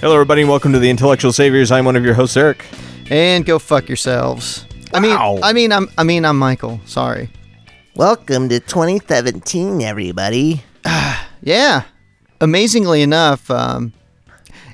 Hello, 0.00 0.14
everybody, 0.14 0.40
and 0.42 0.50
welcome 0.50 0.72
to 0.72 0.78
the 0.78 0.88
Intellectual 0.88 1.32
Saviors. 1.32 1.70
I'm 1.70 1.84
one 1.84 1.94
of 1.96 2.04
your 2.04 2.14
hosts, 2.14 2.36
Eric. 2.36 2.64
And 3.10 3.44
go 3.44 3.58
fuck 3.58 3.88
yourselves. 3.88 4.64
I 4.94 5.00
mean, 5.00 5.10
Wow. 5.14 5.38
I 5.42 5.52
mean, 5.52 5.72
I'm, 5.72 5.88
I 5.98 6.04
mean, 6.04 6.24
I'm 6.24 6.38
Michael. 6.38 6.80
Sorry. 6.86 7.28
Welcome 7.94 8.48
to 8.48 8.60
2017, 8.60 9.82
everybody. 9.82 10.62
Yeah. 11.42 11.84
Amazingly 12.42 13.00
enough, 13.00 13.50
um, 13.50 13.94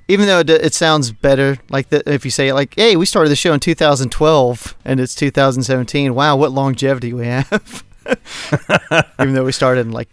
even 0.09 0.27
though 0.27 0.41
it, 0.41 0.51
it 0.51 0.75
sounds 0.75 1.13
better, 1.13 1.59
like 1.71 1.91
the, 1.91 2.03
if 2.13 2.25
you 2.25 2.33
say 2.33 2.49
it 2.49 2.55
like, 2.55 2.75
"Hey, 2.75 2.97
we 2.97 3.07
started 3.07 3.29
the 3.31 3.37
show 3.37 3.53
in 3.53 3.61
2012 3.61 4.77
and 4.85 4.99
it's 4.99 5.15
2017." 5.15 6.13
Wow, 6.13 6.35
what 6.37 6.51
longevity 6.51 7.13
we 7.13 7.27
have. 7.27 7.85
even 9.21 9.35
though 9.35 9.45
we 9.45 9.53
started 9.53 9.83
in 9.83 9.93
like 9.93 10.09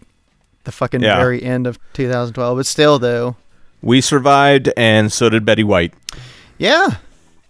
the 0.64 0.72
fucking 0.72 1.02
Yeah. 1.02 1.17
very 1.17 1.42
end 1.42 1.66
of 1.66 1.80
2012, 1.94 2.55
but 2.58 2.66
still, 2.67 3.00
though, 3.00 3.36
We 3.84 4.02
survived, 4.02 4.72
and 4.76 5.12
so 5.12 5.30
did 5.30 5.45
Betty 5.45 5.64
White. 5.64 5.94
yeah. 6.58 6.95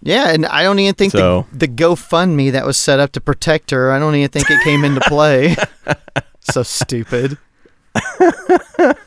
Yeah, 0.05 0.31
and 0.33 0.45
I 0.47 0.63
don't 0.63 0.79
even 0.79 0.95
think 0.95 1.13
So- 1.13 1.47
the, 1.53 1.59
the 1.59 1.67
GoFundMe 1.69 2.51
that 2.51 2.65
was 2.65 2.77
set 2.77 2.99
up 2.99 3.13
to 3.13 3.21
protect 3.21 3.71
her, 3.71 3.89
I 3.89 3.99
don't 3.99 4.13
even 4.15 4.27
think 4.29 4.51
it 4.51 4.61
came 4.61 4.83
into 4.83 4.99
play. 4.99 5.55
so 6.41 6.61
stupid. 6.63 7.37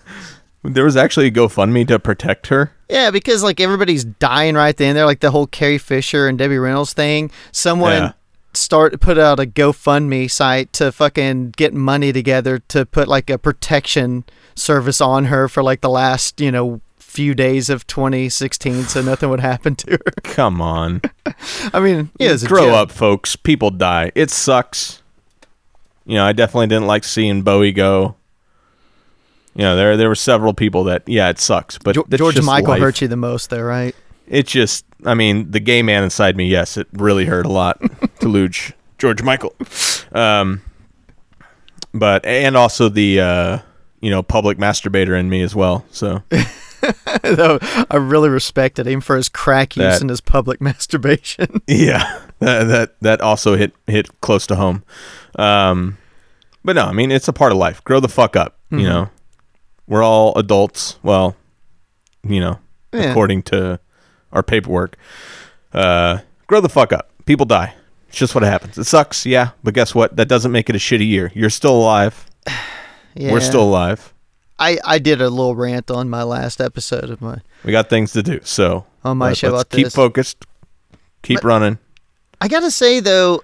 There 0.62 0.84
was 0.84 0.97
actually 0.97 1.27
a 1.27 1.30
GoFundMe 1.30 1.86
to 1.86 1.98
protect 2.00 2.48
her. 2.48 2.72
Yeah, 2.91 3.12
because 3.12 3.44
like 3.44 3.60
everybody's 3.60 4.04
dying 4.04 4.56
right 4.56 4.77
then. 4.77 4.97
They're 4.97 5.06
like 5.06 5.20
the 5.20 5.30
whole 5.30 5.47
Carrie 5.47 5.78
Fisher 5.78 6.27
and 6.27 6.36
Debbie 6.36 6.58
Reynolds 6.58 6.92
thing. 6.92 7.30
Someone 7.52 7.92
Yeah. 7.92 8.12
start 8.52 9.00
put 9.00 9.16
out 9.16 9.38
a 9.38 9.47
GoFundMe 9.47 10.28
site 10.28 10.72
to 10.72 10.91
fucking 10.91 11.50
get 11.56 11.72
money 11.72 12.12
together 12.12 12.58
to 12.69 12.84
put 12.84 13.06
like 13.06 13.30
a 13.30 13.38
protection 13.38 14.24
service 14.56 15.00
on 15.00 15.27
her 15.27 15.47
for 15.47 15.62
like 15.62 15.82
the 15.82 15.91
last 15.91 16.41
you 16.41 16.50
know 16.50 16.80
few 17.17 17.34
days 17.34 17.70
of 17.70 17.86
2016, 17.86 18.84
so 18.84 19.00
nothing 19.00 19.31
would 19.31 19.41
happen 19.41 19.75
to 19.75 19.92
her. 19.92 20.12
Come 20.22 20.61
on. 20.61 21.00
I 21.72 21.81
mean, 21.81 22.11
yeah, 22.19 22.33
it's 22.33 22.47
Grow 22.47 22.75
up, 22.75 22.92
folks. 22.92 23.36
People 23.36 23.70
die. 23.70 24.12
It 24.14 24.31
sucks. 24.31 25.03
You 26.05 26.17
know, 26.17 26.26
I 26.26 26.34
definitely 26.34 26.66
didn't 26.66 26.87
like 26.87 27.05
seeing 27.05 27.41
Bowie 27.41 27.72
go. 27.72 28.16
You 29.55 29.62
know, 29.62 29.76
there 29.76 29.97
there 29.97 30.09
were 30.09 30.15
several 30.15 30.53
people 30.53 30.84
that, 30.84 31.05
yeah, 31.06 31.31
it 31.31 31.38
sucks. 31.38 31.78
But 31.78 31.97
George 32.10 32.43
Michael 32.43 32.69
life. 32.69 32.81
hurt 32.82 33.00
you 33.00 33.09
the 33.09 33.16
most, 33.16 33.49
though, 33.49 33.62
right? 33.62 33.97
It 34.28 34.47
just, 34.47 34.84
I 35.06 35.15
mean, 35.15 35.50
the 35.50 35.60
gay 35.60 35.81
man 35.82 36.05
inside 36.05 36.37
me, 36.37 36.47
yes, 36.49 36.76
it 36.76 36.87
really 36.93 37.25
hurt 37.25 37.47
a 37.47 37.50
lot 37.50 37.81
to 38.21 38.28
lose 38.28 38.72
George 38.99 39.22
Michael. 39.22 39.55
Um, 40.12 40.60
but 41.94 42.26
and 42.26 42.59
also 42.59 42.91
the 42.91 43.21
uh, 43.21 43.59
you 44.00 44.10
know 44.10 44.22
public 44.22 44.59
masturbator 44.59 45.19
in 45.19 45.31
me 45.31 45.41
as 45.41 45.55
well. 45.55 45.87
So 45.91 46.22
I 47.25 47.97
really 47.97 48.28
respected 48.28 48.87
him 48.87 49.00
for 49.00 49.16
his 49.16 49.28
crack 49.28 49.76
use 49.76 49.84
That- 49.84 50.00
and 50.00 50.10
his 50.10 50.20
public 50.20 50.60
masturbation. 50.60 51.60
yeah, 51.66 52.20
that 52.41 52.64
that, 52.69 52.94
that 53.00 53.20
also 53.20 53.56
hit 53.56 53.72
hit 53.87 54.20
close 54.20 54.47
to 54.48 54.56
home. 54.56 54.84
Um, 55.38 55.98
but 56.64 56.76
no, 56.76 56.84
I 56.84 56.92
mean 56.92 57.10
it's 57.10 57.28
a 57.28 57.32
part 57.32 57.53
of 57.53 57.59
life. 57.59 57.82
Grow 57.84 58.00
the 58.00 58.09
fuck 58.09 58.37
up. 58.37 58.56
Mm-hmm. 58.70 58.78
You 58.81 58.87
know, 58.88 59.10
we're 59.87 60.03
all 60.03 60.34
adults. 60.38 60.98
Well, 61.03 61.37
you 62.25 62.41
know, 62.41 62.59
Yeah. 62.93 63.10
according 63.10 63.43
to 63.44 63.81
our 64.32 64.43
paperwork. 64.43 64.97
Uh, 65.72 66.19
grow 66.47 66.60
the 66.60 66.69
fuck 66.69 66.93
up. 66.93 67.10
People 67.26 67.47
die. 67.47 67.75
It's 68.08 68.19
just 68.19 68.34
what 68.34 68.44
happens. 68.44 68.78
It 68.78 68.84
sucks, 68.84 69.26
yeah, 69.26 69.50
but 69.64 69.75
guess 69.75 69.94
what? 69.94 70.16
That 70.16 70.28
doesn't 70.28 70.53
make 70.53 70.70
it 70.70 70.76
a 70.76 70.78
shitty 70.78 71.06
year. 71.06 71.31
You're 71.34 71.50
still 71.50 71.76
alive. 71.76 72.26
Yeah. 73.19 73.32
We're 73.32 73.41
still 73.41 73.62
alive. 73.62 74.12
I 74.59 74.78
I 74.84 74.99
did 74.99 75.21
a 75.21 75.28
little 75.31 75.55
rant 75.55 75.91
on 75.91 76.09
my 76.09 76.22
last 76.22 76.61
episode 76.61 77.11
of 77.11 77.21
my 77.21 77.39
We 77.65 77.72
got 77.72 77.89
things 77.89 78.12
to 78.12 78.22
do. 78.22 78.41
So 78.43 78.87
on 79.05 79.19
my 79.19 79.28
let- 79.28 79.37
show 79.37 79.50
let's 79.50 79.69
keep 79.71 79.84
this. 79.87 79.94
focused. 79.94 80.44
Keep 81.22 81.44
running. 81.44 81.78
I 82.41 82.49
gotta 82.49 82.71
say 82.71 83.00
though, 83.00 83.43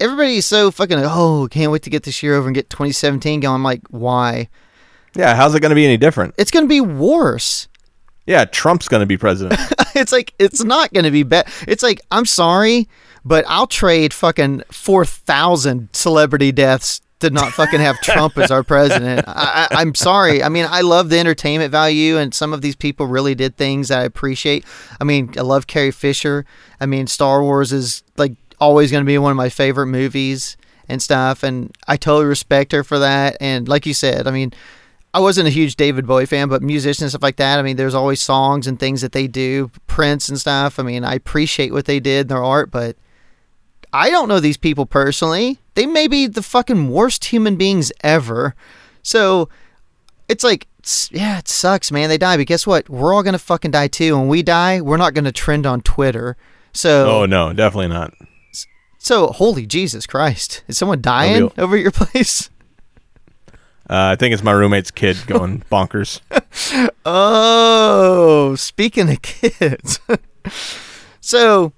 everybody's 0.00 0.46
so 0.46 0.70
fucking 0.70 0.98
oh 1.00 1.48
can't 1.50 1.72
wait 1.72 1.82
to 1.82 1.90
get 1.90 2.02
this 2.02 2.22
year 2.22 2.34
over 2.36 2.48
and 2.48 2.54
get 2.54 2.70
2017 2.70 3.40
going. 3.40 3.54
I'm 3.54 3.62
like, 3.62 3.82
why? 3.90 4.48
Yeah, 5.14 5.34
how's 5.34 5.54
it 5.54 5.60
going 5.60 5.70
to 5.70 5.74
be 5.76 5.84
any 5.84 5.98
different? 5.98 6.34
It's 6.38 6.50
gonna 6.50 6.66
be 6.66 6.80
worse. 6.80 7.68
Yeah, 8.26 8.44
Trump's 8.44 8.88
going 8.88 9.00
to 9.00 9.06
be 9.06 9.18
president. 9.18 9.60
it's 9.94 10.12
like 10.12 10.32
it's 10.38 10.64
not 10.64 10.92
gonna 10.92 11.10
be 11.10 11.22
bad. 11.22 11.48
It's 11.66 11.82
like 11.82 12.00
I'm 12.10 12.24
sorry, 12.24 12.88
but 13.24 13.44
I'll 13.48 13.66
trade 13.66 14.12
fucking 14.14 14.62
four 14.70 15.04
thousand 15.04 15.88
celebrity 15.92 16.52
deaths 16.52 17.00
to 17.22 17.30
not 17.30 17.52
fucking 17.52 17.80
have 17.80 18.00
Trump 18.00 18.36
as 18.38 18.50
our 18.50 18.62
president. 18.62 19.24
I, 19.28 19.68
I, 19.70 19.80
I'm 19.80 19.94
sorry. 19.94 20.42
I 20.42 20.48
mean, 20.48 20.66
I 20.68 20.82
love 20.82 21.08
the 21.08 21.18
entertainment 21.18 21.72
value, 21.72 22.18
and 22.18 22.34
some 22.34 22.52
of 22.52 22.60
these 22.60 22.76
people 22.76 23.06
really 23.06 23.34
did 23.34 23.56
things 23.56 23.88
that 23.88 24.00
I 24.00 24.04
appreciate. 24.04 24.64
I 25.00 25.04
mean, 25.04 25.32
I 25.36 25.40
love 25.40 25.66
Carrie 25.66 25.90
Fisher. 25.90 26.44
I 26.80 26.86
mean, 26.86 27.06
Star 27.06 27.42
Wars 27.42 27.72
is 27.72 28.02
like 28.16 28.34
always 28.60 28.90
going 28.90 29.02
to 29.02 29.06
be 29.06 29.18
one 29.18 29.30
of 29.30 29.36
my 29.36 29.48
favorite 29.48 29.86
movies 29.86 30.56
and 30.88 31.00
stuff, 31.00 31.42
and 31.42 31.74
I 31.88 31.96
totally 31.96 32.26
respect 32.26 32.72
her 32.72 32.84
for 32.84 32.98
that. 32.98 33.36
And 33.40 33.66
like 33.68 33.86
you 33.86 33.94
said, 33.94 34.26
I 34.26 34.30
mean. 34.30 34.52
I 35.14 35.20
wasn't 35.20 35.46
a 35.46 35.50
huge 35.50 35.76
David 35.76 36.06
Bowie 36.06 36.24
fan, 36.24 36.48
but 36.48 36.62
musicians 36.62 37.02
and 37.02 37.10
stuff 37.10 37.22
like 37.22 37.36
that. 37.36 37.58
I 37.58 37.62
mean, 37.62 37.76
there's 37.76 37.94
always 37.94 38.22
songs 38.22 38.66
and 38.66 38.80
things 38.80 39.02
that 39.02 39.12
they 39.12 39.26
do, 39.26 39.70
Prince 39.86 40.30
and 40.30 40.40
stuff. 40.40 40.78
I 40.78 40.82
mean, 40.82 41.04
I 41.04 41.12
appreciate 41.12 41.70
what 41.70 41.84
they 41.84 42.00
did, 42.00 42.22
in 42.22 42.26
their 42.28 42.42
art, 42.42 42.70
but 42.70 42.96
I 43.92 44.10
don't 44.10 44.28
know 44.28 44.40
these 44.40 44.56
people 44.56 44.86
personally. 44.86 45.58
They 45.74 45.86
may 45.86 46.06
be 46.08 46.26
the 46.26 46.42
fucking 46.42 46.88
worst 46.90 47.26
human 47.26 47.56
beings 47.56 47.92
ever. 48.02 48.54
So 49.02 49.48
it's 50.28 50.42
like, 50.44 50.66
s- 50.82 51.10
yeah, 51.12 51.38
it 51.38 51.48
sucks, 51.48 51.90
man. 51.92 52.08
They 52.08 52.18
die, 52.18 52.36
but 52.36 52.46
guess 52.46 52.66
what? 52.66 52.88
We're 52.88 53.14
all 53.14 53.22
gonna 53.22 53.38
fucking 53.38 53.70
die 53.72 53.88
too. 53.88 54.16
When 54.18 54.28
we 54.28 54.42
die, 54.42 54.80
we're 54.80 54.96
not 54.96 55.14
gonna 55.14 55.32
trend 55.32 55.66
on 55.66 55.80
Twitter. 55.82 56.36
So, 56.72 57.20
oh 57.22 57.26
no, 57.26 57.52
definitely 57.52 57.88
not. 57.88 58.14
so 58.98 59.26
holy 59.28 59.66
Jesus 59.66 60.06
Christ, 60.06 60.62
is 60.68 60.78
someone 60.78 61.02
dying 61.02 61.50
over 61.58 61.76
at 61.76 61.82
your 61.82 61.90
place? 61.92 62.48
Uh, 63.90 64.12
I 64.12 64.16
think 64.16 64.32
it's 64.32 64.42
my 64.42 64.52
roommate's 64.52 64.90
kid 64.90 65.18
going 65.26 65.64
bonkers. 65.70 66.20
Oh, 67.04 68.54
speaking 68.56 69.10
of 69.10 69.20
kids. 69.22 70.00
so, 71.20 71.72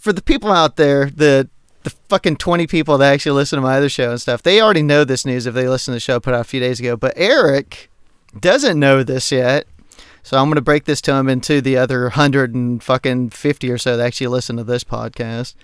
for 0.00 0.12
the 0.12 0.22
people 0.22 0.50
out 0.50 0.74
there, 0.76 1.08
the 1.08 1.48
the 1.82 1.90
fucking 2.08 2.36
20 2.36 2.66
people 2.66 2.98
that 2.98 3.12
actually 3.12 3.32
listen 3.32 3.56
to 3.56 3.62
my 3.62 3.76
other 3.76 3.88
show 3.88 4.10
and 4.10 4.20
stuff, 4.20 4.42
they 4.42 4.60
already 4.60 4.82
know 4.82 5.02
this 5.02 5.24
news 5.24 5.46
if 5.46 5.54
they 5.54 5.66
listen 5.66 5.92
to 5.92 5.96
the 5.96 6.00
show 6.00 6.20
put 6.20 6.34
out 6.34 6.40
a 6.40 6.44
few 6.44 6.60
days 6.60 6.78
ago. 6.78 6.94
But 6.94 7.14
Eric 7.16 7.90
doesn't 8.38 8.78
know 8.78 9.02
this 9.02 9.32
yet. 9.32 9.66
So 10.22 10.36
I'm 10.36 10.46
going 10.46 10.56
to 10.56 10.62
break 10.62 10.84
this 10.84 11.00
to 11.02 11.14
him 11.14 11.30
into 11.30 11.62
the 11.62 11.78
other 11.78 12.02
100 12.02 12.54
and 12.54 12.82
fucking 12.82 13.30
50 13.30 13.70
or 13.70 13.78
so 13.78 13.96
that 13.96 14.04
actually 14.04 14.26
listen 14.26 14.58
to 14.58 14.64
this 14.64 14.84
podcast. 14.84 15.54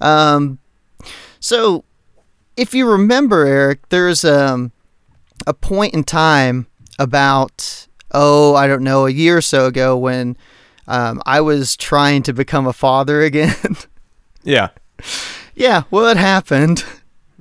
Um, 0.00 0.60
so 1.40 1.84
if 2.56 2.72
you 2.72 2.88
remember, 2.88 3.44
Eric, 3.44 3.88
there's 3.88 4.24
um, 4.24 4.70
a 5.46 5.54
point 5.54 5.92
in 5.92 6.04
time 6.04 6.68
about 7.00 7.88
oh 8.12 8.54
I 8.54 8.68
don't 8.68 8.84
know 8.84 9.06
a 9.06 9.10
year 9.10 9.38
or 9.38 9.42
so 9.42 9.66
ago 9.66 9.96
when 9.96 10.36
um, 10.86 11.22
I 11.26 11.40
was 11.40 11.76
trying 11.76 12.22
to 12.24 12.32
become 12.32 12.66
a 12.66 12.72
father 12.72 13.22
again. 13.22 13.54
Yeah. 14.46 14.68
yeah, 15.54 15.84
what 15.88 16.18
happened? 16.18 16.84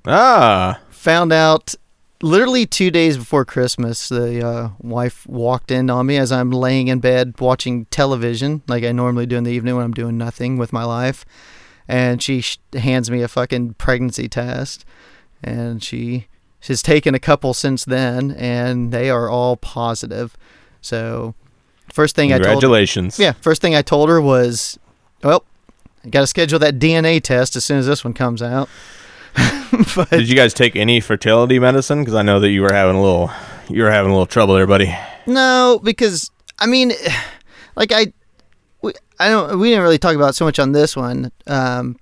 Ah. 0.06 0.80
Found 0.92 1.34
out 1.34 1.76
literally 2.22 2.66
two 2.66 2.90
days 2.90 3.18
before 3.18 3.44
Christmas, 3.44 4.08
the 4.08 4.48
uh, 4.48 4.70
wife 4.80 5.28
walked 5.28 5.70
in 5.70 5.90
on 5.90 6.06
me 6.06 6.16
as 6.16 6.32
I'm 6.32 6.50
laying 6.50 6.88
in 6.88 7.00
bed 7.00 7.34
watching 7.42 7.86
television, 7.86 8.62
like 8.70 8.86
I 8.86 8.94
normally 8.94 9.26
do 9.26 9.36
in 9.36 9.44
the 9.44 9.52
evening 9.52 9.76
when 9.76 9.84
I'm 9.84 9.94
doing 9.94 10.18
nothing 10.18 10.58
with 10.58 10.72
my 10.72 10.86
life. 10.86 11.26
And 11.90 12.24
she 12.24 12.40
sh- 12.40 12.58
hands 12.74 13.12
me 13.12 13.22
a 13.22 13.28
fucking 13.28 13.74
pregnancy 13.74 14.30
test, 14.30 14.86
and 15.44 15.84
she 15.84 16.28
has 16.62 16.82
taken 16.82 17.14
a 17.14 17.20
couple 17.20 17.54
since 17.54 17.84
then, 17.84 18.32
and 18.32 18.94
they 18.94 19.10
are 19.10 19.30
all 19.30 19.58
positive. 19.58 20.38
So, 20.80 21.36
first 21.92 22.16
thing 22.16 22.32
I 22.32 22.38
told 22.38 22.46
Congratulations. 22.62 23.20
yeah, 23.20 23.34
first 23.34 23.62
thing 23.62 23.76
I 23.76 23.82
told 23.82 24.10
her 24.10 24.22
was, 24.22 24.78
well, 25.24 25.44
I 26.06 26.10
got 26.10 26.22
to 26.22 26.28
schedule 26.28 26.60
that 26.60 26.80
DNA 26.80 27.22
test 27.22 27.56
as 27.56 27.66
soon 27.66 27.78
as 27.80 27.88
this 27.88 28.04
one 28.04 28.14
comes 28.14 28.42
out. 28.42 28.70
but 29.96 30.10
Did 30.10 30.30
you 30.30 30.36
guys 30.36 30.54
take 30.54 30.76
any 30.76 31.00
fertility 31.00 31.58
medicine? 31.60 32.00
Because 32.02 32.14
I 32.14 32.22
know 32.22 32.40
that 32.40 32.50
you 32.50 32.62
were 32.62 32.74
having 32.74 32.96
a 32.96 33.02
little, 33.02 33.32
you 33.70 33.82
were 33.84 33.92
having 33.92 34.12
a 34.12 34.14
little 34.14 34.28
trouble 34.28 34.54
there, 34.56 34.68
buddy. 34.68 34.96
no, 35.26 35.80
because 35.84 36.30
I 36.60 36.68
mean, 36.68 36.92
like 37.76 37.92
I, 37.92 38.14
we, 38.82 38.94
I 39.20 39.30
don't. 39.30 39.60
We 39.60 39.70
didn't 39.70 39.84
really 39.84 39.98
talk 39.98 40.16
about 40.16 40.30
it 40.32 40.34
so 40.34 40.46
much 40.46 40.60
on 40.60 40.72
this 40.74 40.96
one. 40.96 41.32
Um, 41.48 41.98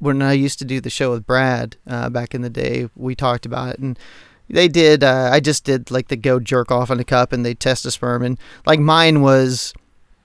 when 0.00 0.20
I 0.20 0.32
used 0.32 0.58
to 0.58 0.64
do 0.66 0.80
the 0.80 0.90
show 0.90 1.12
with 1.12 1.26
Brad 1.26 1.76
uh, 1.86 2.10
back 2.10 2.34
in 2.34 2.42
the 2.42 2.50
day, 2.50 2.88
we 2.94 3.14
talked 3.14 3.46
about 3.46 3.70
it, 3.70 3.78
and 3.78 3.98
they 4.48 4.68
did. 4.68 5.02
Uh, 5.02 5.30
I 5.32 5.40
just 5.40 5.64
did 5.64 5.90
like 5.90 6.08
the 6.08 6.16
go 6.16 6.38
jerk 6.40 6.70
off 6.70 6.90
in 6.90 7.00
a 7.00 7.04
cup, 7.04 7.32
and 7.32 7.44
they 7.44 7.54
test 7.54 7.86
a 7.86 7.90
sperm, 7.90 8.22
and 8.22 8.38
like 8.66 8.80
mine 8.80 9.20
was. 9.20 9.72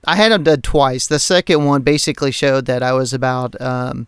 I 0.04 0.16
had 0.16 0.32
them 0.32 0.44
done 0.44 0.62
twice. 0.62 1.06
The 1.06 1.18
second 1.18 1.66
one 1.66 1.82
basically 1.82 2.30
showed 2.30 2.64
that 2.64 2.82
I 2.82 2.92
was 2.92 3.12
about 3.12 3.60
um, 3.60 4.06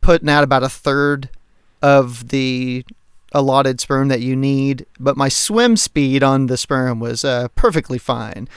putting 0.00 0.28
out 0.28 0.42
about 0.42 0.64
a 0.64 0.68
third 0.68 1.30
of 1.80 2.28
the 2.28 2.84
allotted 3.32 3.80
sperm 3.80 4.08
that 4.08 4.20
you 4.20 4.34
need, 4.34 4.86
but 4.98 5.16
my 5.16 5.28
swim 5.28 5.76
speed 5.76 6.22
on 6.22 6.46
the 6.46 6.56
sperm 6.56 6.98
was 6.98 7.24
uh, 7.24 7.48
perfectly 7.54 7.98
fine. 7.98 8.48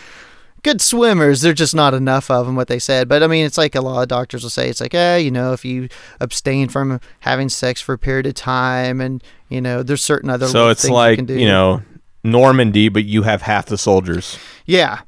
Good 0.64 0.82
swimmers, 0.82 1.42
there's 1.42 1.58
just 1.58 1.74
not 1.76 1.94
enough 1.94 2.30
of 2.30 2.46
them, 2.46 2.56
what 2.56 2.68
they 2.68 2.80
said. 2.80 3.08
But 3.08 3.24
I 3.24 3.28
mean, 3.28 3.46
it's 3.46 3.58
like 3.58 3.76
a 3.76 3.82
lot 3.82 4.02
of 4.02 4.08
doctors 4.10 4.44
will 4.44 4.50
say, 4.50 4.70
it's 4.70 4.82
like, 4.82 4.94
eh, 4.94 5.18
you 5.18 5.32
know, 5.32 5.54
if 5.54 5.64
you 5.64 5.88
abstain 6.20 6.68
from 6.70 7.00
having 7.22 7.48
sex 7.50 7.80
for 7.82 7.94
a 7.94 7.98
period 7.98 8.26
of 8.28 8.34
time, 8.34 9.00
and 9.02 9.24
you 9.50 9.62
know, 9.62 9.84
there's 9.84 10.04
certain 10.04 10.30
other 10.30 10.48
so 10.48 10.68
it's 10.70 10.82
things 10.82 10.92
like 10.92 11.12
you 11.12 11.16
can 11.18 11.26
do. 11.26 11.34
you 11.40 11.48
know 11.48 11.82
Normandy, 12.24 12.90
but 12.90 13.06
you 13.06 13.24
have 13.24 13.44
half 13.44 13.68
the 13.68 13.78
soldiers. 13.78 14.38
Yeah. 14.66 15.02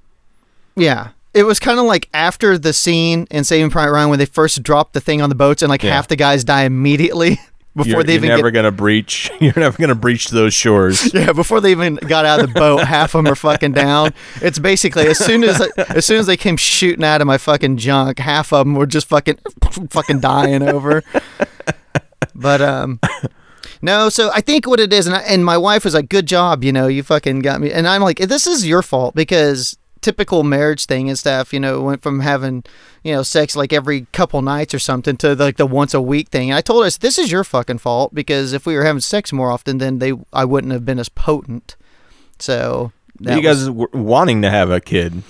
Yeah. 0.75 1.09
It 1.33 1.43
was 1.43 1.59
kind 1.59 1.79
of 1.79 1.85
like 1.85 2.09
after 2.13 2.57
the 2.57 2.73
scene 2.73 3.27
in 3.31 3.43
Saving 3.43 3.69
Private 3.69 3.91
Ryan 3.91 4.09
when 4.09 4.19
they 4.19 4.25
first 4.25 4.63
dropped 4.63 4.93
the 4.93 5.01
thing 5.01 5.21
on 5.21 5.29
the 5.29 5.35
boats 5.35 5.61
and 5.61 5.69
like 5.69 5.83
Yeah. 5.83 5.93
half 5.93 6.07
the 6.07 6.15
guys 6.15 6.43
die 6.43 6.63
immediately 6.63 7.39
before 7.75 7.91
you're, 7.91 8.03
they 8.03 8.13
you're 8.13 8.25
even 8.25 8.29
never 8.29 8.51
get 8.51 8.59
gonna 8.63 8.71
breach. 8.71 9.31
You're 9.39 9.53
never 9.55 9.77
gonna 9.77 9.95
breach 9.95 10.27
those 10.29 10.53
shores. 10.53 11.13
yeah 11.13 11.31
before 11.31 11.61
they 11.61 11.71
even 11.71 11.95
got 11.95 12.25
out 12.25 12.41
of 12.41 12.47
the 12.47 12.59
boat 12.59 12.83
half 12.85 13.15
of 13.15 13.23
them 13.23 13.31
are 13.31 13.35
fucking 13.35 13.71
down. 13.71 14.13
It's 14.41 14.59
basically 14.59 15.07
as 15.07 15.17
soon 15.17 15.43
as 15.43 15.61
as 15.77 16.05
soon 16.05 16.17
as 16.17 16.25
they 16.25 16.37
came 16.37 16.57
shooting 16.57 17.03
out 17.03 17.21
of 17.21 17.27
my 17.27 17.37
fucking 17.37 17.77
junk, 17.77 18.19
half 18.19 18.51
of 18.51 18.65
them 18.65 18.75
were 18.75 18.85
just 18.85 19.07
fucking 19.07 19.39
fucking 19.89 20.19
dying 20.19 20.63
over. 20.63 21.03
But 22.35 22.61
um. 22.61 22.99
No, 23.83 24.09
so 24.09 24.29
I 24.31 24.41
think 24.41 24.67
what 24.67 24.79
it 24.79 24.93
is, 24.93 25.07
and, 25.07 25.15
I, 25.15 25.21
and 25.21 25.43
my 25.43 25.57
wife 25.57 25.83
was 25.83 25.95
like, 25.95 26.07
"Good 26.07 26.27
job, 26.27 26.63
you 26.63 26.71
know, 26.71 26.85
you 26.85 27.01
fucking 27.01 27.39
got 27.39 27.59
me." 27.59 27.71
And 27.71 27.87
I'm 27.87 28.03
like, 28.03 28.19
"This 28.19 28.45
is 28.45 28.67
your 28.67 28.83
fault 28.83 29.15
because 29.15 29.75
typical 30.01 30.43
marriage 30.43 30.85
thing 30.85 31.09
and 31.09 31.17
stuff, 31.17 31.53
you 31.53 31.59
know, 31.59 31.81
went 31.81 32.01
from 32.01 32.19
having, 32.21 32.63
you 33.03 33.13
know, 33.13 33.23
sex 33.23 33.55
like 33.55 33.71
every 33.71 34.07
couple 34.11 34.41
nights 34.41 34.73
or 34.73 34.79
something 34.79 35.15
to 35.17 35.35
like 35.35 35.57
the 35.57 35.65
once 35.65 35.93
a 35.93 36.01
week 36.01 36.29
thing." 36.29 36.49
And 36.49 36.57
I 36.57 36.61
told 36.61 36.83
her, 36.83 36.89
"This 36.89 37.17
is 37.17 37.31
your 37.31 37.43
fucking 37.43 37.77
fault 37.79 38.13
because 38.13 38.53
if 38.53 38.65
we 38.65 38.75
were 38.75 38.83
having 38.83 39.01
sex 39.01 39.31
more 39.31 39.51
often, 39.51 39.77
then 39.77 39.99
they 39.99 40.13
I 40.33 40.45
wouldn't 40.45 40.73
have 40.73 40.85
been 40.85 40.99
as 40.99 41.09
potent." 41.09 41.75
So 42.39 42.91
that 43.19 43.35
you 43.37 43.41
guys 43.43 43.57
was- 43.59 43.69
were 43.69 43.89
wanting 43.93 44.41
to 44.41 44.49
have 44.49 44.71
a 44.71 44.79
kid. 44.79 45.21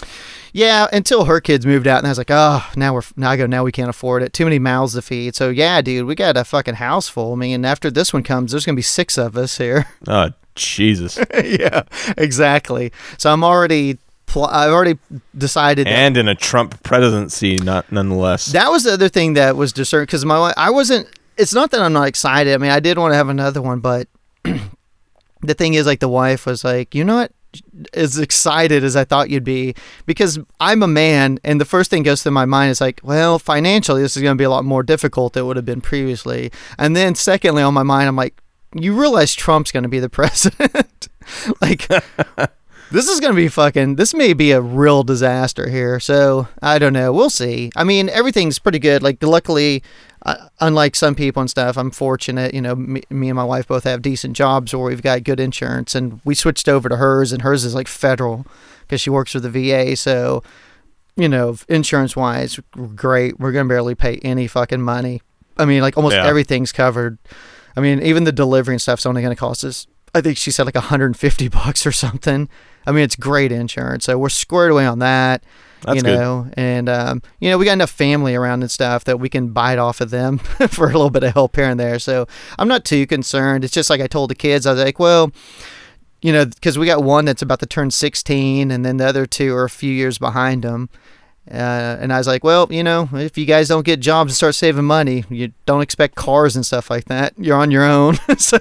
yeah, 0.53 0.87
until 0.93 1.25
her 1.25 1.39
kids 1.41 1.65
moved 1.65 1.87
out, 1.87 1.97
and 1.99 2.07
I 2.07 2.11
was 2.11 2.17
like, 2.17 2.31
oh, 2.31 2.65
now 2.75 2.93
we're 2.93 3.01
now 3.17 3.31
I 3.31 3.37
go 3.37 3.45
now 3.45 3.63
we 3.63 3.71
can't 3.71 3.89
afford 3.89 4.23
it. 4.23 4.31
Too 4.33 4.45
many 4.45 4.59
mouths 4.59 4.93
to 4.93 5.01
feed. 5.01 5.35
So 5.35 5.49
yeah, 5.49 5.81
dude, 5.81 6.05
we 6.05 6.15
got 6.15 6.37
a 6.37 6.43
fucking 6.45 6.75
house 6.75 7.07
full. 7.09 7.33
I 7.33 7.35
mean, 7.35 7.65
after 7.65 7.89
this 7.91 8.13
one 8.13 8.23
comes, 8.23 8.51
there's 8.51 8.65
gonna 8.65 8.75
be 8.77 8.81
six 8.81 9.17
of 9.17 9.35
us 9.37 9.57
here. 9.57 9.87
Oh 10.07 10.29
Jesus! 10.55 11.17
yeah, 11.43 11.83
exactly. 12.17 12.91
So 13.17 13.31
I'm 13.31 13.43
already 13.43 13.97
pl- 14.31 14.45
I've 14.45 14.71
already 14.71 14.97
decided 15.37 15.87
that. 15.87 15.91
and 15.93 16.17
in 16.17 16.27
a 16.27 16.35
Trump 16.35 16.81
presidency, 16.83 17.57
not 17.57 17.91
nonetheless. 17.91 18.47
that 18.47 18.69
was 18.71 18.83
the 18.83 18.93
other 18.93 19.09
thing 19.09 19.33
that 19.33 19.55
was 19.55 19.73
discerned 19.73 20.07
because 20.07 20.25
my 20.25 20.35
wi- 20.35 20.53
I 20.57 20.69
wasn't. 20.69 21.07
It's 21.37 21.53
not 21.53 21.71
that 21.71 21.81
I'm 21.81 21.93
not 21.93 22.07
excited. 22.07 22.53
I 22.53 22.57
mean, 22.57 22.71
I 22.71 22.79
did 22.79 22.97
want 22.97 23.11
to 23.13 23.15
have 23.15 23.29
another 23.29 23.61
one, 23.61 23.79
but 23.79 24.07
the 25.41 25.53
thing 25.53 25.73
is, 25.73 25.85
like, 25.85 25.99
the 25.99 26.09
wife 26.09 26.45
was 26.45 26.63
like, 26.63 26.93
you 26.93 27.03
know 27.03 27.15
what? 27.15 27.31
As 27.93 28.17
excited 28.17 28.83
as 28.83 28.95
I 28.95 29.03
thought 29.03 29.29
you'd 29.29 29.43
be, 29.43 29.73
because 30.05 30.39
I'm 30.59 30.83
a 30.83 30.87
man, 30.87 31.39
and 31.43 31.59
the 31.59 31.65
first 31.65 31.89
thing 31.89 32.03
goes 32.03 32.21
through 32.23 32.31
my 32.33 32.45
mind 32.45 32.71
is 32.71 32.79
like, 32.79 32.99
well, 33.03 33.39
financially, 33.39 34.01
this 34.01 34.15
is 34.15 34.23
going 34.23 34.35
to 34.37 34.41
be 34.41 34.45
a 34.45 34.49
lot 34.49 34.63
more 34.65 34.83
difficult 34.83 35.33
than 35.33 35.43
it 35.43 35.47
would 35.47 35.57
have 35.57 35.65
been 35.65 35.81
previously. 35.81 36.51
And 36.77 36.95
then, 36.95 37.15
secondly, 37.15 37.63
on 37.63 37.73
my 37.73 37.83
mind, 37.83 38.07
I'm 38.07 38.15
like, 38.15 38.39
you 38.73 38.93
realize 38.97 39.33
Trump's 39.35 39.71
going 39.71 39.83
to 39.83 39.89
be 39.89 39.99
the 39.99 40.09
president? 40.19 41.07
like, 41.59 41.87
this 42.91 43.07
is 43.07 43.19
going 43.19 43.31
to 43.31 43.35
be 43.35 43.47
fucking 43.47 43.95
this 43.95 44.13
may 44.13 44.33
be 44.33 44.51
a 44.51 44.61
real 44.61 45.03
disaster 45.03 45.69
here 45.69 45.99
so 45.99 46.47
i 46.61 46.77
don't 46.77 46.93
know. 46.93 47.11
We'll 47.13 47.29
see. 47.29 47.71
I 47.75 47.83
mean 47.83 48.09
everything's 48.09 48.59
pretty 48.59 48.79
good. 48.79 49.01
Like 49.03 49.21
luckily 49.23 49.81
uh, 50.23 50.49
unlike 50.59 50.95
some 50.95 51.15
people 51.15 51.39
and 51.41 51.49
stuff 51.49 51.77
i'm 51.77 51.89
fortunate 51.89 52.53
you 52.53 52.61
know 52.61 52.75
me, 52.75 53.01
me 53.09 53.29
and 53.29 53.35
my 53.35 53.43
wife 53.43 53.67
both 53.67 53.85
have 53.85 54.03
decent 54.03 54.35
jobs 54.35 54.71
or 54.71 54.85
we've 54.85 55.01
got 55.01 55.23
good 55.23 55.39
insurance 55.39 55.95
and 55.95 56.21
we 56.23 56.35
switched 56.35 56.69
over 56.69 56.87
to 56.89 56.97
hers 56.97 57.31
and 57.31 57.41
hers 57.41 57.65
is 57.65 57.73
like 57.73 57.87
federal 57.87 58.45
because 58.81 59.01
she 59.01 59.09
works 59.09 59.31
for 59.31 59.39
the 59.39 59.49
va 59.49 59.95
so 59.95 60.43
you 61.15 61.27
know 61.27 61.55
insurance 61.67 62.15
wise 62.15 62.59
great. 62.95 63.39
We're 63.39 63.51
going 63.51 63.65
to 63.65 63.69
barely 63.69 63.95
pay 63.95 64.17
any 64.23 64.47
fucking 64.47 64.81
money. 64.81 65.21
I 65.57 65.65
mean 65.65 65.81
like 65.81 65.97
almost 65.97 66.15
Yeah. 66.15 66.25
everything's 66.27 66.71
covered. 66.71 67.17
I 67.75 67.81
mean 67.81 68.01
even 68.03 68.23
the 68.23 68.31
delivery 68.31 68.75
and 68.75 68.81
stuff's 68.81 69.05
only 69.05 69.21
going 69.21 69.35
to 69.35 69.39
cost 69.39 69.63
us 69.63 69.87
i 70.13 70.21
think 70.21 70.37
she 70.37 70.51
said 70.51 70.65
like 70.65 70.75
150 70.75 71.47
bucks 71.47 71.85
or 71.85 71.91
something 71.91 72.47
I 72.85 72.91
mean, 72.91 73.03
it's 73.03 73.15
great 73.15 73.51
insurance, 73.51 74.05
so 74.05 74.17
we're 74.17 74.29
squared 74.29 74.71
away 74.71 74.85
on 74.85 74.99
that. 74.99 75.43
That's 75.83 75.95
you 75.97 76.01
good. 76.03 76.15
know, 76.15 76.51
and 76.53 76.87
um, 76.87 77.21
you 77.39 77.49
know, 77.49 77.57
we 77.57 77.65
got 77.65 77.73
enough 77.73 77.89
family 77.89 78.35
around 78.35 78.61
and 78.61 78.69
stuff 78.69 79.03
that 79.05 79.19
we 79.19 79.29
can 79.29 79.49
bite 79.49 79.79
off 79.79 79.99
of 79.99 80.11
them 80.11 80.37
for 80.69 80.85
a 80.85 80.91
little 80.91 81.09
bit 81.09 81.23
of 81.23 81.33
help 81.33 81.55
here 81.55 81.65
and 81.65 81.79
there. 81.79 81.97
So 81.97 82.27
I'm 82.59 82.67
not 82.67 82.85
too 82.85 83.07
concerned. 83.07 83.63
It's 83.63 83.73
just 83.73 83.89
like 83.89 84.01
I 84.01 84.07
told 84.07 84.29
the 84.29 84.35
kids, 84.35 84.67
I 84.67 84.73
was 84.73 84.83
like, 84.83 84.99
well, 84.99 85.31
you 86.21 86.31
know, 86.31 86.45
because 86.45 86.77
we 86.77 86.85
got 86.85 87.03
one 87.03 87.25
that's 87.25 87.41
about 87.41 87.59
to 87.61 87.65
turn 87.65 87.89
16, 87.89 88.69
and 88.69 88.85
then 88.85 88.97
the 88.97 89.05
other 89.05 89.25
two 89.25 89.55
are 89.55 89.63
a 89.63 89.69
few 89.69 89.91
years 89.91 90.19
behind 90.19 90.63
them. 90.63 90.89
Uh, 91.51 91.97
and 91.99 92.13
I 92.13 92.17
was 92.17 92.27
like, 92.27 92.45
well, 92.45 92.67
you 92.71 92.81
know, 92.81 93.09
if 93.13 93.37
you 93.37 93.45
guys 93.45 93.67
don't 93.67 93.85
get 93.85 93.99
jobs 93.99 94.31
and 94.31 94.35
start 94.37 94.55
saving 94.55 94.85
money, 94.85 95.25
you 95.29 95.51
don't 95.65 95.81
expect 95.81 96.15
cars 96.15 96.55
and 96.55 96.65
stuff 96.65 96.89
like 96.89 97.05
that. 97.05 97.33
You're 97.37 97.57
on 97.57 97.71
your 97.71 97.83
own. 97.83 98.15
so 98.37 98.57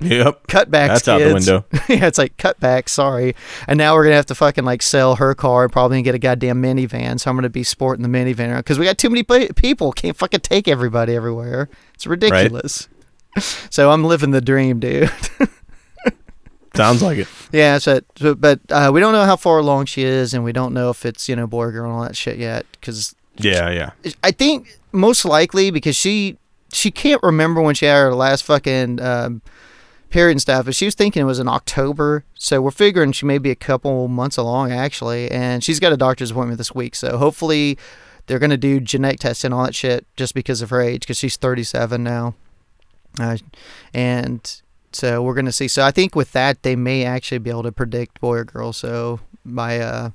Yep. 0.00 0.46
cutbacks. 0.48 0.70
That's 0.70 1.08
out 1.08 1.20
the 1.20 1.32
window. 1.32 1.64
yeah, 1.88 2.06
it's 2.08 2.18
like 2.18 2.36
cutbacks. 2.36 2.88
Sorry. 2.88 3.36
And 3.68 3.78
now 3.78 3.94
we're 3.94 4.02
gonna 4.04 4.16
have 4.16 4.26
to 4.26 4.34
fucking 4.34 4.64
like 4.64 4.82
sell 4.82 5.16
her 5.16 5.34
car 5.36 5.62
and 5.64 5.72
probably 5.72 6.02
get 6.02 6.16
a 6.16 6.18
goddamn 6.18 6.60
minivan. 6.60 7.20
So 7.20 7.30
I'm 7.30 7.36
gonna 7.36 7.48
be 7.48 7.62
sporting 7.62 8.02
the 8.02 8.08
minivan 8.08 8.56
because 8.56 8.78
we 8.78 8.84
got 8.84 8.98
too 8.98 9.08
many 9.10 9.22
people. 9.52 9.92
Can't 9.92 10.16
fucking 10.16 10.40
take 10.40 10.66
everybody 10.66 11.14
everywhere. 11.14 11.68
It's 11.94 12.06
ridiculous. 12.06 12.88
So 13.68 13.90
I'm 13.90 14.04
living 14.04 14.30
the 14.30 14.40
dream, 14.40 14.78
dude. 14.78 15.10
Sounds 16.74 17.02
like 17.02 17.18
it. 17.18 17.28
yeah. 17.52 17.78
So, 17.78 18.00
so 18.16 18.34
but 18.34 18.60
uh, 18.70 18.90
we 18.92 19.00
don't 19.00 19.12
know 19.12 19.24
how 19.24 19.36
far 19.36 19.58
along 19.58 19.86
she 19.86 20.02
is, 20.02 20.34
and 20.34 20.44
we 20.44 20.52
don't 20.52 20.74
know 20.74 20.90
if 20.90 21.06
it's 21.06 21.28
you 21.28 21.36
know 21.36 21.46
boy 21.46 21.64
or 21.64 21.72
girl 21.72 21.84
and 21.84 21.94
all 21.94 22.02
that 22.02 22.16
shit 22.16 22.38
yet. 22.38 22.66
Because 22.72 23.14
Yeah, 23.36 23.70
yeah. 23.70 23.90
I 24.22 24.30
think 24.30 24.78
most 24.92 25.24
likely 25.24 25.70
because 25.70 25.96
she 25.96 26.36
she 26.72 26.90
can't 26.90 27.22
remember 27.22 27.60
when 27.60 27.74
she 27.74 27.86
had 27.86 28.00
her 28.00 28.14
last 28.14 28.42
fucking 28.42 29.00
um, 29.00 29.42
period 30.10 30.32
and 30.32 30.40
stuff, 30.40 30.64
but 30.64 30.74
she 30.74 30.84
was 30.84 30.94
thinking 30.94 31.22
it 31.22 31.26
was 31.26 31.38
in 31.38 31.48
October. 31.48 32.24
So 32.34 32.60
we're 32.60 32.70
figuring 32.72 33.12
she 33.12 33.26
may 33.26 33.38
be 33.38 33.50
a 33.50 33.56
couple 33.56 34.08
months 34.08 34.36
along 34.36 34.72
actually, 34.72 35.30
and 35.30 35.62
she's 35.62 35.80
got 35.80 35.92
a 35.92 35.96
doctor's 35.96 36.32
appointment 36.32 36.58
this 36.58 36.74
week. 36.74 36.94
So 36.94 37.18
hopefully 37.18 37.78
they're 38.26 38.38
gonna 38.38 38.56
do 38.56 38.80
genetic 38.80 39.20
testing 39.20 39.48
and 39.48 39.54
all 39.54 39.64
that 39.66 39.74
shit 39.74 40.06
just 40.16 40.34
because 40.34 40.62
of 40.62 40.70
her 40.70 40.80
age 40.80 41.02
because 41.02 41.18
she's 41.18 41.36
37 41.36 42.02
now, 42.02 42.34
uh, 43.20 43.36
and 43.92 44.62
so 44.94 45.22
we're 45.22 45.34
gonna 45.34 45.52
see. 45.52 45.68
So 45.68 45.84
I 45.84 45.90
think 45.90 46.14
with 46.14 46.32
that 46.32 46.62
they 46.62 46.76
may 46.76 47.04
actually 47.04 47.38
be 47.38 47.50
able 47.50 47.64
to 47.64 47.72
predict 47.72 48.20
boy 48.20 48.38
or 48.38 48.44
girl. 48.44 48.72
So 48.72 49.20
by 49.44 49.78
uh 49.80 50.10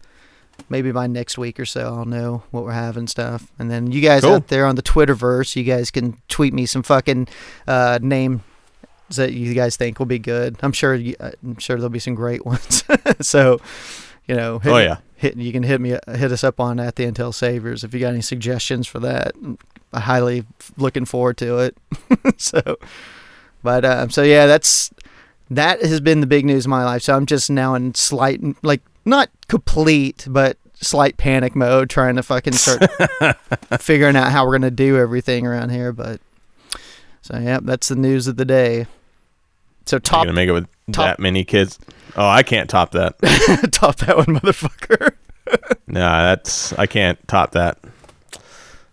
maybe 0.69 0.91
by 0.91 1.07
next 1.07 1.37
week 1.37 1.59
or 1.59 1.65
so 1.65 1.81
I'll 1.95 2.05
know 2.05 2.43
what 2.51 2.63
we're 2.63 2.71
having 2.73 3.07
stuff. 3.07 3.51
And 3.59 3.69
then 3.71 3.91
you 3.91 4.01
guys 4.01 4.23
Cool. 4.23 4.33
out 4.35 4.47
there 4.49 4.65
on 4.65 4.75
the 4.75 4.81
Twitterverse, 4.83 5.55
you 5.55 5.63
guys 5.63 5.89
can 5.91 6.17
tweet 6.27 6.53
me 6.53 6.65
some 6.65 6.83
fucking 6.83 7.27
uh, 7.67 7.99
name 8.01 8.43
that 9.15 9.33
you 9.33 9.53
guys 9.53 9.75
think 9.77 9.97
will 9.99 10.05
be 10.05 10.19
good. 10.19 10.57
I'm 10.61 10.73
sure 10.73 10.93
you, 10.95 11.15
uh, 11.19 11.31
I'm 11.43 11.57
sure 11.59 11.77
there'll 11.77 11.89
be 11.89 11.97
some 11.99 12.13
great 12.13 12.45
ones. 12.45 12.83
so, 13.21 13.59
you 14.27 14.35
know, 14.35 14.59
hit, 14.59 14.71
Oh, 14.71 14.77
yeah. 14.77 14.97
hit 15.15 15.37
you 15.37 15.51
can 15.53 15.63
hit 15.63 15.79
me 15.81 15.91
hit 16.07 16.31
us 16.31 16.43
up 16.43 16.59
on 16.59 16.79
at 16.79 16.95
the 16.97 17.05
Intel 17.05 17.33
Saviors 17.33 17.83
if 17.85 17.93
you 17.93 17.99
got 18.01 18.09
any 18.13 18.21
suggestions 18.21 18.85
for 18.85 18.99
that. 18.99 19.31
I'm 19.41 19.57
highly 19.93 20.43
looking 20.77 21.05
forward 21.05 21.37
to 21.37 21.57
it. 21.59 21.77
so, 22.37 22.77
but 23.63 23.85
um, 23.85 24.09
so 24.09 24.23
yeah, 24.23 24.45
that's 24.45 24.91
that 25.49 25.81
has 25.81 25.99
been 26.01 26.21
the 26.21 26.27
big 26.27 26.45
news 26.45 26.65
in 26.65 26.69
my 26.69 26.83
life. 26.83 27.01
So 27.01 27.15
I'm 27.15 27.25
just 27.25 27.49
now 27.49 27.75
in 27.75 27.93
slight, 27.95 28.41
like 28.63 28.81
not 29.05 29.29
complete, 29.47 30.25
but 30.29 30.57
slight 30.75 31.17
panic 31.17 31.55
mode, 31.55 31.89
trying 31.89 32.15
to 32.15 32.23
fucking 32.23 32.53
start 32.53 32.83
figuring 33.79 34.15
out 34.15 34.31
how 34.31 34.45
we're 34.45 34.53
gonna 34.57 34.71
do 34.71 34.97
everything 34.97 35.45
around 35.45 35.69
here. 35.69 35.91
But 35.91 36.21
so 37.21 37.37
yeah, 37.37 37.59
that's 37.61 37.89
the 37.89 37.95
news 37.95 38.27
of 38.27 38.37
the 38.37 38.45
day. 38.45 38.87
So 39.85 39.95
You're 39.95 40.01
top 40.01 40.23
gonna 40.25 40.33
make 40.33 40.49
it 40.49 40.53
with 40.53 40.67
top- 40.91 41.05
that 41.05 41.19
many 41.19 41.43
kids. 41.43 41.79
Oh, 42.15 42.27
I 42.27 42.43
can't 42.43 42.69
top 42.69 42.91
that. 42.91 43.17
top 43.71 43.97
that 43.97 44.17
one, 44.17 44.27
motherfucker. 44.27 45.13
nah, 45.87 46.23
that's 46.23 46.73
I 46.73 46.85
can't 46.85 47.19
top 47.27 47.51
that. 47.51 47.77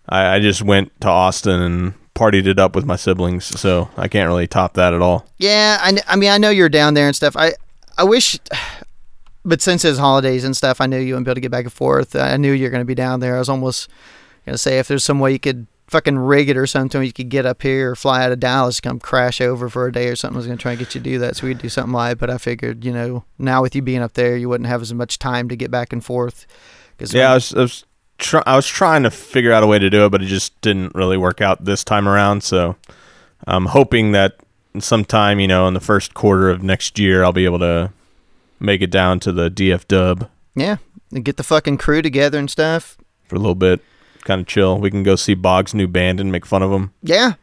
I, 0.09 0.37
I 0.37 0.41
just 0.41 0.63
went 0.63 0.99
to 1.01 1.09
Austin 1.09 1.61
and 1.61 1.95
partied 2.17 2.47
it 2.47 2.59
up 2.59 2.75
with 2.75 2.85
my 2.85 2.97
siblings, 2.97 3.45
so 3.45 3.91
I 3.97 4.09
can't 4.09 4.29
really 4.29 4.47
top 4.47 4.75
that 4.75 4.95
at 4.95 5.03
all. 5.03 5.27
Yeah, 5.39 5.79
I, 5.81 5.99
I 6.09 6.17
mean, 6.17 6.31
I 6.31 6.39
know 6.39 6.51
you're 6.51 6.69
down 6.69 6.95
there 6.95 7.07
and 7.07 7.15
stuff. 7.15 7.37
I, 7.37 7.53
I 7.97 8.05
wish, 8.05 8.39
but 9.45 9.61
since 9.63 9.85
it's 9.85 9.99
holidays 9.99 10.43
and 10.43 10.57
stuff, 10.57 10.81
I 10.81 10.87
knew 10.87 10.99
you 10.99 11.15
wouldn't 11.15 11.27
be 11.27 11.31
able 11.31 11.37
to 11.37 11.41
get 11.43 11.51
back 11.51 11.65
and 11.65 11.73
forth. 11.73 12.17
I 12.17 12.37
knew 12.37 12.53
you're 12.53 12.71
going 12.71 12.81
to 12.81 12.87
be 12.87 12.95
down 12.95 13.21
there. 13.21 13.37
I 13.37 13.39
was 13.39 13.49
almost 13.49 13.89
going 14.45 14.55
to 14.55 14.59
say 14.59 14.79
if 14.79 14.89
there's 14.89 15.05
some 15.05 15.21
way 15.21 15.33
you 15.33 15.39
could 15.39 15.67
fucking 15.89 16.19
rig 16.19 16.49
it 16.49 16.57
or 16.57 16.67
something, 16.67 17.03
you 17.03 17.13
could 17.13 17.29
get 17.29 17.47
up 17.47 17.63
here 17.63 17.93
or 17.93 17.97
fly 17.97 18.25
out 18.25 18.33
of 18.33 18.41
Dallas, 18.41 18.81
come 18.81 18.99
crash 18.99 19.41
over 19.41 19.69
for 19.69 19.87
a 19.87 19.93
day 19.93 20.09
or 20.09 20.17
something. 20.17 20.37
I 20.37 20.39
was 20.39 20.47
going 20.47 20.59
to 20.59 20.63
try 20.63 20.73
and 20.73 20.79
get 20.79 20.95
you 20.95 21.01
to 21.01 21.05
do 21.05 21.19
that 21.19 21.37
so 21.37 21.47
we 21.47 21.53
could 21.53 21.63
do 21.63 21.69
something 21.69 21.93
live. 21.93 22.19
But 22.19 22.31
I 22.31 22.39
figured, 22.39 22.85
you 22.85 22.93
know, 22.93 23.25
now 23.39 23.63
with 23.63 23.77
you 23.77 23.83
being 23.83 24.03
up 24.03 24.15
there, 24.15 24.37
you 24.37 24.49
wouldn't 24.49 24.69
have 24.69 24.83
as 24.83 24.93
much 24.93 25.19
time 25.19 25.49
to 25.49 25.57
get 25.57 25.71
back 25.71 25.93
and 25.93 26.05
forth. 26.05 26.47
Cause 26.99 27.13
Yeah, 27.13 27.31
I 27.31 27.35
was, 27.35 27.55
I 27.55 27.61
was, 27.61 27.85
I 28.47 28.57
was 28.57 28.67
trying 28.67 29.03
to 29.03 29.11
figure 29.11 29.53
out 29.53 29.63
a 29.63 29.67
way 29.67 29.79
to 29.79 29.91
do 29.91 30.07
it, 30.07 30.11
but 30.11 30.23
it 30.23 30.27
just 30.27 30.59
didn't 30.61 30.95
really 30.95 31.17
work 31.17 31.41
out 31.41 31.65
this 31.65 31.85
time 31.85 32.09
around. 32.09 32.43
So 32.43 32.77
I'm 33.47 33.67
hoping 33.67 34.13
that 34.13 34.37
sometime, 34.79 35.39
you 35.39 35.49
know, 35.49 35.69
in 35.69 35.75
the 35.75 35.81
first 35.81 36.15
quarter 36.15 36.49
of 36.49 36.63
next 36.63 36.99
year, 36.99 37.23
I'll 37.25 37.33
be 37.33 37.45
able 37.45 37.59
to 37.61 37.93
make 38.59 38.81
it 38.81 38.91
down 38.91 39.21
to 39.21 39.33
the 39.33 39.51
DF 39.51 39.87
Dub 39.87 40.31
yeah, 40.57 40.79
and 41.13 41.25
get 41.25 41.37
the 41.37 41.45
fucking 41.45 41.77
crew 41.77 42.03
together 42.03 42.39
and 42.39 42.51
stuff. 42.51 42.97
for 43.29 43.37
a 43.37 43.39
little 43.39 43.55
bit, 43.55 43.81
kind 44.25 44.41
of 44.41 44.47
chill. 44.47 44.79
We 44.81 44.91
can 44.91 45.03
go 45.05 45.15
see 45.15 45.35
Boggs' 45.35 45.75
new 45.75 45.87
band 45.87 46.19
and 46.19 46.33
make 46.33 46.47
fun 46.47 46.63
of 46.63 46.73
him. 46.73 46.93
Yeah, 47.03 47.35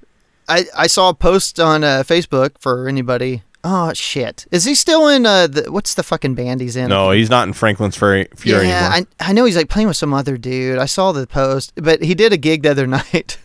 I 0.49 0.65
I 0.75 0.87
saw 0.87 1.09
a 1.09 1.13
post 1.13 1.59
on 1.59 1.83
uh, 1.83 2.03
Facebook 2.05 2.57
for 2.59 2.89
anybody. 2.89 3.43
Oh 3.65 3.93
shit, 3.93 4.45
is 4.51 4.65
he 4.65 4.75
still 4.75 5.07
in? 5.07 5.25
Uh, 5.25 5.47
the, 5.47 5.71
what's 5.71 5.93
the 5.93 6.03
fucking 6.03 6.35
band 6.35 6.59
he's 6.59 6.75
in? 6.75 6.89
No, 6.89 7.11
he's 7.11 7.29
not 7.29 7.47
in 7.47 7.53
Franklin's 7.53 7.95
Fury, 7.95 8.27
Fury 8.35 8.67
yeah, 8.67 8.91
anymore. 8.93 9.07
I 9.21 9.29
I 9.29 9.33
know 9.33 9.45
he's 9.45 9.55
like 9.55 9.69
playing 9.69 9.87
with 9.87 9.95
some 9.95 10.13
other 10.13 10.37
dude. 10.37 10.79
I 10.79 10.85
saw 10.85 11.13
the 11.13 11.25
post, 11.25 11.71
but 11.75 12.03
he 12.03 12.13
did 12.13 12.33
a 12.33 12.37
gig 12.37 12.63
the 12.63 12.71
other 12.71 12.87
night, 12.99 13.37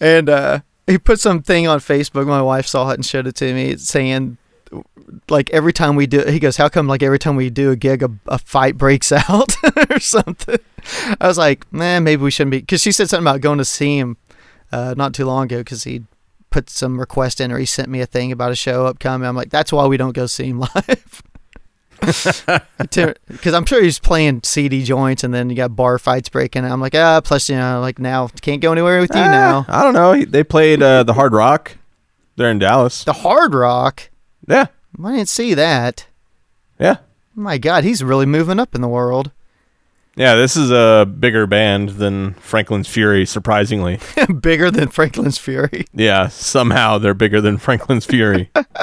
and 0.00 0.28
uh, 0.28 0.60
he 0.86 0.98
put 0.98 1.18
something 1.18 1.66
on 1.66 1.78
Facebook. 1.80 2.26
My 2.26 2.42
wife 2.42 2.66
saw 2.66 2.90
it 2.90 2.94
and 2.94 3.06
showed 3.06 3.26
it 3.26 3.36
to 3.36 3.54
me, 3.54 3.76
saying. 3.76 4.36
Like 5.28 5.50
every 5.50 5.72
time 5.72 5.96
we 5.96 6.06
do, 6.06 6.24
he 6.26 6.38
goes, 6.38 6.56
"How 6.56 6.68
come? 6.68 6.86
Like 6.86 7.02
every 7.02 7.18
time 7.18 7.34
we 7.34 7.50
do 7.50 7.72
a 7.72 7.76
gig, 7.76 8.04
a, 8.04 8.10
a 8.26 8.38
fight 8.38 8.78
breaks 8.78 9.10
out 9.28 9.56
or 9.90 9.98
something?" 9.98 10.60
I 11.20 11.26
was 11.26 11.36
like, 11.36 11.66
"Man, 11.72 12.04
maybe 12.04 12.22
we 12.22 12.30
shouldn't 12.30 12.52
be." 12.52 12.60
Because 12.60 12.80
she 12.80 12.92
said 12.92 13.08
something 13.08 13.26
about 13.26 13.40
going 13.40 13.58
to 13.58 13.64
see 13.64 13.98
him 13.98 14.16
uh, 14.70 14.94
not 14.96 15.12
too 15.12 15.24
long 15.24 15.46
ago 15.46 15.58
because 15.58 15.82
he 15.82 16.02
put 16.50 16.68
some 16.70 16.98
request 17.00 17.40
in 17.40 17.50
or 17.52 17.58
he 17.58 17.66
sent 17.66 17.88
me 17.88 18.00
a 18.00 18.06
thing 18.06 18.32
about 18.32 18.52
a 18.52 18.56
show 18.56 18.86
upcoming. 18.86 19.26
I'm 19.28 19.36
like, 19.36 19.50
that's 19.50 19.72
why 19.72 19.86
we 19.86 19.96
don't 19.96 20.14
go 20.14 20.26
see 20.26 20.46
him 20.48 20.60
live. 20.74 21.22
Because 22.78 23.54
I'm 23.54 23.66
sure 23.66 23.82
he's 23.82 23.98
playing 23.98 24.40
seedy 24.44 24.82
joints 24.82 25.22
and 25.22 25.32
then 25.34 25.50
you 25.50 25.56
got 25.56 25.76
bar 25.76 25.98
fights 25.98 26.28
breaking 26.28 26.64
out. 26.64 26.72
I'm 26.72 26.80
like, 26.80 26.94
ah, 26.94 27.20
plus, 27.22 27.48
you 27.48 27.56
know, 27.56 27.80
like 27.80 27.98
now 27.98 28.28
can't 28.40 28.60
go 28.62 28.72
anywhere 28.72 29.00
with 29.00 29.14
you 29.14 29.20
Ah, 29.20 29.30
now. 29.30 29.66
I 29.68 29.82
don't 29.82 29.94
know. 29.94 30.24
They 30.24 30.42
played 30.42 30.82
uh, 30.82 31.02
the 31.02 31.12
Hard 31.14 31.32
Rock. 31.32 31.76
They're 32.36 32.50
in 32.50 32.58
Dallas. 32.58 33.04
The 33.04 33.12
Hard 33.12 33.54
Rock, 33.54 34.08
Yeah, 34.48 34.66
I 35.04 35.12
didn't 35.16 35.28
see 35.28 35.52
that. 35.54 36.06
yeah, 36.78 36.96
My 37.34 37.58
God, 37.58 37.84
he's 37.84 38.02
really 38.02 38.24
moving 38.26 38.58
up 38.58 38.74
in 38.74 38.80
the 38.80 38.88
world. 38.88 39.30
Yeah. 40.20 40.34
This 40.36 40.56
is 40.56 40.70
a 40.70 41.04
bigger 41.06 41.46
band 41.46 41.90
than 41.90 42.34
Franklin's 42.34 42.88
Fury. 42.88 43.24
Surprisingly, 43.26 43.98
Bigger 44.40 44.70
than 44.70 44.88
Franklin's 44.88 45.38
Fury. 45.38 45.86
yeah. 45.94 46.28
Somehow 46.28 46.98
they're 46.98 47.14
bigger 47.14 47.40
than 47.40 47.58
Franklin's 47.58 48.04
Fury. 48.06 48.50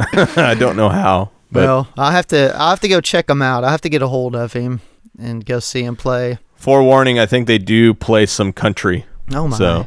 I 0.00 0.54
don't 0.58 0.76
know 0.76 0.88
how, 0.88 1.30
but 1.52 1.64
well, 1.64 1.88
I'll 1.96 2.10
have 2.10 2.26
to, 2.28 2.52
I'll 2.56 2.70
have 2.70 2.80
to 2.80 2.88
go 2.88 3.00
check 3.00 3.28
him 3.30 3.42
out. 3.42 3.64
I 3.64 3.70
have 3.70 3.80
to 3.82 3.88
get 3.88 4.02
a 4.02 4.08
hold 4.08 4.34
of 4.34 4.52
him 4.52 4.80
and 5.18 5.44
go 5.46 5.60
see 5.60 5.82
him 5.84 5.94
play. 5.96 6.38
forewarning. 6.56 7.18
I 7.18 7.26
think 7.26 7.46
they 7.46 7.58
do 7.58 7.94
play 7.94 8.26
some 8.26 8.52
country. 8.52 9.06
Oh 9.32 9.48
my. 9.48 9.56
So 9.56 9.86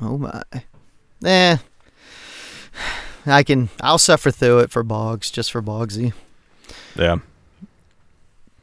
Oh 0.00 0.18
my. 0.18 0.42
Eh. 1.24 1.56
I 3.26 3.42
can 3.42 3.68
I'll 3.82 3.98
suffer 3.98 4.30
through 4.30 4.60
it 4.60 4.70
for 4.70 4.82
Boggs, 4.82 5.30
just 5.30 5.52
for 5.52 5.60
Boggsy. 5.62 6.12
yeah, 6.96 7.18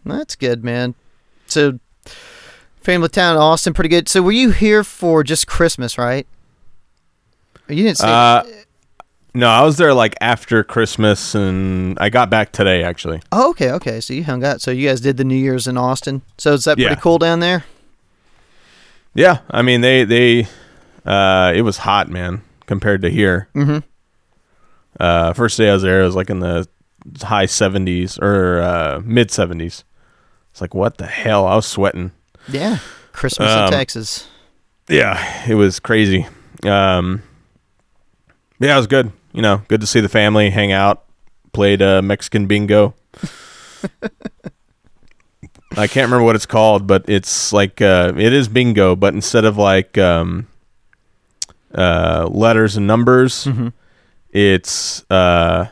That's 0.05 0.35
good, 0.35 0.63
man. 0.63 0.95
So 1.47 1.79
Family 2.81 3.09
Town, 3.09 3.37
Austin, 3.37 3.73
pretty 3.73 3.89
good. 3.89 4.07
So 4.07 4.21
were 4.21 4.31
you 4.31 4.51
here 4.51 4.83
for 4.83 5.23
just 5.23 5.47
Christmas, 5.47 5.97
right? 5.97 6.25
You 7.67 7.83
didn't 7.83 7.97
say 7.97 8.07
Uh, 8.07 8.43
no, 9.33 9.49
I 9.49 9.61
was 9.63 9.77
there 9.77 9.93
like 9.93 10.15
after 10.21 10.63
Christmas, 10.63 11.35
and 11.35 11.97
I 11.99 12.09
got 12.09 12.29
back 12.29 12.51
today 12.53 12.83
actually. 12.83 13.21
Oh, 13.31 13.49
okay, 13.51 13.71
okay. 13.71 13.99
So 13.99 14.13
you 14.13 14.23
hung 14.23 14.43
out. 14.43 14.61
So 14.61 14.71
you 14.71 14.87
guys 14.87 15.01
did 15.01 15.17
the 15.17 15.23
New 15.23 15.35
Year's 15.35 15.67
in 15.67 15.77
Austin. 15.77 16.21
So 16.37 16.53
is 16.53 16.63
that 16.63 16.77
Yeah. 16.79 16.87
pretty 16.87 17.01
cool 17.01 17.17
down 17.17 17.39
there? 17.41 17.65
Yeah, 19.13 19.39
I 19.51 19.61
mean 19.63 19.81
they 19.81 20.03
they 20.05 20.47
uh, 21.05 21.51
it 21.55 21.61
was 21.63 21.77
hot, 21.79 22.09
man, 22.09 22.41
compared 22.67 23.01
to 23.01 23.09
here. 23.09 23.47
Mhm. 23.55 23.83
Uh, 24.99 25.33
first 25.33 25.57
day 25.57 25.69
I 25.69 25.73
was 25.73 25.83
there, 25.83 26.01
it 26.01 26.05
was 26.05 26.15
like 26.15 26.29
in 26.29 26.39
the 26.39 26.67
high 27.23 27.45
seventies 27.45 28.17
or 28.19 28.61
uh, 28.61 29.01
mid 29.03 29.29
seventies. 29.31 29.83
It's 30.57 30.61
like 30.63 30.73
what 30.73 30.97
the 30.97 31.05
hell? 31.05 31.45
I 31.45 31.55
was 31.55 31.67
sweating. 31.67 32.09
Yeah. 32.49 32.79
Christmas 33.11 33.51
Um, 33.51 33.65
in 33.65 33.71
Texas. 33.73 34.27
Yeah, 34.89 35.47
it 35.47 35.53
was 35.53 35.79
crazy. 35.79 36.25
Um, 36.63 37.21
yeah, 38.59 38.73
it 38.73 38.77
was 38.77 38.87
good. 38.87 39.11
You 39.33 39.43
know, 39.43 39.61
good 39.67 39.81
to 39.81 39.85
see 39.87 39.99
the 39.99 40.09
family, 40.09 40.49
hang 40.49 40.71
out, 40.71 41.03
played 41.53 41.83
uh, 41.83 42.01
Mexican 42.01 42.47
bingo. 42.47 42.95
I 45.77 45.85
can't 45.85 46.07
remember 46.07 46.23
what 46.23 46.35
it's 46.35 46.47
called, 46.47 46.87
but 46.87 47.05
it's 47.07 47.53
like 47.53 47.79
uh, 47.79 48.13
it 48.17 48.33
is 48.33 48.47
bingo, 48.47 48.95
but 48.95 49.13
instead 49.13 49.45
of 49.45 49.57
like 49.57 49.95
um, 49.99 50.47
uh, 51.75 52.27
letters 52.31 52.75
and 52.77 52.87
numbers, 52.87 53.45
Mhm. 53.45 53.73
it's 54.31 55.05
uh, 55.11 55.67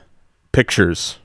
pictures 0.52 1.18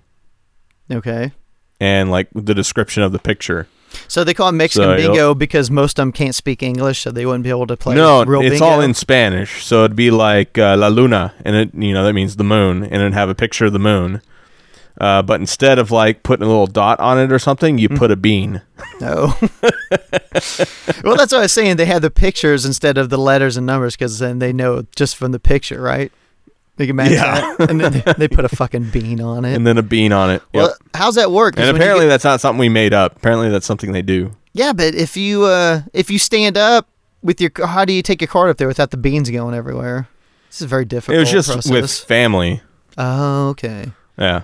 Okay. 0.90 1.32
And 1.80 2.10
like 2.10 2.28
the 2.34 2.54
description 2.54 3.02
of 3.02 3.12
the 3.12 3.18
picture. 3.18 3.66
So 4.06 4.22
they 4.22 4.34
call 4.34 4.48
it 4.50 4.52
Mexican 4.52 4.90
So, 4.90 4.96
bingo 4.96 5.34
because 5.34 5.68
most 5.70 5.98
of 5.98 6.02
them 6.02 6.12
can't 6.12 6.34
speak 6.34 6.62
English, 6.62 7.00
so 7.00 7.10
they 7.10 7.26
wouldn't 7.26 7.42
be 7.42 7.50
able 7.50 7.66
to 7.66 7.76
play 7.76 7.96
no, 7.96 8.24
real 8.24 8.40
it's 8.42 8.50
bingo. 8.50 8.64
all 8.64 8.80
in 8.80 8.94
Spanish. 8.94 9.64
So 9.64 9.84
it'd 9.84 9.96
be 9.96 10.12
like 10.12 10.56
uh, 10.58 10.76
La 10.76 10.86
Luna, 10.88 11.34
and 11.44 11.56
it 11.56 11.74
you 11.74 11.92
know 11.92 12.04
that 12.04 12.12
means 12.12 12.36
the 12.36 12.44
moon, 12.44 12.84
and 12.84 12.94
it'd 12.94 13.14
have 13.14 13.28
a 13.28 13.34
picture 13.34 13.66
of 13.66 13.72
the 13.72 13.80
moon. 13.80 14.22
Uh, 15.00 15.22
but 15.22 15.40
instead 15.40 15.78
of 15.78 15.90
like 15.90 16.22
putting 16.22 16.44
a 16.44 16.48
little 16.48 16.66
dot 16.66 17.00
on 17.00 17.18
it 17.18 17.32
or 17.32 17.38
something, 17.38 17.76
Mm. 17.78 17.80
you 17.80 17.88
put 17.88 18.10
a 18.10 18.16
bean. 18.16 18.60
No. 19.00 19.34
well, 21.02 21.16
that's 21.16 21.32
what 21.32 21.34
I 21.34 21.40
was 21.42 21.52
saying. 21.52 21.76
They 21.76 21.86
have 21.86 22.02
the 22.02 22.10
pictures 22.10 22.64
instead 22.66 22.98
of 22.98 23.08
the 23.08 23.18
letters 23.18 23.56
and 23.56 23.66
numbers 23.66 23.96
because 23.96 24.18
then 24.18 24.38
they 24.40 24.52
know 24.52 24.84
just 24.96 25.16
from 25.16 25.32
the 25.32 25.40
picture, 25.40 25.80
right? 25.80 26.12
They 26.80 26.86
can 26.86 26.96
match 26.96 27.10
Yeah. 27.10 27.54
that. 27.58 27.70
And 27.70 27.78
then 27.78 27.92
they, 27.92 28.12
they 28.16 28.26
put 28.28 28.46
a 28.46 28.48
fucking 28.48 28.88
bean 28.90 29.20
on 29.20 29.44
it. 29.44 29.54
and 29.54 29.66
then 29.66 29.76
a 29.76 29.82
bean 29.82 30.12
on 30.12 30.30
it. 30.30 30.40
Yep. 30.54 30.62
well, 30.62 30.74
how's 30.94 31.16
that 31.16 31.30
work? 31.30 31.58
and 31.58 31.76
apparently 31.76 32.06
get- 32.06 32.08
that's 32.08 32.24
not 32.24 32.40
something 32.40 32.58
we 32.58 32.70
made 32.70 32.94
up. 32.94 33.16
Apparently 33.16 33.50
that's 33.50 33.66
something 33.66 33.92
they 33.92 34.00
do. 34.00 34.32
yeah, 34.54 34.72
but 34.72 34.94
if 34.94 35.14
you 35.14 35.44
uh, 35.44 35.82
if 35.92 36.10
you 36.10 36.18
stand 36.18 36.56
up 36.56 36.88
with 37.22 37.38
your, 37.38 37.50
how 37.66 37.84
do 37.84 37.92
you 37.92 38.00
take 38.02 38.22
your 38.22 38.28
card 38.28 38.48
up 38.48 38.56
there 38.56 38.66
without 38.66 38.92
the 38.92 38.96
beans 38.96 39.28
going 39.28 39.54
everywhere? 39.54 40.08
This 40.48 40.62
is 40.62 40.66
very 40.68 40.86
difficult. 40.86 41.16
It 41.16 41.20
was 41.20 41.30
just 41.30 41.50
process. 41.50 41.70
with 41.70 41.90
family. 41.92 42.62
Oh, 42.96 43.50
okay. 43.50 43.92
Yeah. 44.16 44.42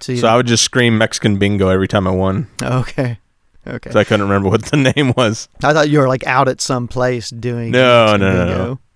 So, 0.00 0.12
you, 0.12 0.18
So 0.18 0.26
I 0.26 0.34
would 0.36 0.48
just 0.48 0.64
scream 0.64 0.98
Mexican 0.98 1.38
bingo 1.38 1.68
every 1.68 1.86
time 1.86 2.08
I 2.08 2.10
won. 2.10 2.48
okay, 2.60 3.18
okay. 3.66 3.90
So 3.90 4.00
I 4.00 4.04
couldn't 4.04 4.26
remember 4.28 4.48
what 4.48 4.64
the 4.64 4.76
name 4.96 5.12
was. 5.16 5.48
I 5.62 5.72
thought 5.72 5.88
you 5.90 6.00
were 6.00 6.08
like 6.08 6.26
out 6.26 6.48
at 6.48 6.60
some 6.60 6.88
place 6.88 7.30
doing. 7.30 7.70
No, 7.70 8.06
Mexican 8.06 8.20
no, 8.20 8.32
no, 8.34 8.46
bingo. 8.46 8.72
I 8.74 8.87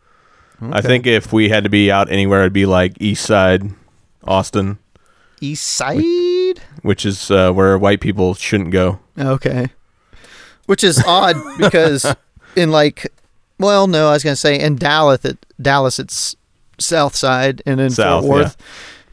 Okay. 0.63 0.81
think 0.83 1.07
if 1.07 1.33
we 1.33 1.49
had 1.49 1.65
to 1.65 1.71
be 1.71 1.91
out 1.91 2.11
anywhere, 2.11 2.41
it'd 2.43 2.53
be 2.53 2.67
like 2.67 2.93
East 3.01 3.25
Side, 3.25 3.71
Austin, 4.25 4.79
East 5.41 5.67
Side. 5.67 6.61
which 6.83 7.05
is 7.05 7.31
uh, 7.31 7.53
where 7.53 7.77
white 7.79 8.01
people 8.01 8.35
shouldn't 8.35 8.71
go. 8.71 9.01
Okay. 9.19 9.69
Which 10.67 10.85
is 10.85 11.03
odd 11.07 11.37
because 11.59 12.07
in 12.57 12.71
like, 12.71 13.13
well, 13.59 13.87
no, 13.87 14.09
I 14.09 14.13
was 14.13 14.23
gonna 14.23 14.37
say 14.37 14.59
in 14.61 14.77
Dallas, 14.77 15.25
it, 15.25 15.45
Dallas 15.61 15.99
it's 15.99 16.37
South 16.79 17.15
Side, 17.17 17.63
and 17.67 17.81
in 17.81 17.91
South, 17.91 18.25
Fort 18.25 18.39
Worth, 18.41 18.57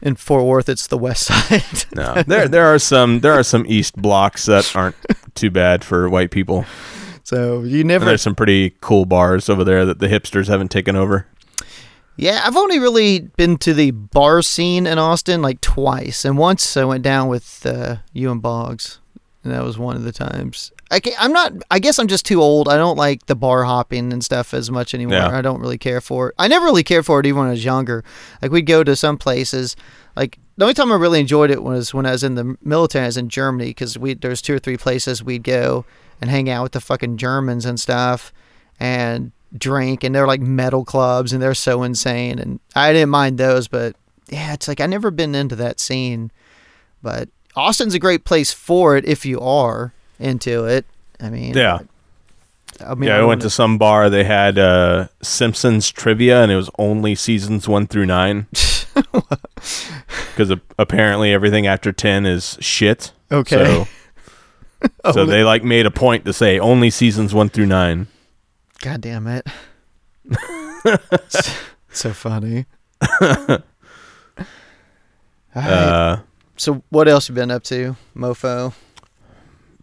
in 0.02 0.14
Fort 0.14 0.44
Worth 0.44 0.68
it's 0.68 0.86
the 0.86 0.98
West 0.98 1.24
Side. 1.26 1.84
No, 1.94 2.22
there 2.26 2.46
there 2.48 2.66
are 2.66 2.78
some 2.78 3.20
there 3.20 3.32
are 3.32 3.42
some 3.42 3.64
East 3.66 3.96
blocks 3.96 4.46
that 4.46 4.74
aren't 4.76 4.96
too 5.34 5.50
bad 5.50 5.82
for 5.84 6.08
white 6.08 6.30
people. 6.30 6.64
so 7.24 7.62
you 7.62 7.80
And 7.80 7.88
never. 7.88 8.04
there's 8.04 8.22
some 8.22 8.34
pretty 8.36 8.74
cool 8.80 9.04
bars 9.04 9.48
over 9.48 9.64
there 9.64 9.84
that 9.84 9.98
the 9.98 10.06
hipsters 10.06 10.46
haven't 10.46 10.70
taken 10.70 10.94
over. 10.94 11.26
Yeah, 12.16 12.42
I've 12.44 12.56
only 12.56 12.78
really 12.78 13.20
been 13.20 13.56
to 13.58 13.72
the 13.72 13.92
bar 13.92 14.42
scene 14.42 14.86
in 14.86 14.98
Austin 14.98 15.40
like 15.40 15.60
twice, 15.60 16.24
and 16.24 16.36
once 16.36 16.76
I 16.76 16.84
went 16.84 17.02
down 17.02 17.28
with 17.28 17.64
uh, 17.64 17.96
you 18.12 18.30
and 18.30 18.42
Boggs, 18.42 18.98
and 19.42 19.52
that 19.52 19.64
was 19.64 19.78
one 19.78 19.96
of 19.96 20.02
the 20.02 20.12
times. 20.12 20.70
I 20.90 21.00
ca 21.00 21.14
I'm 21.18 21.32
not. 21.32 21.52
I 21.70 21.78
guess 21.78 21.98
I'm 21.98 22.08
just 22.08 22.26
too 22.26 22.42
old. 22.42 22.68
I 22.68 22.76
don't 22.76 22.96
like 22.96 23.26
the 23.26 23.36
bar 23.36 23.64
hopping 23.64 24.12
and 24.12 24.24
stuff 24.24 24.52
as 24.52 24.70
much 24.70 24.92
anymore. 24.92 25.18
Yeah. 25.18 25.36
I 25.36 25.40
don't 25.40 25.60
really 25.60 25.78
care 25.78 26.00
for 26.00 26.28
it. 26.28 26.34
I 26.38 26.48
never 26.48 26.66
really 26.66 26.82
cared 26.82 27.06
for 27.06 27.20
it 27.20 27.26
even 27.26 27.38
when 27.38 27.48
I 27.48 27.52
was 27.52 27.64
younger. 27.64 28.04
Like 28.42 28.50
we'd 28.50 28.66
go 28.66 28.82
to 28.82 28.96
some 28.96 29.16
places. 29.16 29.76
Like 30.16 30.38
the 30.56 30.64
only 30.64 30.74
time 30.74 30.90
I 30.90 30.96
really 30.96 31.20
enjoyed 31.20 31.50
it 31.50 31.62
was 31.62 31.94
when 31.94 32.06
I 32.06 32.10
was 32.10 32.24
in 32.24 32.34
the 32.34 32.56
military. 32.62 33.04
I 33.04 33.08
was 33.08 33.16
in 33.16 33.28
Germany 33.28 33.70
because 33.70 33.96
we 33.96 34.14
there 34.14 34.30
was 34.30 34.42
two 34.42 34.54
or 34.54 34.58
three 34.58 34.76
places 34.76 35.22
we'd 35.22 35.44
go 35.44 35.84
and 36.20 36.28
hang 36.28 36.50
out 36.50 36.64
with 36.64 36.72
the 36.72 36.80
fucking 36.80 37.16
Germans 37.16 37.64
and 37.64 37.78
stuff, 37.78 38.32
and 38.78 39.32
drink. 39.56 40.04
And 40.04 40.14
they're 40.14 40.26
like 40.26 40.40
metal 40.40 40.84
clubs, 40.84 41.32
and 41.32 41.42
they're 41.42 41.54
so 41.54 41.82
insane. 41.82 42.38
And 42.38 42.60
I 42.74 42.92
didn't 42.92 43.10
mind 43.10 43.38
those, 43.38 43.68
but 43.68 43.96
yeah, 44.28 44.52
it's 44.52 44.68
like 44.68 44.80
I 44.80 44.86
never 44.86 45.10
been 45.10 45.34
into 45.34 45.56
that 45.56 45.80
scene. 45.80 46.30
But 47.02 47.28
Austin's 47.56 47.94
a 47.94 47.98
great 47.98 48.24
place 48.24 48.52
for 48.52 48.96
it 48.96 49.04
if 49.04 49.24
you 49.26 49.40
are 49.40 49.92
into 50.18 50.64
it. 50.66 50.84
I 51.20 51.30
mean, 51.30 51.54
Yeah. 51.54 51.80
I 52.86 52.94
mean, 52.94 53.08
yeah, 53.08 53.16
I 53.16 53.18
don't 53.18 53.28
went 53.28 53.42
to 53.42 53.50
some 53.50 53.76
bar. 53.76 54.08
They 54.08 54.24
had 54.24 54.58
uh, 54.58 55.08
Simpsons 55.20 55.90
trivia, 55.90 56.42
and 56.42 56.50
it 56.50 56.56
was 56.56 56.70
only 56.78 57.14
seasons 57.14 57.68
one 57.68 57.86
through 57.86 58.06
nine. 58.06 58.46
Because 60.30 60.58
apparently 60.78 61.32
everything 61.34 61.66
after 61.66 61.92
ten 61.92 62.24
is 62.24 62.56
shit. 62.60 63.12
Okay. 63.30 63.86
So, 65.04 65.12
so 65.12 65.26
they 65.26 65.44
like 65.44 65.62
made 65.62 65.84
a 65.84 65.90
point 65.90 66.24
to 66.24 66.32
say 66.32 66.58
only 66.58 66.88
seasons 66.88 67.34
one 67.34 67.50
through 67.50 67.66
nine. 67.66 68.06
God 68.80 69.00
damn 69.00 69.26
it. 69.26 69.46
so 71.90 72.12
funny. 72.12 72.66
Uh, 75.52 76.20
so 76.56 76.80
what 76.90 77.08
else 77.08 77.28
you 77.28 77.34
been 77.34 77.50
up 77.50 77.64
to, 77.64 77.96
mofo? 78.14 78.72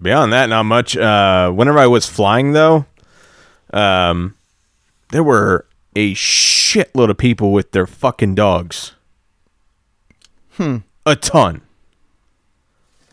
beyond 0.01 0.33
that, 0.33 0.47
not 0.47 0.63
much. 0.63 0.95
Uh, 0.95 1.51
whenever 1.51 1.79
I 1.79 1.87
was 1.87 2.05
flying, 2.05 2.53
though, 2.53 2.85
um, 3.73 4.35
there 5.09 5.23
were 5.23 5.65
a 5.95 6.13
shitload 6.13 7.09
of 7.09 7.17
people 7.17 7.51
with 7.51 7.71
their 7.71 7.87
fucking 7.87 8.35
dogs. 8.35 8.93
Hmm. 10.51 10.77
A 11.05 11.15
ton. 11.15 11.61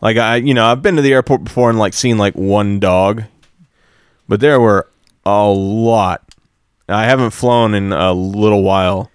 Like 0.01 0.17
I, 0.17 0.37
you 0.37 0.53
know, 0.53 0.65
I've 0.65 0.81
been 0.81 0.97
to 0.97 1.01
the 1.01 1.13
airport 1.13 1.43
before 1.43 1.69
and 1.69 1.79
like 1.79 1.93
seen 1.93 2.17
like 2.17 2.35
one 2.35 2.79
dog, 2.79 3.23
but 4.27 4.39
there 4.39 4.59
were 4.59 4.87
a 5.25 5.47
lot. 5.47 6.21
I 6.87 7.05
haven't 7.05 7.31
flown 7.31 7.73
in 7.73 7.91
a 7.91 8.13
little 8.13 8.61
while, 8.63 9.09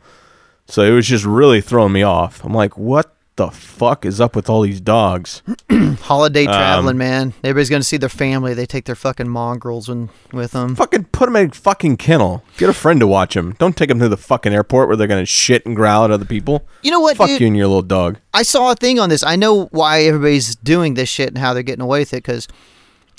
so 0.66 0.82
it 0.82 0.90
was 0.90 1.06
just 1.06 1.24
really 1.24 1.60
throwing 1.60 1.92
me 1.92 2.02
off. 2.02 2.44
I'm 2.44 2.52
like, 2.52 2.76
what 2.76 3.14
the 3.36 3.48
fuck 3.50 4.04
is 4.04 4.20
up 4.20 4.34
with 4.36 4.50
all 4.50 4.62
these 4.62 4.80
dogs? 4.80 5.40
Holiday 5.70 6.46
Um, 6.46 6.52
traveling, 6.52 6.98
man. 6.98 7.32
Everybody's 7.44 7.70
gonna 7.70 7.84
see 7.84 7.96
their 7.96 8.08
family. 8.08 8.54
They 8.54 8.66
take 8.66 8.84
their 8.86 8.96
fucking 8.96 9.28
mongrels 9.28 9.88
and 9.88 10.10
with 10.32 10.50
them. 10.50 10.74
Fucking 10.74 11.04
put 11.04 11.26
them 11.26 11.36
in 11.36 11.48
a 11.50 11.52
fucking 11.54 11.96
kennel. 11.98 12.42
Get 12.58 12.68
a 12.68 12.72
friend 12.74 12.98
to 13.00 13.06
watch 13.06 13.34
them. 13.34 13.54
Don't 13.58 13.76
take 13.76 13.88
them 13.88 14.00
to 14.00 14.08
the 14.08 14.16
fucking 14.16 14.52
airport 14.52 14.88
where 14.88 14.96
they're 14.96 15.06
gonna 15.06 15.24
shit 15.24 15.64
and 15.64 15.76
growl 15.76 16.04
at 16.04 16.10
other 16.10 16.24
people. 16.26 16.66
You 16.82 16.90
know 16.90 17.00
what, 17.00 17.16
Fuck 17.16 17.28
dude? 17.28 17.40
you 17.40 17.46
and 17.46 17.56
your 17.56 17.68
little 17.68 17.82
dog. 17.82 18.18
I 18.34 18.42
saw 18.42 18.72
a 18.72 18.74
thing 18.74 18.98
on 18.98 19.08
this. 19.10 19.22
I 19.22 19.36
know 19.36 19.66
why 19.66 20.02
everybody's 20.02 20.56
doing 20.56 20.94
this 20.94 21.08
shit 21.08 21.28
and 21.28 21.38
how 21.38 21.54
they're 21.54 21.62
getting 21.62 21.82
away 21.84 22.00
with 22.00 22.12
it 22.12 22.16
because 22.24 22.46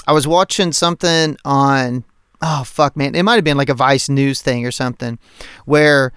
I 0.05 0.11
was 0.11 0.27
watching 0.27 0.71
something 0.73 1.37
on 1.45 2.03
oh 2.41 2.63
fuck 2.65 2.95
man, 2.97 3.15
it 3.15 3.23
might 3.23 3.35
have 3.35 3.43
been 3.43 3.57
like 3.57 3.69
a 3.69 3.73
Vice 3.73 4.09
News 4.09 4.41
thing 4.41 4.65
or 4.65 4.71
something 4.71 5.19
where 5.65 6.11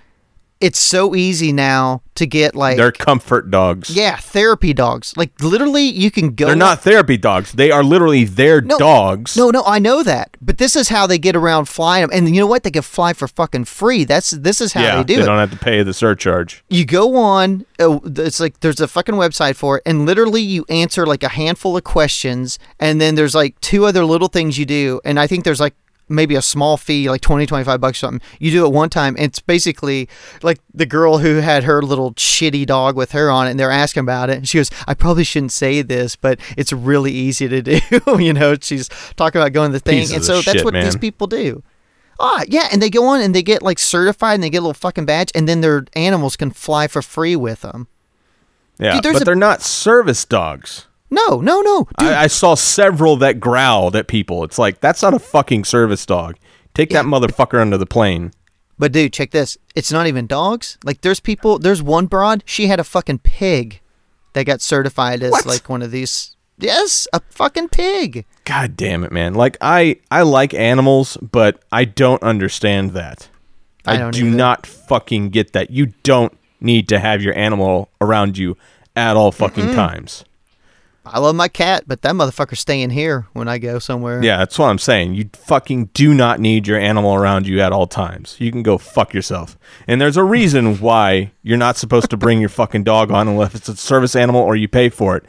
it's 0.60 0.78
so 0.78 1.14
easy 1.14 1.52
now 1.52 2.00
to 2.14 2.26
get 2.26 2.54
like 2.54 2.76
They're 2.78 2.92
comfort 2.92 3.50
dogs. 3.50 3.90
yeah 3.90 4.16
therapy 4.16 4.72
dogs. 4.72 5.12
Like 5.16 5.32
literally, 5.42 5.82
you 5.82 6.10
can 6.10 6.34
go. 6.34 6.46
They're 6.46 6.56
not 6.56 6.80
therapy 6.80 7.16
dogs. 7.18 7.52
They 7.52 7.70
are 7.70 7.82
literally 7.82 8.24
their 8.24 8.60
No, 8.62 8.78
dogs. 8.78 9.36
No, 9.36 9.50
no, 9.50 9.62
I 9.66 9.78
know 9.80 10.02
that, 10.04 10.36
but 10.40 10.56
this 10.58 10.74
is 10.76 10.88
how 10.88 11.06
they 11.06 11.18
get 11.18 11.36
around 11.36 11.66
flying 11.66 12.02
them. 12.02 12.10
And 12.14 12.34
you 12.34 12.40
know 12.40 12.46
what? 12.46 12.62
They 12.62 12.70
can 12.70 12.82
fly 12.82 13.12
for 13.12 13.28
fucking 13.28 13.64
free. 13.66 14.04
That's 14.04 14.30
this 14.30 14.60
is 14.60 14.72
how 14.72 14.82
yeah, 14.82 14.96
they 14.98 15.04
do 15.04 15.14
it. 15.14 15.20
They 15.20 15.26
don't 15.26 15.38
have 15.38 15.50
to 15.50 15.58
pay 15.58 15.82
the 15.82 15.92
surcharge. 15.92 16.64
you 16.70 16.86
go 16.86 17.16
on 17.16 17.66
uh, 17.80 17.98
it's 18.04 18.38
like 18.40 18.60
there's 18.60 18.80
a 18.80 18.88
fucking 18.88 19.16
website 19.16 19.56
for 19.56 19.78
it 19.78 19.82
and 19.84 20.06
literally 20.06 20.40
you 20.40 20.64
answer 20.70 21.04
like 21.04 21.24
a 21.24 21.28
handful 21.28 21.76
of 21.76 21.82
questions 21.84 22.58
and 22.78 23.00
then 23.00 23.16
there's 23.16 23.34
like 23.34 23.58
two 23.60 23.84
other 23.84 24.04
little 24.04 24.28
things 24.28 24.56
you 24.56 24.64
do 24.64 25.00
and 25.04 25.18
i 25.18 25.26
think 25.26 25.42
there's 25.44 25.58
like 25.60 25.74
maybe 26.08 26.34
a 26.34 26.42
small 26.42 26.76
fee 26.76 27.08
like 27.08 27.20
20 27.20 27.46
25 27.46 27.80
bucks 27.80 27.98
or 27.98 28.00
something 28.06 28.20
you 28.38 28.50
do 28.50 28.66
it 28.66 28.72
one 28.72 28.90
time 28.90 29.14
and 29.16 29.26
it's 29.26 29.40
basically 29.40 30.08
like 30.42 30.60
the 30.72 30.86
girl 30.86 31.18
who 31.18 31.36
had 31.36 31.64
her 31.64 31.80
little 31.82 32.12
shitty 32.14 32.66
dog 32.66 32.96
with 32.96 33.12
her 33.12 33.30
on 33.30 33.46
it 33.46 33.50
and 33.50 33.60
they're 33.60 33.70
asking 33.70 34.02
about 34.02 34.28
it 34.28 34.36
and 34.36 34.48
she 34.48 34.58
goes 34.58 34.70
i 34.86 34.94
probably 34.94 35.24
shouldn't 35.24 35.52
say 35.52 35.80
this 35.82 36.14
but 36.16 36.38
it's 36.56 36.72
really 36.72 37.12
easy 37.12 37.48
to 37.48 37.62
do 37.62 37.80
you 38.18 38.32
know 38.32 38.54
she's 38.60 38.88
talking 39.16 39.40
about 39.40 39.52
going 39.52 39.70
to 39.70 39.78
the 39.78 39.80
thing 39.80 40.00
Pieces 40.00 40.14
and 40.16 40.24
so 40.24 40.34
that's 40.42 40.58
shit, 40.58 40.64
what 40.64 40.74
these 40.74 40.96
people 40.96 41.26
do 41.26 41.62
Ah, 42.20 42.44
yeah, 42.46 42.68
and 42.70 42.80
they 42.80 42.90
go 42.90 43.06
on 43.06 43.20
and 43.20 43.34
they 43.34 43.42
get 43.42 43.62
like 43.62 43.78
certified 43.78 44.34
and 44.34 44.42
they 44.42 44.50
get 44.50 44.58
a 44.58 44.60
little 44.60 44.74
fucking 44.74 45.04
badge, 45.04 45.32
and 45.34 45.48
then 45.48 45.60
their 45.60 45.84
animals 45.94 46.36
can 46.36 46.50
fly 46.50 46.86
for 46.86 47.02
free 47.02 47.36
with 47.36 47.62
them. 47.62 47.88
Yeah, 48.78 49.00
Dude, 49.00 49.14
but 49.14 49.22
a- 49.22 49.24
they're 49.24 49.34
not 49.34 49.62
service 49.62 50.24
dogs. 50.24 50.86
No, 51.14 51.40
no, 51.40 51.60
no, 51.60 51.86
dude. 51.98 52.08
I, 52.08 52.24
I 52.24 52.26
saw 52.26 52.54
several 52.54 53.16
that 53.16 53.38
growled 53.40 53.94
at 53.96 54.08
people. 54.08 54.42
It's 54.44 54.58
like 54.58 54.80
that's 54.80 55.02
not 55.02 55.14
a 55.14 55.18
fucking 55.18 55.64
service 55.64 56.04
dog. 56.04 56.36
Take 56.74 56.90
that 56.90 57.04
motherfucker 57.04 57.60
under 57.60 57.78
the 57.78 57.86
plane. 57.86 58.32
but 58.78 58.90
dude, 58.92 59.12
check 59.12 59.30
this. 59.30 59.56
It's 59.76 59.92
not 59.92 60.06
even 60.08 60.26
dogs. 60.26 60.76
Like, 60.84 61.02
there's 61.02 61.20
people. 61.20 61.58
There's 61.60 61.82
one 61.82 62.06
broad. 62.06 62.42
She 62.46 62.66
had 62.66 62.80
a 62.80 62.84
fucking 62.84 63.18
pig 63.18 63.80
that 64.32 64.44
got 64.46 64.60
certified 64.60 65.22
as 65.22 65.30
What? 65.30 65.46
like 65.46 65.68
one 65.68 65.82
of 65.82 65.90
these. 65.92 66.36
Yes, 66.58 67.06
a 67.12 67.20
fucking 67.30 67.68
pig. 67.68 68.24
God 68.44 68.76
damn 68.76 69.02
it, 69.04 69.10
man! 69.12 69.34
Like 69.34 69.56
I, 69.60 69.98
I 70.10 70.22
like 70.22 70.52
animals, 70.54 71.16
but 71.20 71.62
I 71.72 71.84
don't 71.84 72.22
understand 72.22 72.90
that. 72.92 73.28
I 73.86 74.02
I, 74.02 74.10
do 74.10 74.26
either. 74.26 74.36
not 74.36 74.66
fucking 74.66 75.30
get 75.30 75.52
that. 75.52 75.70
You 75.70 75.86
don't 76.04 76.32
need 76.60 76.88
to 76.88 76.98
have 76.98 77.22
your 77.22 77.36
animal 77.36 77.90
around 78.00 78.38
you 78.38 78.56
at 78.96 79.16
all 79.16 79.30
fucking 79.32 79.74
times. 79.74 80.24
I 81.06 81.18
love 81.18 81.34
my 81.34 81.48
cat, 81.48 81.84
but 81.86 82.02
that 82.02 82.14
motherfucker's 82.14 82.60
staying 82.60 82.90
here 82.90 83.26
when 83.34 83.46
I 83.48 83.58
go 83.58 83.78
somewhere. 83.78 84.22
Yeah, 84.22 84.38
that's 84.38 84.58
what 84.58 84.66
I'm 84.70 84.78
saying. 84.78 85.14
You 85.14 85.28
fucking 85.34 85.90
do 85.94 86.14
not 86.14 86.40
need 86.40 86.66
your 86.66 86.78
animal 86.78 87.14
around 87.14 87.46
you 87.46 87.60
at 87.60 87.72
all 87.72 87.86
times. 87.86 88.36
You 88.38 88.50
can 88.50 88.62
go 88.62 88.78
fuck 88.78 89.12
yourself. 89.12 89.58
And 89.86 90.00
there's 90.00 90.16
a 90.16 90.24
reason 90.24 90.78
why 90.80 91.32
you're 91.42 91.58
not 91.58 91.76
supposed 91.76 92.08
to 92.10 92.16
bring 92.16 92.40
your 92.40 92.48
fucking 92.48 92.84
dog 92.84 93.10
on 93.10 93.28
unless 93.28 93.54
it's 93.54 93.68
a 93.68 93.76
service 93.76 94.16
animal 94.16 94.40
or 94.40 94.56
you 94.56 94.66
pay 94.68 94.88
for 94.88 95.16
it. 95.16 95.24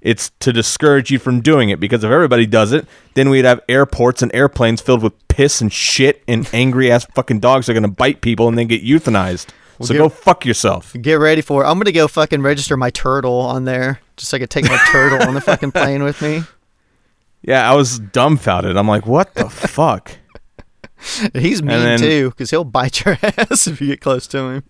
It's 0.00 0.30
to 0.40 0.52
discourage 0.52 1.10
you 1.10 1.18
from 1.18 1.40
doing 1.40 1.70
it 1.70 1.80
because 1.80 2.04
if 2.04 2.10
everybody 2.10 2.46
does 2.46 2.72
it, 2.72 2.86
then 3.14 3.30
we'd 3.30 3.44
have 3.44 3.60
airports 3.68 4.22
and 4.22 4.32
airplanes 4.34 4.80
filled 4.80 5.02
with 5.02 5.12
piss 5.28 5.60
and 5.60 5.72
shit 5.72 6.22
and 6.28 6.48
angry 6.52 6.90
ass 6.90 7.04
fucking 7.14 7.40
dogs 7.40 7.66
that 7.66 7.72
are 7.72 7.74
going 7.74 7.82
to 7.82 7.88
bite 7.88 8.20
people 8.20 8.46
and 8.48 8.56
then 8.56 8.68
get 8.68 8.82
euthanized. 8.84 9.48
so 9.82 9.92
get- 9.92 9.98
go 9.98 10.08
fuck 10.08 10.46
yourself. 10.46 10.94
Get 11.02 11.14
ready 11.14 11.40
for 11.42 11.64
it. 11.64 11.66
I'm 11.66 11.78
gonna 11.78 11.92
go 11.92 12.06
fucking 12.08 12.42
register 12.42 12.76
my 12.76 12.90
turtle 12.90 13.40
on 13.40 13.64
there, 13.64 14.00
just 14.18 14.30
so 14.30 14.36
I 14.36 14.40
could 14.40 14.50
take 14.50 14.66
my 14.66 14.76
turtle 14.90 15.26
on 15.26 15.32
the 15.34 15.40
fucking 15.40 15.72
plane 15.72 16.02
with 16.02 16.20
me. 16.22 16.42
Yeah, 17.40 17.70
I 17.70 17.76
was 17.76 18.00
dumbfounded. 18.00 18.76
I'm 18.76 18.88
like, 18.88 19.06
what 19.06 19.34
the 19.34 19.48
fuck? 19.48 20.10
He's 21.34 21.62
mean 21.62 21.78
then- 21.78 21.98
too, 22.00 22.30
because 22.30 22.50
he'll 22.50 22.64
bite 22.64 23.04
your 23.04 23.16
ass 23.22 23.68
if 23.68 23.80
you 23.80 23.86
get 23.86 24.00
close 24.00 24.26
to 24.26 24.38
him. 24.38 24.64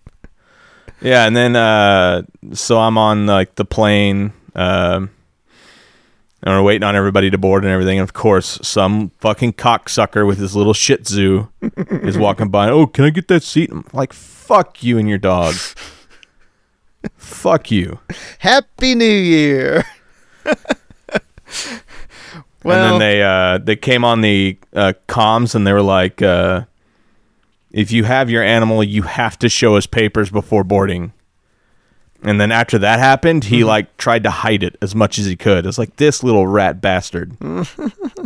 Yeah, 1.01 1.25
and 1.25 1.35
then 1.35 1.55
uh, 1.55 2.21
so 2.53 2.77
I'm 2.77 2.95
on 2.99 3.25
like 3.25 3.55
the 3.55 3.65
plane, 3.65 4.33
um, 4.53 5.09
and 6.43 6.55
we're 6.55 6.61
waiting 6.61 6.83
on 6.83 6.95
everybody 6.95 7.31
to 7.31 7.39
board 7.39 7.63
and 7.63 7.73
everything. 7.73 7.97
And 7.97 8.03
of 8.03 8.13
course, 8.13 8.59
some 8.61 9.09
fucking 9.19 9.53
cocksucker 9.53 10.27
with 10.27 10.37
his 10.37 10.55
little 10.55 10.73
Shih 10.75 10.97
Tzu 10.97 11.47
is 12.03 12.19
walking 12.19 12.49
by. 12.49 12.69
Oh, 12.69 12.85
can 12.85 13.03
I 13.03 13.09
get 13.09 13.27
that 13.29 13.41
seat? 13.41 13.71
I'm 13.71 13.83
like, 13.93 14.13
fuck 14.13 14.83
you 14.83 14.99
and 14.99 15.09
your 15.09 15.17
dog. 15.17 15.55
Fuck 17.17 17.71
you. 17.71 17.99
Happy 18.39 18.95
New 18.95 19.05
Year. 19.05 19.85
well, 20.45 20.55
and 22.63 22.63
then 22.63 22.99
they 22.99 23.23
uh, 23.23 23.57
they 23.59 23.75
came 23.75 24.03
on 24.03 24.21
the 24.21 24.57
uh, 24.73 24.93
comms 25.07 25.55
and 25.55 25.65
they 25.65 25.73
were 25.73 25.81
like, 25.81 26.21
uh, 26.21 26.65
if 27.71 27.91
you 27.91 28.03
have 28.03 28.29
your 28.29 28.43
animal, 28.43 28.83
you 28.83 29.03
have 29.03 29.37
to 29.39 29.49
show 29.49 29.75
us 29.75 29.85
papers 29.85 30.29
before 30.29 30.63
boarding. 30.63 31.13
And 32.21 32.39
then 32.39 32.51
after 32.51 32.77
that 32.79 32.99
happened, 32.99 33.45
he 33.45 33.63
like 33.63 33.95
tried 33.97 34.23
to 34.23 34.29
hide 34.29 34.63
it 34.63 34.75
as 34.81 34.93
much 34.93 35.17
as 35.17 35.25
he 35.25 35.37
could. 35.37 35.65
It's 35.65 35.77
like 35.77 35.95
this 35.95 36.21
little 36.21 36.47
rat 36.47 36.81
bastard. 36.81 37.37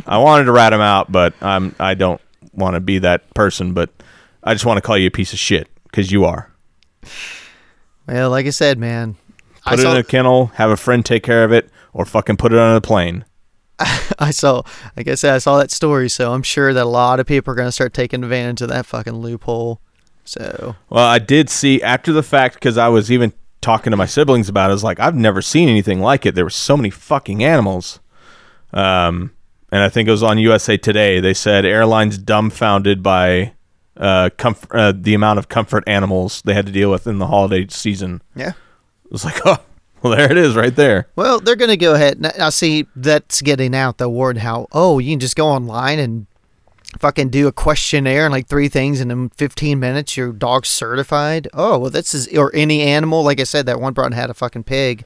I 0.07 0.17
wanted 0.17 0.45
to 0.45 0.51
rat 0.51 0.73
him 0.73 0.81
out, 0.81 1.11
but 1.11 1.33
I'm 1.41 1.75
I 1.79 1.93
don't 1.93 2.19
want 2.53 2.75
to 2.75 2.79
be 2.79 2.99
that 2.99 3.31
person. 3.35 3.73
But 3.73 3.91
I 4.43 4.53
just 4.53 4.65
want 4.65 4.77
to 4.77 4.81
call 4.81 4.97
you 4.97 5.07
a 5.07 5.11
piece 5.11 5.31
of 5.31 5.39
shit 5.39 5.69
because 5.83 6.11
you 6.11 6.25
are. 6.25 6.51
Well, 8.07 8.29
like 8.29 8.45
I 8.45 8.51
said, 8.51 8.77
man, 8.77 9.15
I 9.65 9.71
Put 9.71 9.79
it 9.79 9.83
saw, 9.83 9.91
in 9.91 9.97
a 9.97 10.03
kennel, 10.03 10.47
have 10.55 10.69
a 10.69 10.77
friend 10.77 11.05
take 11.05 11.23
care 11.23 11.43
of 11.43 11.51
it, 11.51 11.69
or 11.93 12.05
fucking 12.05 12.37
put 12.37 12.51
it 12.53 12.59
on 12.59 12.75
a 12.75 12.81
plane. 12.81 13.25
I 14.19 14.31
saw, 14.31 14.63
like 14.95 15.07
I 15.07 15.15
said, 15.15 15.33
I 15.33 15.37
saw 15.39 15.57
that 15.57 15.71
story, 15.71 16.09
so 16.09 16.33
I'm 16.33 16.43
sure 16.43 16.73
that 16.73 16.83
a 16.83 16.89
lot 16.89 17.19
of 17.19 17.25
people 17.25 17.51
are 17.51 17.55
gonna 17.55 17.71
start 17.71 17.93
taking 17.93 18.23
advantage 18.23 18.61
of 18.61 18.69
that 18.69 18.85
fucking 18.85 19.13
loophole. 19.15 19.79
So 20.25 20.75
Well, 20.89 21.05
I 21.05 21.19
did 21.19 21.49
see 21.49 21.81
after 21.81 22.13
the 22.13 22.23
fact 22.23 22.55
because 22.55 22.77
I 22.77 22.87
was 22.87 23.11
even 23.11 23.33
talking 23.61 23.91
to 23.91 23.97
my 23.97 24.05
siblings 24.05 24.49
about 24.49 24.69
it. 24.69 24.71
I 24.71 24.73
was 24.73 24.83
like, 24.83 24.99
I've 24.99 25.15
never 25.15 25.41
seen 25.41 25.69
anything 25.69 25.99
like 25.99 26.25
it. 26.25 26.35
There 26.35 26.45
were 26.45 26.49
so 26.49 26.77
many 26.77 26.89
fucking 26.89 27.43
animals. 27.43 27.99
Um, 28.73 29.31
and 29.71 29.81
I 29.81 29.89
think 29.89 30.07
it 30.07 30.11
was 30.11 30.23
on 30.23 30.37
USA 30.37 30.77
Today. 30.77 31.19
They 31.19 31.33
said 31.33 31.65
airlines 31.65 32.17
dumbfounded 32.17 33.01
by 33.01 33.53
uh, 33.97 34.29
comf- 34.37 34.67
uh, 34.71 34.93
the 34.95 35.13
amount 35.13 35.39
of 35.39 35.49
comfort 35.49 35.83
animals 35.87 36.41
they 36.45 36.53
had 36.53 36.65
to 36.65 36.71
deal 36.71 36.89
with 36.91 37.05
in 37.07 37.19
the 37.19 37.27
holiday 37.27 37.67
season. 37.69 38.21
yeah. 38.35 38.53
It 39.05 39.11
was 39.11 39.23
like, 39.25 39.39
oh, 39.45 39.57
well, 40.01 40.15
there 40.15 40.31
it 40.31 40.37
is, 40.37 40.55
right 40.55 40.75
there. 40.75 41.07
Well, 41.15 41.39
they're 41.39 41.55
going 41.55 41.69
to 41.69 41.77
go 41.77 41.93
ahead. 41.93 42.19
Now, 42.37 42.49
see, 42.49 42.87
that's 42.95 43.41
getting 43.41 43.75
out 43.75 43.99
the 43.99 44.09
word 44.09 44.37
how, 44.39 44.67
oh, 44.71 44.99
you 44.99 45.11
can 45.11 45.19
just 45.19 45.35
go 45.35 45.47
online 45.47 45.99
and 45.99 46.25
fucking 46.99 47.29
do 47.29 47.47
a 47.47 47.51
questionnaire 47.51 48.25
and 48.25 48.31
like 48.31 48.47
three 48.47 48.67
things, 48.69 48.99
and 48.99 49.11
in 49.11 49.29
15 49.29 49.79
minutes, 49.79 50.17
your 50.17 50.31
dog's 50.31 50.69
certified. 50.69 51.47
Oh, 51.53 51.77
well, 51.79 51.89
this 51.89 52.13
is, 52.13 52.27
or 52.35 52.51
any 52.55 52.81
animal. 52.81 53.23
Like 53.23 53.39
I 53.39 53.43
said, 53.45 53.65
that 53.67 53.79
one 53.79 53.93
brought 53.93 54.13
had 54.13 54.29
a 54.29 54.33
fucking 54.33 54.63
pig. 54.63 55.05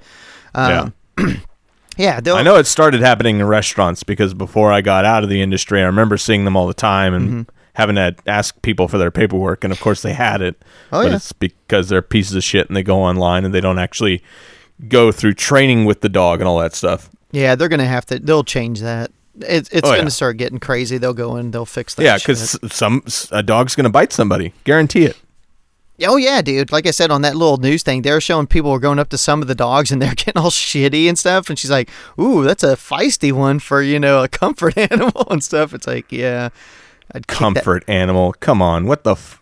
Um, 0.55 0.93
yeah. 1.97 2.19
they'll- 2.19 2.35
I 2.35 2.41
know 2.43 2.55
it 2.55 2.65
started 2.67 3.01
happening 3.01 3.39
in 3.39 3.45
restaurants 3.47 4.03
because 4.03 4.33
before 4.33 4.71
I 4.71 4.81
got 4.81 5.05
out 5.05 5.23
of 5.23 5.29
the 5.29 5.41
industry, 5.41 5.81
I 5.81 5.85
remember 5.85 6.17
seeing 6.17 6.45
them 6.45 6.55
all 6.55 6.67
the 6.67 6.73
time 6.73 7.13
and 7.13 7.29
Mm-hmm. 7.29 7.41
Having 7.77 7.95
to 7.95 8.15
ask 8.25 8.59
people 8.63 8.87
for 8.87 8.97
their 8.97 9.11
paperwork. 9.11 9.63
And 9.63 9.71
of 9.71 9.79
course, 9.79 10.01
they 10.01 10.13
had 10.13 10.41
it. 10.41 10.55
Oh, 10.91 11.03
but 11.03 11.09
yeah. 11.09 11.15
it's 11.17 11.31
because 11.31 11.89
they're 11.89 12.01
pieces 12.01 12.35
of 12.35 12.43
shit 12.43 12.67
and 12.67 12.75
they 12.75 12.81
go 12.83 12.97
online 12.99 13.45
and 13.45 13.53
they 13.53 13.61
don't 13.61 13.77
actually 13.77 14.23
go 14.87 15.11
through 15.11 15.35
training 15.35 15.85
with 15.85 16.01
the 16.01 16.09
dog 16.09 16.39
and 16.41 16.47
all 16.47 16.57
that 16.59 16.73
stuff. 16.73 17.09
Yeah, 17.31 17.53
they're 17.55 17.69
going 17.69 17.79
to 17.79 17.85
have 17.85 18.05
to, 18.07 18.17
they'll 18.19 18.43
change 18.43 18.79
that. 18.81 19.11
It's, 19.41 19.69
it's 19.69 19.85
Oh, 19.87 19.91
going 19.91 19.99
yeah. 19.99 20.05
to 20.05 20.09
start 20.11 20.37
getting 20.37 20.59
crazy. 20.59 20.97
They'll 20.97 21.13
go 21.13 21.35
in, 21.35 21.51
they'll 21.51 21.65
fix 21.67 21.93
that. 21.95 22.03
yeah, 22.03 22.17
because 22.17 22.57
some 22.73 23.03
a 23.31 23.43
dog's 23.43 23.75
gonna 23.75 23.91
bite 23.91 24.11
somebody, 24.11 24.51
guarantee 24.63 25.05
it. 25.05 25.15
Oh 26.03 26.15
yeah, 26.17 26.41
dude. 26.41 26.71
Like 26.71 26.87
I 26.87 26.91
said 26.91 27.11
on 27.11 27.21
that 27.21 27.35
little 27.35 27.57
news 27.57 27.83
thing, 27.83 28.01
they 28.01 28.11
were 28.11 28.21
showing 28.21 28.47
people 28.47 28.71
were 28.71 28.79
going 28.79 28.97
up 28.97 29.09
to 29.09 29.17
some 29.17 29.43
of 29.43 29.47
the 29.47 29.53
dogs 29.53 29.91
and 29.91 30.01
they're 30.01 30.15
getting 30.15 30.41
all 30.41 30.49
shitty 30.49 31.07
and 31.07 31.19
stuff. 31.19 31.49
And 31.51 31.59
she's 31.59 31.69
like, 31.69 31.89
"Ooh, 32.19 32.43
that's 32.43 32.63
a 32.63 32.75
feisty 32.75 33.31
one 33.31 33.59
for 33.59 33.83
you 33.83 33.99
know 33.99 34.23
a 34.23 34.27
comfort 34.27 34.75
animal 34.91 35.27
and 35.29 35.43
stuff." 35.43 35.71
It's 35.71 35.85
like, 35.85 36.11
yeah, 36.11 36.49
I'd 37.13 37.27
kick 37.27 37.37
that- 37.37 37.37
Comfort 37.37 37.83
animal. 37.87 38.33
Come 38.39 38.61
on, 38.61 38.85
what 38.87 39.03
the? 39.03 39.11
F- 39.11 39.41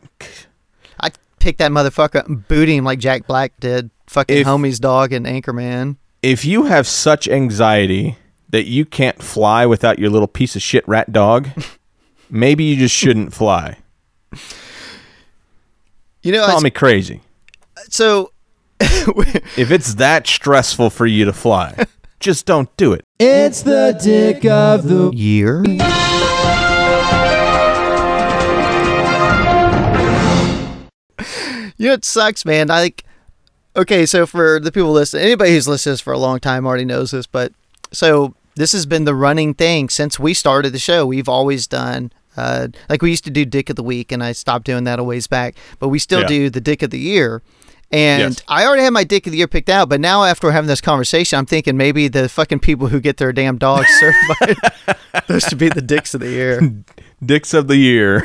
I'd 0.99 1.13
pick 1.39 1.57
that 1.57 1.71
motherfucker 1.71 2.15
up 2.19 2.27
and 2.27 2.47
boot 2.47 2.69
him 2.69 2.83
like 2.83 2.99
Jack 2.99 3.27
Black 3.27 3.53
did, 3.59 3.89
fucking 4.07 4.37
If- 4.37 4.47
homie's 4.47 4.79
dog 4.79 5.11
and 5.13 5.25
Anchorman. 5.25 5.97
if 6.21 6.45
you 6.45 6.65
have 6.65 6.87
such 6.87 7.27
anxiety 7.27 8.17
that 8.49 8.65
you 8.65 8.85
can't 8.85 9.21
fly 9.21 9.65
without 9.65 9.99
your 9.99 10.09
little 10.09 10.27
piece 10.27 10.55
of 10.55 10.61
shit 10.61 10.87
rat 10.87 11.11
dog, 11.11 11.49
maybe 12.29 12.63
you 12.63 12.75
just 12.77 12.95
shouldn't 12.95 13.33
fly. 13.33 13.77
You 16.21 16.31
know, 16.31 16.39
Call 16.41 16.49
it's- 16.57 16.63
me 16.63 16.69
crazy. 16.71 17.21
so 17.89 18.31
If 18.79 19.71
it's 19.71 19.95
that 19.95 20.27
stressful 20.27 20.89
for 20.89 21.05
you 21.05 21.25
to 21.25 21.33
fly, 21.33 21.85
just 22.19 22.45
don't 22.45 22.75
do 22.77 22.93
it. 22.93 23.03
It's 23.19 23.61
the 23.61 23.97
dick 24.01 24.43
of 24.45 24.83
the 24.87 25.11
year. 25.15 25.63
You 31.77 31.87
know, 31.87 31.93
it 31.93 32.05
sucks, 32.05 32.45
man. 32.45 32.69
I 32.71 32.81
like. 32.81 33.03
Okay, 33.77 34.05
so 34.05 34.25
for 34.25 34.59
the 34.61 34.71
people 34.71 34.91
listening, 34.93 35.23
anybody 35.25 35.51
who's 35.51 35.67
listened 35.67 35.83
to 35.83 35.93
this 35.93 36.01
for 36.01 36.13
a 36.13 36.17
long 36.17 36.39
time 36.39 36.65
already 36.65 36.85
knows 36.85 37.11
this, 37.11 37.27
but 37.27 37.51
so 37.91 38.33
this 38.55 38.71
has 38.71 38.85
been 38.85 39.03
the 39.03 39.13
running 39.13 39.53
thing 39.53 39.89
since 39.89 40.17
we 40.17 40.33
started 40.33 40.71
the 40.71 40.79
show. 40.79 41.05
We've 41.05 41.27
always 41.27 41.67
done. 41.67 42.13
Uh, 42.37 42.69
like 42.89 43.01
we 43.01 43.09
used 43.09 43.25
to 43.25 43.29
do 43.29 43.43
Dick 43.45 43.69
of 43.69 43.75
the 43.75 43.83
Week, 43.83 44.11
and 44.13 44.23
I 44.23 44.31
stopped 44.31 44.65
doing 44.65 44.85
that 44.85 44.97
a 44.99 45.03
ways 45.03 45.27
back. 45.27 45.55
But 45.79 45.89
we 45.89 45.99
still 45.99 46.21
Yeah. 46.21 46.27
do 46.27 46.49
the 46.49 46.61
Dick 46.61 46.81
of 46.83 46.89
the 46.89 46.99
Year, 46.99 47.41
and 47.91 48.33
Yes. 48.35 48.43
I 48.47 48.65
already 48.65 48.83
had 48.83 48.91
my 48.93 49.03
Dick 49.03 49.25
of 49.27 49.31
the 49.31 49.37
Year 49.39 49.47
picked 49.47 49.69
out. 49.69 49.89
But 49.89 49.99
now 49.99 50.23
after 50.23 50.51
having 50.51 50.67
this 50.69 50.79
conversation, 50.81 51.37
I'm 51.37 51.45
thinking 51.45 51.75
maybe 51.75 52.07
the 52.07 52.29
fucking 52.29 52.59
people 52.59 52.87
who 52.87 53.01
get 53.01 53.17
their 53.17 53.33
damn 53.33 53.57
dogs 53.57 53.87
certified, 53.99 54.55
those 55.27 55.43
should 55.43 55.57
be 55.57 55.67
the 55.69 55.81
Dicks 55.81 56.13
of 56.13 56.21
the 56.21 56.29
Year. 56.29 56.61
Dicks 57.25 57.53
of 57.53 57.67
the 57.67 57.77
year. 57.77 58.19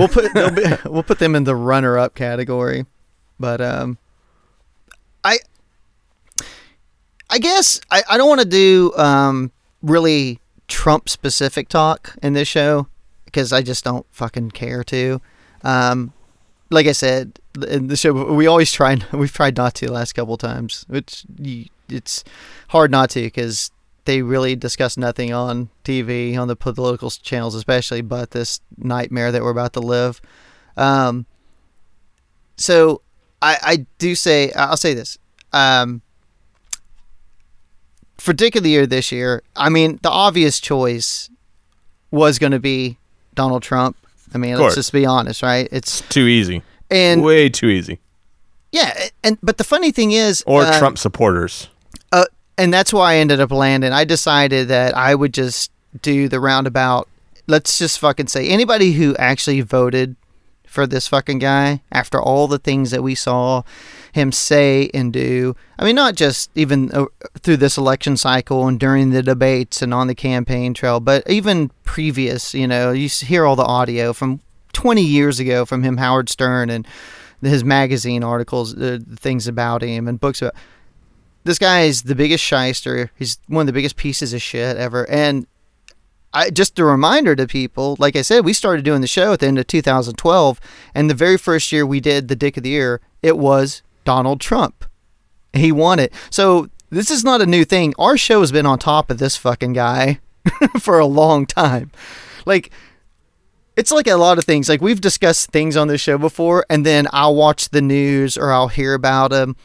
We'll 0.00 0.08
put 0.08 0.32
be, 0.34 0.64
we'll 0.88 1.02
put 1.02 1.18
them 1.18 1.34
in 1.34 1.44
the 1.44 1.54
runner 1.54 1.98
up 1.98 2.14
category. 2.14 2.86
But 3.38 3.60
um 3.60 3.98
I 5.24 5.38
I 7.28 7.38
guess 7.38 7.80
I, 7.90 8.02
I 8.08 8.16
don't 8.16 8.28
want 8.28 8.40
to 8.40 8.48
do 8.48 8.92
um 8.96 9.52
really 9.82 10.40
Trump 10.68 11.08
specific 11.08 11.68
talk 11.68 12.16
in 12.22 12.32
this 12.32 12.48
show 12.48 12.86
because 13.26 13.52
I 13.52 13.62
just 13.62 13.84
don't 13.84 14.06
fucking 14.10 14.52
care 14.52 14.82
to. 14.84 15.20
Um 15.62 16.12
like 16.70 16.86
I 16.86 16.92
said 16.92 17.38
in 17.68 17.88
the 17.88 17.96
show 17.96 18.32
we 18.32 18.46
always 18.46 18.72
try 18.72 18.96
we've 19.12 19.32
tried 19.32 19.56
not 19.56 19.74
to 19.74 19.86
the 19.86 19.92
last 19.92 20.14
couple 20.14 20.36
times 20.36 20.84
which 20.88 21.24
it's 21.88 22.24
hard 22.68 22.90
not 22.90 23.10
to 23.10 23.22
because 23.22 23.70
they 24.04 24.22
really 24.22 24.56
discuss 24.56 24.96
nothing 24.96 25.32
on 25.32 25.68
TV 25.84 26.36
on 26.38 26.48
the 26.48 26.56
political 26.56 27.10
channels 27.10 27.54
especially 27.54 28.00
but 28.00 28.30
this 28.32 28.60
nightmare 28.76 29.30
that 29.32 29.42
we're 29.42 29.50
about 29.50 29.72
to 29.74 29.80
live 29.80 30.20
um 30.76 31.26
so 32.56 33.02
I 33.42 33.56
I 33.62 33.86
do 33.98 34.14
say 34.14 34.52
I'll 34.52 34.76
say 34.76 34.94
this 34.94 35.18
um 35.52 36.02
for 38.18 38.32
Dick 38.32 38.54
of 38.56 38.62
the 38.62 38.70
Year 38.70 38.86
this 38.86 39.10
year 39.12 39.42
I 39.56 39.68
mean 39.68 39.98
the 40.02 40.10
obvious 40.10 40.60
choice 40.60 41.30
was 42.10 42.38
going 42.38 42.52
to 42.52 42.60
be 42.60 42.98
Donald 43.34 43.62
Trump 43.62 43.96
I 44.34 44.38
mean 44.38 44.56
let's 44.58 44.74
just 44.74 44.92
be 44.92 45.06
honest 45.06 45.42
right 45.42 45.68
it's 45.72 46.00
too 46.08 46.26
easy. 46.26 46.62
and 46.90 47.22
Way 47.22 47.48
too 47.48 47.68
easy. 47.68 47.98
yeah, 48.72 49.08
and 49.24 49.38
but 49.42 49.58
the 49.58 49.64
funny 49.64 49.90
thing 49.90 50.12
is, 50.12 50.42
Or 50.46 50.62
uh, 50.62 50.78
Trump 50.78 50.98
supporters. 50.98 51.68
And 52.60 52.74
that's 52.74 52.92
why 52.92 53.14
I 53.14 53.16
ended 53.16 53.40
up 53.40 53.50
landing. 53.50 53.92
I 53.92 54.04
decided 54.04 54.68
that 54.68 54.94
I 54.94 55.14
would 55.14 55.32
just 55.32 55.72
do 56.02 56.28
the 56.28 56.40
roundabout. 56.40 57.08
Let's 57.46 57.78
just 57.78 57.98
fucking 57.98 58.26
say 58.26 58.48
anybody 58.48 58.92
who 58.92 59.16
actually 59.16 59.62
voted 59.62 60.14
for 60.66 60.86
this 60.86 61.08
fucking 61.08 61.38
guy 61.38 61.80
after 61.90 62.20
all 62.20 62.46
the 62.46 62.58
things 62.58 62.90
that 62.90 63.02
we 63.02 63.14
saw 63.14 63.62
him 64.12 64.30
say 64.30 64.90
and 64.92 65.10
do. 65.10 65.56
I 65.78 65.84
mean, 65.84 65.96
not 65.96 66.16
just 66.16 66.50
even 66.54 66.92
uh, 66.92 67.06
through 67.40 67.56
this 67.56 67.78
election 67.78 68.18
cycle 68.18 68.68
and 68.68 68.78
during 68.78 69.10
the 69.10 69.22
debates 69.22 69.80
and 69.80 69.94
on 69.94 70.06
the 70.06 70.14
campaign 70.14 70.74
trail, 70.74 71.00
but 71.00 71.28
even 71.28 71.70
previous. 71.84 72.52
You 72.52 72.68
know, 72.68 72.92
you 72.92 73.08
hear 73.08 73.46
all 73.46 73.56
the 73.56 73.64
audio 73.64 74.12
from 74.12 74.40
20 74.74 75.02
years 75.02 75.40
ago 75.40 75.64
from 75.64 75.82
him, 75.82 75.96
Howard 75.96 76.28
Stern, 76.28 76.68
and 76.68 76.86
his 77.40 77.64
magazine 77.64 78.22
articles, 78.22 78.76
uh, 78.76 78.98
things 79.16 79.48
about 79.48 79.82
him, 79.82 80.06
and 80.06 80.20
books 80.20 80.42
about 80.42 80.54
this 81.44 81.58
guy 81.58 81.82
is 81.82 82.02
the 82.02 82.14
biggest 82.14 82.44
shyster. 82.44 83.10
He's 83.16 83.38
one 83.46 83.62
of 83.62 83.66
the 83.66 83.72
biggest 83.72 83.96
pieces 83.96 84.32
of 84.32 84.42
shit 84.42 84.76
ever. 84.76 85.08
And 85.08 85.46
I 86.32 86.50
just 86.50 86.78
a 86.78 86.84
reminder 86.84 87.34
to 87.34 87.46
people, 87.46 87.96
like 87.98 88.14
I 88.14 88.22
said, 88.22 88.44
we 88.44 88.52
started 88.52 88.84
doing 88.84 89.00
the 89.00 89.06
show 89.06 89.32
at 89.32 89.40
the 89.40 89.46
end 89.46 89.58
of 89.58 89.66
2012, 89.66 90.60
and 90.94 91.10
the 91.10 91.14
very 91.14 91.36
first 91.36 91.72
year 91.72 91.84
we 91.84 92.00
did 92.00 92.28
the 92.28 92.36
Dick 92.36 92.56
of 92.56 92.62
the 92.62 92.70
Year, 92.70 93.00
it 93.22 93.36
was 93.36 93.82
Donald 94.04 94.40
Trump. 94.40 94.84
He 95.52 95.72
won 95.72 95.98
it. 95.98 96.12
So 96.30 96.68
this 96.90 97.10
is 97.10 97.24
not 97.24 97.40
a 97.40 97.46
new 97.46 97.64
thing. 97.64 97.94
Our 97.98 98.16
show 98.16 98.40
has 98.40 98.52
been 98.52 98.66
on 98.66 98.78
top 98.78 99.10
of 99.10 99.18
this 99.18 99.36
fucking 99.36 99.72
guy 99.72 100.20
for 100.80 100.98
a 100.98 101.06
long 101.06 101.46
time. 101.46 101.90
Like 102.46 102.70
it's 103.76 103.90
like 103.90 104.06
a 104.06 104.14
lot 104.14 104.38
of 104.38 104.44
things. 104.44 104.68
Like 104.68 104.80
we've 104.80 105.00
discussed 105.00 105.50
things 105.50 105.76
on 105.76 105.88
this 105.88 106.00
show 106.00 106.18
before, 106.18 106.64
and 106.70 106.86
then 106.86 107.08
I'll 107.12 107.34
watch 107.34 107.70
the 107.70 107.82
news 107.82 108.36
or 108.36 108.52
I'll 108.52 108.68
hear 108.68 108.94
about 108.94 109.30
them, 109.30 109.56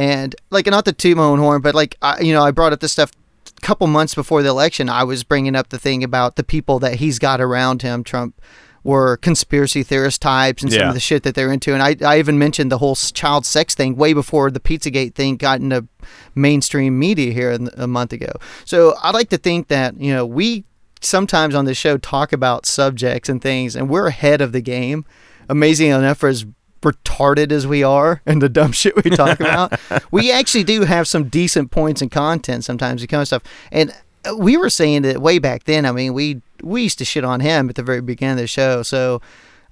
and 0.00 0.34
like 0.50 0.66
not 0.66 0.84
to 0.86 0.92
toot 0.92 1.16
my 1.16 1.24
own 1.24 1.38
horn, 1.38 1.60
but 1.60 1.74
like 1.74 1.96
I, 2.00 2.20
you 2.20 2.32
know, 2.32 2.42
I 2.42 2.50
brought 2.52 2.72
up 2.72 2.80
this 2.80 2.92
stuff 2.92 3.10
a 3.56 3.60
couple 3.60 3.86
months 3.86 4.14
before 4.14 4.42
the 4.42 4.48
election. 4.48 4.88
I 4.88 5.04
was 5.04 5.24
bringing 5.24 5.54
up 5.54 5.68
the 5.68 5.78
thing 5.78 6.02
about 6.02 6.36
the 6.36 6.44
people 6.44 6.78
that 6.80 6.94
he's 6.96 7.18
got 7.18 7.40
around 7.40 7.82
him, 7.82 8.02
Trump. 8.04 8.40
Were 8.82 9.18
conspiracy 9.18 9.82
theorist 9.82 10.22
types 10.22 10.62
and 10.62 10.72
some 10.72 10.80
Yeah. 10.80 10.88
of 10.88 10.94
the 10.94 11.00
shit 11.00 11.22
that 11.24 11.34
they're 11.34 11.52
into, 11.52 11.74
and 11.74 11.82
I, 11.82 11.96
I 12.02 12.18
even 12.18 12.38
mentioned 12.38 12.72
the 12.72 12.78
whole 12.78 12.96
child 12.96 13.44
sex 13.44 13.74
thing 13.74 13.94
way 13.94 14.14
before 14.14 14.50
the 14.50 14.58
Pizzagate 14.58 15.14
thing 15.14 15.36
got 15.36 15.60
into 15.60 15.86
mainstream 16.34 16.98
media 16.98 17.30
here 17.34 17.58
a 17.76 17.86
month 17.86 18.14
ago. 18.14 18.32
So 18.64 18.94
I 19.02 19.10
like 19.10 19.28
to 19.30 19.36
think 19.36 19.68
that 19.68 20.00
you 20.00 20.14
know 20.14 20.24
we 20.24 20.64
sometimes 21.02 21.54
on 21.54 21.66
this 21.66 21.76
show 21.76 21.98
talk 21.98 22.32
about 22.32 22.64
subjects 22.64 23.28
and 23.28 23.42
things, 23.42 23.76
and 23.76 23.90
we're 23.90 24.06
ahead 24.06 24.40
of 24.40 24.52
the 24.52 24.62
game. 24.62 25.04
Amazing 25.50 25.90
enough 25.90 26.16
for 26.16 26.30
as 26.30 26.46
retarded 26.82 27.52
as 27.52 27.66
we 27.66 27.82
are 27.82 28.22
and 28.26 28.40
the 28.40 28.48
dumb 28.48 28.72
shit 28.72 29.02
we 29.04 29.10
talk 29.10 29.40
about, 29.40 29.78
we 30.10 30.30
actually 30.32 30.64
do 30.64 30.82
have 30.82 31.06
some 31.06 31.28
decent 31.28 31.70
points 31.70 32.02
and 32.02 32.10
content 32.10 32.64
sometimes. 32.64 33.02
It 33.02 33.08
comes 33.08 33.28
stuff, 33.28 33.42
and 33.70 33.94
uh, 34.24 34.36
we 34.36 34.56
were 34.56 34.70
saying 34.70 35.02
that 35.02 35.20
way 35.20 35.38
back 35.38 35.64
then. 35.64 35.86
I 35.86 35.92
mean, 35.92 36.14
we 36.14 36.42
we 36.62 36.82
used 36.82 36.98
to 36.98 37.04
shit 37.04 37.24
on 37.24 37.40
him 37.40 37.68
at 37.68 37.76
the 37.76 37.82
very 37.82 38.00
beginning 38.00 38.32
of 38.32 38.38
the 38.38 38.46
show. 38.46 38.82
So 38.82 39.20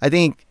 I 0.00 0.08
think 0.08 0.46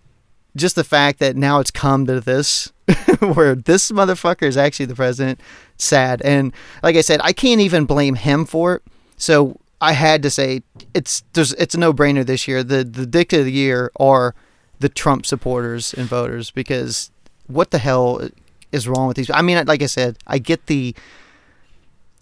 just 0.57 0.75
the 0.75 0.83
fact 0.83 1.19
that 1.19 1.35
now 1.35 1.59
it's 1.59 1.71
come 1.71 2.05
to 2.07 2.19
this 2.19 2.71
where 3.19 3.55
this 3.55 3.91
motherfucker 3.91 4.43
is 4.43 4.57
actually 4.57 4.87
the 4.87 4.95
president 4.95 5.39
sad 5.77 6.21
and 6.23 6.51
like 6.81 6.95
i 6.95 7.01
said 7.01 7.21
i 7.23 7.31
can't 7.31 7.61
even 7.61 7.85
blame 7.85 8.15
him 8.15 8.43
for 8.45 8.75
it 8.75 8.83
so 9.17 9.59
i 9.79 9.93
had 9.93 10.23
to 10.23 10.29
say 10.29 10.61
it's 10.93 11.23
there's 11.33 11.53
it's 11.53 11.75
a 11.75 11.77
no-brainer 11.77 12.25
this 12.25 12.47
year 12.47 12.63
the 12.63 12.83
the 12.83 13.05
dick 13.05 13.31
of 13.33 13.45
the 13.45 13.51
year 13.51 13.91
are 13.99 14.33
the 14.79 14.89
Trump 14.89 15.25
supporters 15.25 15.93
and 15.93 16.07
voters 16.07 16.51
because 16.51 17.11
what 17.47 17.71
the 17.71 17.77
hell 17.77 18.27
is 18.71 18.87
wrong 18.87 19.07
with 19.07 19.17
these? 19.17 19.29
I 19.31 19.41
mean, 19.41 19.65
like 19.65 19.81
I 19.81 19.87
said, 19.87 20.17
I 20.27 20.37
get 20.39 20.65
the 20.67 20.95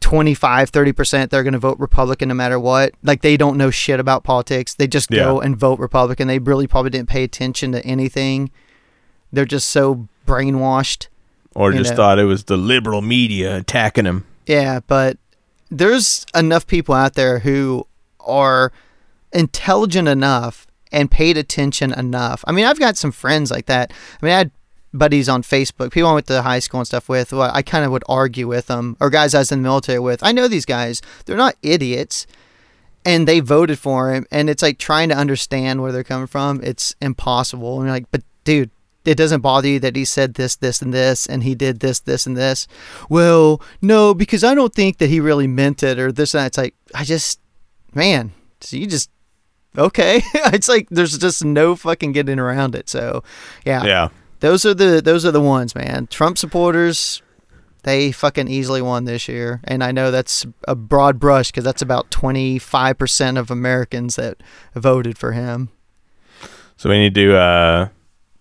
25 0.01 0.71
30% 0.71 1.29
they're 1.31 1.41
going 1.41 1.53
to 1.53 1.57
vote 1.59 1.79
republican 1.79 2.27
no 2.29 2.35
matter 2.35 2.59
what 2.59 2.91
like 3.01 3.21
they 3.23 3.35
don't 3.37 3.57
know 3.57 3.71
shit 3.71 3.99
about 3.99 4.23
politics 4.23 4.75
they 4.75 4.85
just 4.85 5.09
go 5.09 5.39
and 5.41 5.57
vote 5.57 5.79
republican 5.79 6.27
they 6.27 6.37
really 6.37 6.67
probably 6.67 6.91
didn't 6.91 7.09
pay 7.09 7.23
attention 7.23 7.71
to 7.71 7.83
anything 7.83 8.51
they're 9.33 9.45
just 9.45 9.67
so 9.67 10.07
brainwashed 10.27 11.07
Or 11.55 11.71
just 11.71 11.91
know. 11.91 11.95
thought 11.95 12.19
it 12.19 12.25
was 12.25 12.43
the 12.43 12.57
liberal 12.57 13.01
media 13.01 13.57
attacking 13.57 14.05
him. 14.05 14.25
yeah 14.45 14.79
but 14.85 15.17
there's 15.71 16.23
enough 16.35 16.67
people 16.67 16.93
out 16.93 17.15
there 17.15 17.39
who 17.39 17.87
are 18.19 18.71
intelligent 19.33 20.07
enough 20.07 20.67
and 20.95 21.11
paid 21.11 21.37
attention 21.37 21.91
enough. 21.93 22.43
I 22.47 22.51
mean 22.53 22.65
i've 22.65 22.79
got 22.79 22.97
some 22.97 23.11
friends 23.11 23.51
like 23.51 23.67
that. 23.67 23.91
I 24.21 24.25
mean 24.25 24.33
i 24.33 24.37
had 24.37 24.51
buddies 24.93 25.27
on 25.27 25.43
facebook 25.43 25.91
people 25.91 26.09
i 26.09 26.13
went 26.13 26.25
to 26.25 26.41
high 26.41 26.59
school 26.59 26.79
and 26.79 26.87
stuff 26.87 27.09
with 27.09 27.33
well, 27.33 27.51
i 27.53 27.61
kind 27.61 27.83
of 27.83 27.91
would 27.91 28.05
argue 28.07 28.47
with 28.47 28.67
them 28.67 28.95
or 29.01 29.09
guys 29.09 29.35
i 29.35 29.39
was 29.39 29.51
in 29.51 29.59
the 29.59 29.63
military 29.63 29.99
with. 29.99 30.23
I 30.23 30.31
know 30.31 30.47
these 30.47 30.65
guys. 30.65 31.01
They're 31.25 31.35
not 31.35 31.55
idiots 31.61 32.25
and 33.03 33.27
they 33.27 33.41
voted 33.41 33.77
for 33.77 34.13
him 34.13 34.25
and 34.31 34.49
it's 34.49 34.63
like 34.63 34.79
trying 34.79 35.09
to 35.09 35.17
understand 35.17 35.81
where 35.81 35.91
they're 35.91 36.03
coming 36.03 36.27
from 36.27 36.61
it's 36.63 36.95
impossible. 37.01 37.75
And 37.75 37.87
you're 37.87 37.95
like 37.95 38.09
but 38.09 38.23
dude 38.45 38.71
it 39.03 39.15
doesn't 39.17 39.41
bother 39.41 39.67
you 39.67 39.79
that 39.81 39.95
he 39.95 40.05
said 40.05 40.33
this 40.33 40.55
this 40.55 40.81
and 40.81 40.91
this 40.93 41.27
and 41.27 41.43
he 41.43 41.53
did 41.55 41.81
this 41.81 41.99
this 41.99 42.25
and 42.25 42.37
this? 42.37 42.65
Well 43.09 43.61
no 43.81 44.13
because 44.13 44.45
i 44.45 44.55
don't 44.55 44.73
think 44.73 44.99
that 44.99 45.09
he 45.09 45.19
really 45.19 45.47
meant 45.47 45.83
it 45.83 45.99
or 45.99 46.13
this 46.13 46.33
and 46.33 46.41
that. 46.41 46.47
It's 46.47 46.57
like 46.57 46.73
i 46.95 47.03
just 47.03 47.41
man 47.93 48.31
so 48.61 48.77
you 48.77 48.87
just 48.87 49.09
okay. 49.77 50.21
It's 50.53 50.69
like 50.69 50.87
there's 50.89 51.17
just 51.17 51.43
no 51.43 51.75
fucking 51.75 52.11
getting 52.11 52.39
around 52.39 52.75
it. 52.75 52.89
So 52.89 53.23
yeah. 53.65 53.83
Yeah. 53.83 54.09
those 54.39 54.65
are 54.65 54.73
the 54.73 55.01
those 55.03 55.25
are 55.25 55.31
the 55.31 55.41
ones 55.41 55.75
man. 55.75 56.07
Trump 56.07 56.37
supporters 56.37 57.21
they 57.83 58.11
fucking 58.11 58.47
easily 58.47 58.81
won 58.81 59.05
this 59.05 59.27
year. 59.27 59.61
And 59.63 59.83
i 59.83 59.91
know 59.91 60.09
that's 60.11 60.45
a 60.67 60.75
broad 60.75 61.19
brush 61.19 61.51
because 61.51 61.63
that's 61.63 61.81
about 61.83 62.09
25% 62.09 63.37
of 63.37 63.51
americans 63.51 64.15
that 64.15 64.41
voted 64.73 65.17
for 65.17 65.33
him. 65.33 65.69
So 66.77 66.89
we 66.89 66.97
need 66.97 67.15
to 67.15 67.37
uh, 67.37 67.89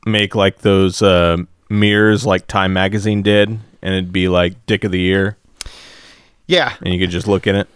make 0.06 0.34
like 0.34 0.58
those 0.58 1.02
uh, 1.02 1.36
mirrors 1.68 2.26
like 2.26 2.48
Time 2.48 2.72
Magazine 2.72 3.22
did, 3.22 3.48
and 3.48 3.94
it'd 3.94 4.12
be 4.12 4.26
like 4.26 4.66
Dick 4.66 4.82
of 4.82 4.90
the 4.90 4.98
Year, 4.98 5.36
yeah. 6.46 6.74
And 6.82 6.92
you 6.92 7.00
could 7.00 7.10
just 7.10 7.26
look 7.26 7.46
in 7.46 7.56
it, 7.56 7.68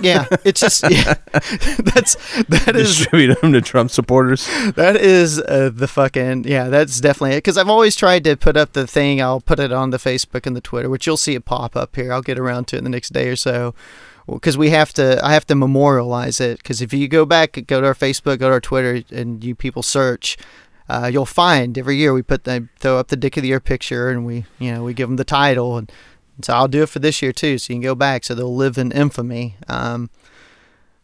yeah 0.00 0.26
it's 0.44 0.60
just 0.60 0.82
yeah 0.90 1.14
that's 1.32 2.16
that 2.44 2.74
is 2.74 2.98
distribute 2.98 3.40
them 3.40 3.52
to 3.52 3.60
Trump 3.60 3.90
supporters. 3.90 4.46
that 4.74 4.96
is 4.96 5.40
uh, 5.40 5.70
the 5.72 5.88
fucking 5.88 6.44
yeah 6.44 6.68
that's 6.68 7.00
definitely 7.00 7.32
it 7.32 7.38
because 7.38 7.56
i've 7.56 7.68
always 7.68 7.96
tried 7.96 8.24
to 8.24 8.36
put 8.36 8.56
up 8.56 8.72
the 8.72 8.86
thing 8.86 9.22
i'll 9.22 9.40
put 9.40 9.58
it 9.58 9.72
on 9.72 9.90
the 9.90 9.96
facebook 9.96 10.46
and 10.46 10.56
the 10.56 10.60
twitter 10.60 10.90
which 10.90 11.06
you'll 11.06 11.16
see 11.16 11.34
it 11.34 11.44
pop 11.44 11.76
up 11.76 11.96
here 11.96 12.12
i'll 12.12 12.22
get 12.22 12.38
around 12.38 12.66
to 12.66 12.76
it 12.76 12.78
in 12.78 12.84
the 12.84 12.90
next 12.90 13.12
day 13.12 13.28
or 13.28 13.36
so 13.36 13.74
because 14.28 14.58
we 14.58 14.70
have 14.70 14.92
to 14.92 15.24
i 15.24 15.32
have 15.32 15.46
to 15.46 15.54
memorialize 15.54 16.40
it 16.40 16.58
because 16.58 16.82
if 16.82 16.92
you 16.92 17.08
go 17.08 17.24
back 17.24 17.58
go 17.66 17.80
to 17.80 17.86
our 17.86 17.94
facebook 17.94 18.38
go 18.38 18.48
to 18.48 18.54
our 18.54 18.60
twitter 18.60 19.02
and 19.10 19.42
you 19.44 19.54
people 19.54 19.82
search 19.82 20.36
uh, 20.88 21.10
you'll 21.12 21.26
find 21.26 21.76
every 21.76 21.96
year 21.96 22.12
we 22.12 22.22
put 22.22 22.44
the 22.44 22.68
throw 22.78 22.98
up 22.98 23.08
the 23.08 23.16
dick 23.16 23.36
of 23.36 23.42
the 23.42 23.48
year 23.48 23.60
picture 23.60 24.08
and 24.08 24.24
we 24.24 24.44
you 24.58 24.72
know 24.72 24.84
we 24.84 24.94
give 24.94 25.08
them 25.08 25.16
the 25.16 25.24
title 25.24 25.78
and, 25.78 25.90
so 26.42 26.52
i'll 26.54 26.68
do 26.68 26.82
it 26.82 26.88
for 26.88 26.98
this 26.98 27.22
year 27.22 27.32
too 27.32 27.58
so 27.58 27.72
you 27.72 27.76
can 27.76 27.82
go 27.82 27.94
back 27.94 28.24
so 28.24 28.34
they'll 28.34 28.54
live 28.54 28.78
in 28.78 28.92
infamy 28.92 29.56
um, 29.68 30.10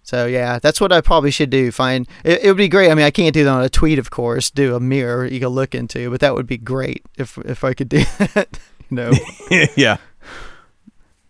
so 0.02 0.26
yeah, 0.26 0.58
that's 0.58 0.80
what 0.80 0.92
I 0.92 1.00
probably 1.00 1.30
should 1.30 1.50
do. 1.50 1.70
Find 1.70 2.08
it, 2.24 2.42
it 2.42 2.48
would 2.48 2.56
be 2.56 2.68
great. 2.68 2.90
I 2.90 2.94
mean, 2.94 3.04
I 3.04 3.10
can't 3.10 3.32
do 3.32 3.44
that 3.44 3.50
on 3.50 3.62
a 3.62 3.68
tweet, 3.68 3.98
of 3.98 4.10
course. 4.10 4.50
Do 4.50 4.74
a 4.74 4.80
mirror 4.80 5.26
you 5.26 5.40
can 5.40 5.50
look 5.50 5.74
into, 5.74 6.10
but 6.10 6.20
that 6.20 6.34
would 6.34 6.46
be 6.46 6.58
great 6.58 7.04
if 7.16 7.38
if 7.38 7.62
I 7.62 7.72
could 7.74 7.88
do 7.88 7.98
that. 8.34 8.58
You 8.90 8.96
know, 8.96 9.12
yeah. 9.76 9.98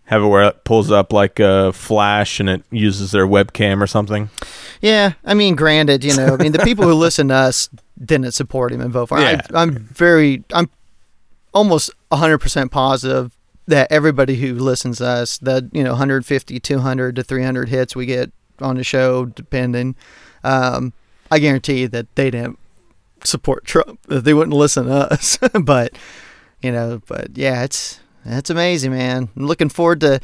Have 0.04 0.22
it 0.22 0.26
where 0.26 0.42
it 0.44 0.64
pulls 0.64 0.90
up 0.90 1.12
like 1.12 1.38
a 1.38 1.72
flash 1.72 2.40
and 2.40 2.48
it 2.48 2.64
uses 2.70 3.12
their 3.12 3.26
webcam 3.26 3.80
or 3.80 3.86
something. 3.86 4.30
yeah. 4.80 5.12
I 5.24 5.32
mean, 5.34 5.54
granted, 5.54 6.04
you 6.04 6.14
know, 6.14 6.34
I 6.34 6.36
mean, 6.36 6.52
the 6.52 6.58
people 6.58 6.84
who 6.84 6.94
listen 6.94 7.28
to 7.28 7.34
us 7.34 7.70
didn't 8.02 8.32
support 8.32 8.72
him 8.72 8.80
and 8.80 8.92
vote 8.92 9.06
for. 9.06 9.18
Yeah. 9.20 9.40
I, 9.54 9.62
I'm 9.62 9.76
very, 9.76 10.44
I'm 10.52 10.68
almost 11.54 11.90
100 12.08 12.38
percent 12.38 12.72
positive 12.72 13.32
that 13.66 13.90
everybody 13.90 14.36
who 14.36 14.54
listens 14.54 14.98
to 14.98 15.06
us, 15.06 15.38
the 15.38 15.68
you 15.72 15.82
know 15.82 15.90
150, 15.90 16.60
200 16.60 17.16
to 17.16 17.22
300 17.22 17.68
hits 17.68 17.96
we 17.96 18.06
get 18.06 18.32
on 18.60 18.76
the 18.76 18.84
show, 18.84 19.26
depending, 19.26 19.96
um, 20.44 20.92
I 21.30 21.38
guarantee 21.38 21.86
that 21.86 22.14
they 22.14 22.30
didn't 22.30 22.58
support 23.24 23.64
Trump. 23.64 24.00
That 24.06 24.20
they 24.24 24.34
wouldn't 24.34 24.56
listen 24.56 24.86
to 24.86 25.12
us. 25.12 25.38
but 25.62 25.92
you 26.60 26.72
know, 26.72 27.02
but 27.06 27.36
yeah, 27.36 27.64
it's 27.64 28.00
it's 28.24 28.50
amazing, 28.50 28.92
man. 28.92 29.28
I'm 29.36 29.46
looking 29.46 29.68
forward 29.68 30.00
to 30.00 30.20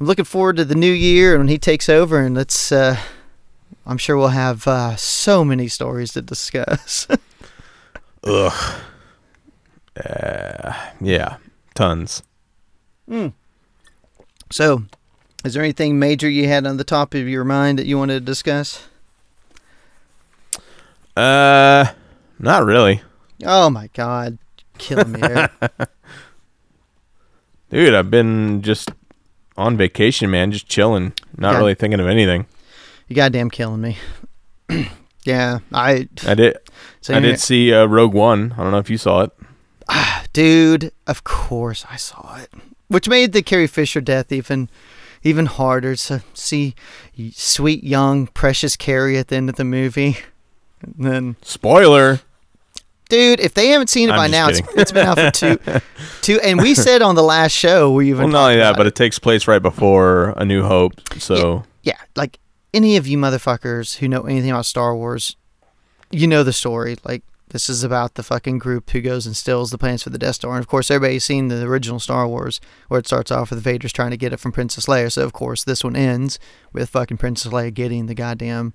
I'm 0.00 0.06
looking 0.06 0.24
forward 0.24 0.56
to 0.56 0.64
the 0.64 0.74
new 0.74 0.92
year 0.92 1.32
and 1.34 1.40
when 1.40 1.48
he 1.48 1.58
takes 1.58 1.88
over, 1.88 2.18
and 2.18 2.34
let's. 2.34 2.70
Uh, 2.70 2.96
I'm 3.84 3.98
sure 3.98 4.16
we'll 4.16 4.28
have 4.28 4.66
uh, 4.68 4.96
so 4.96 5.44
many 5.44 5.66
stories 5.66 6.12
to 6.12 6.22
discuss. 6.22 7.06
Ugh. 8.24 8.80
Uh, 9.96 10.72
yeah. 11.00 11.36
Tons. 11.74 12.22
So, 14.50 14.82
is 15.44 15.54
there 15.54 15.62
anything 15.62 15.98
major 15.98 16.28
you 16.28 16.48
had 16.48 16.66
on 16.66 16.76
the 16.76 16.84
top 16.84 17.14
of 17.14 17.28
your 17.28 17.44
mind 17.44 17.78
that 17.78 17.86
you 17.86 17.98
wanted 17.98 18.14
to 18.14 18.20
discuss? 18.20 18.86
Uh, 21.16 21.86
not 22.38 22.64
really. 22.64 23.02
Oh 23.44 23.70
my 23.70 23.88
God, 23.94 24.38
killing 24.78 25.12
me 25.12 25.20
there. 25.20 25.50
Dude, 27.70 27.94
I've 27.94 28.10
been 28.10 28.62
just 28.62 28.90
on 29.56 29.76
vacation, 29.76 30.30
man, 30.30 30.52
just 30.52 30.68
chilling, 30.68 31.12
not 31.36 31.52
Yeah. 31.52 31.58
really 31.58 31.74
thinking 31.74 32.00
of 32.00 32.06
anything. 32.06 32.46
you 33.08 33.16
goddamn 33.16 33.50
killing 33.50 33.80
me. 33.80 33.96
yeah, 35.24 35.58
I. 35.72 36.08
I 36.26 36.34
did 36.34 36.56
So 37.00 37.14
I 37.14 37.20
did 37.20 37.40
see 37.40 37.72
uh, 37.72 37.86
Rogue 37.86 38.14
One. 38.14 38.54
I 38.56 38.62
don't 38.62 38.72
know 38.72 38.78
if 38.78 38.90
you 38.90 38.98
saw 38.98 39.22
it. 39.22 39.32
dude. 40.32 40.92
Of 41.06 41.24
course, 41.24 41.84
I 41.90 41.96
saw 41.96 42.36
it, 42.36 42.50
which 42.88 43.08
made 43.08 43.32
the 43.32 43.42
Carrie 43.42 43.66
Fisher 43.66 44.00
death 44.00 44.32
even, 44.32 44.68
even 45.22 45.46
harder 45.46 45.94
to 45.96 46.22
see. 46.34 46.74
Sweet 47.32 47.84
young 47.84 48.26
precious 48.28 48.76
Carrie 48.76 49.18
at 49.18 49.28
the 49.28 49.36
end 49.36 49.48
of 49.48 49.56
the 49.56 49.64
movie. 49.64 50.18
And 50.82 50.94
then, 50.98 51.36
Spoiler. 51.42 52.20
dude, 53.08 53.40
if 53.40 53.54
they 53.54 53.68
haven't 53.68 53.88
seen 53.90 54.08
it 54.08 54.12
I'm 54.12 54.18
by 54.18 54.26
now, 54.28 54.48
it's, 54.48 54.60
it's 54.76 54.92
been 54.92 55.06
out 55.06 55.18
for 55.18 55.30
two, 55.30 55.58
two. 56.22 56.40
And 56.40 56.60
we 56.60 56.74
said 56.74 57.02
on 57.02 57.14
the 57.14 57.22
last 57.22 57.52
show 57.52 57.90
we 57.92 58.08
even 58.10 58.24
Well, 58.24 58.32
not 58.32 58.44
only 58.50 58.56
that, 58.58 58.76
but 58.76 58.86
it 58.86 58.94
takes 58.94 59.18
place 59.18 59.48
right 59.48 59.62
before 59.62 60.34
A 60.36 60.44
New 60.44 60.62
Hope. 60.62 60.92
So 61.18 61.64
yeah, 61.82 61.98
like 62.14 62.38
any 62.72 62.96
of 62.96 63.06
you 63.06 63.18
motherfuckers 63.18 63.96
who 63.96 64.08
know 64.08 64.22
anything 64.22 64.50
about 64.50 64.66
Star 64.66 64.94
Wars, 64.94 65.36
you 66.10 66.26
know 66.26 66.44
the 66.44 66.52
story. 66.52 66.96
Like 67.04 67.22
this 67.50 67.68
is 67.68 67.82
about 67.82 68.14
the 68.14 68.22
fucking 68.22 68.58
group 68.58 68.90
who 68.90 69.00
goes 69.00 69.26
and 69.26 69.36
steals 69.36 69.70
the 69.70 69.78
plans 69.78 70.02
for 70.02 70.10
the 70.10 70.18
Death 70.18 70.36
Star. 70.36 70.52
And 70.54 70.60
of 70.60 70.66
course, 70.68 70.90
everybody's 70.90 71.24
seen 71.24 71.48
the 71.48 71.62
original 71.64 71.98
Star 72.00 72.26
Wars 72.28 72.60
where 72.88 73.00
it 73.00 73.06
starts 73.06 73.30
off 73.30 73.50
with 73.50 73.60
Vader's 73.62 73.92
trying 73.92 74.10
to 74.10 74.16
get 74.16 74.32
it 74.32 74.40
from 74.40 74.52
Princess 74.52 74.86
Leia. 74.86 75.10
So 75.10 75.24
of 75.24 75.32
course, 75.32 75.64
this 75.64 75.82
one 75.84 75.96
ends 75.96 76.38
with 76.72 76.90
fucking 76.90 77.16
Princess 77.18 77.50
Leia 77.52 77.72
getting 77.72 78.06
the 78.06 78.14
goddamn 78.14 78.74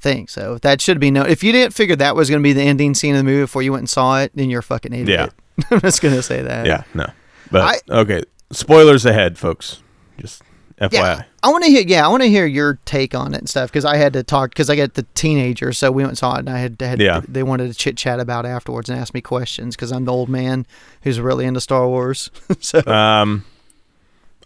thing. 0.00 0.28
So 0.28 0.58
that 0.58 0.80
should 0.80 1.00
be 1.00 1.10
known. 1.10 1.26
If 1.28 1.42
you 1.42 1.52
didn't 1.52 1.74
figure 1.74 1.96
that 1.96 2.14
was 2.16 2.28
going 2.30 2.40
to 2.40 2.44
be 2.44 2.52
the 2.52 2.62
ending 2.62 2.94
scene 2.94 3.14
of 3.14 3.18
the 3.18 3.24
movie 3.24 3.42
before 3.42 3.62
you 3.62 3.72
went 3.72 3.82
and 3.82 3.90
saw 3.90 4.20
it, 4.20 4.32
then 4.34 4.48
you're 4.50 4.60
a 4.60 4.62
fucking 4.62 4.92
idiot. 4.92 5.32
Yeah. 5.58 5.66
I'm 5.72 5.80
just 5.80 6.00
gonna 6.00 6.22
say 6.22 6.40
that. 6.42 6.66
yeah, 6.66 6.84
no. 6.94 7.06
But 7.50 7.82
I- 7.90 8.00
okay, 8.02 8.22
spoilers 8.52 9.04
ahead, 9.04 9.36
folks. 9.38 9.82
Just 10.18 10.42
FYI. 10.80 10.92
Yeah, 10.92 11.22
I 11.42 11.48
want 11.50 11.64
to 11.64 11.70
hear. 11.70 11.82
Yeah, 11.86 12.04
I 12.04 12.08
want 12.08 12.22
to 12.22 12.28
hear 12.28 12.46
your 12.46 12.78
take 12.84 13.14
on 13.14 13.34
it 13.34 13.38
and 13.38 13.48
stuff 13.48 13.70
because 13.70 13.84
I 13.84 13.96
had 13.96 14.12
to 14.12 14.22
talk 14.22 14.50
because 14.50 14.70
I 14.70 14.76
got 14.76 14.94
the 14.94 15.04
teenager, 15.14 15.72
so 15.72 15.90
we 15.90 16.02
went 16.02 16.10
and 16.10 16.18
saw 16.18 16.36
it, 16.36 16.40
and 16.40 16.50
I 16.50 16.58
had, 16.58 16.80
had 16.80 17.00
Yeah. 17.00 17.20
they 17.26 17.42
wanted 17.42 17.68
to 17.68 17.74
chit 17.74 17.96
chat 17.96 18.20
about 18.20 18.44
it 18.44 18.48
afterwards 18.48 18.88
and 18.88 18.98
ask 18.98 19.12
me 19.14 19.20
questions 19.20 19.74
because 19.76 19.90
I'm 19.92 20.04
the 20.04 20.12
old 20.12 20.28
man 20.28 20.66
who's 21.02 21.18
really 21.20 21.44
into 21.46 21.60
Star 21.60 21.88
Wars. 21.88 22.30
so 22.60 22.80
Um, 22.86 23.44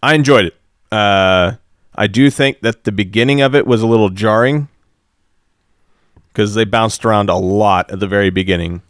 I 0.02 0.14
enjoyed 0.14 0.46
it. 0.46 0.54
Uh, 0.90 1.52
I 1.94 2.06
do 2.06 2.30
think 2.30 2.60
that 2.60 2.84
the 2.84 2.92
beginning 2.92 3.40
of 3.42 3.54
it 3.54 3.66
was 3.66 3.82
a 3.82 3.86
little 3.86 4.08
jarring 4.08 4.68
because 6.28 6.54
they 6.54 6.64
bounced 6.64 7.04
around 7.04 7.28
a 7.28 7.36
lot 7.36 7.90
at 7.90 8.00
the 8.00 8.06
very 8.06 8.30
beginning. 8.30 8.80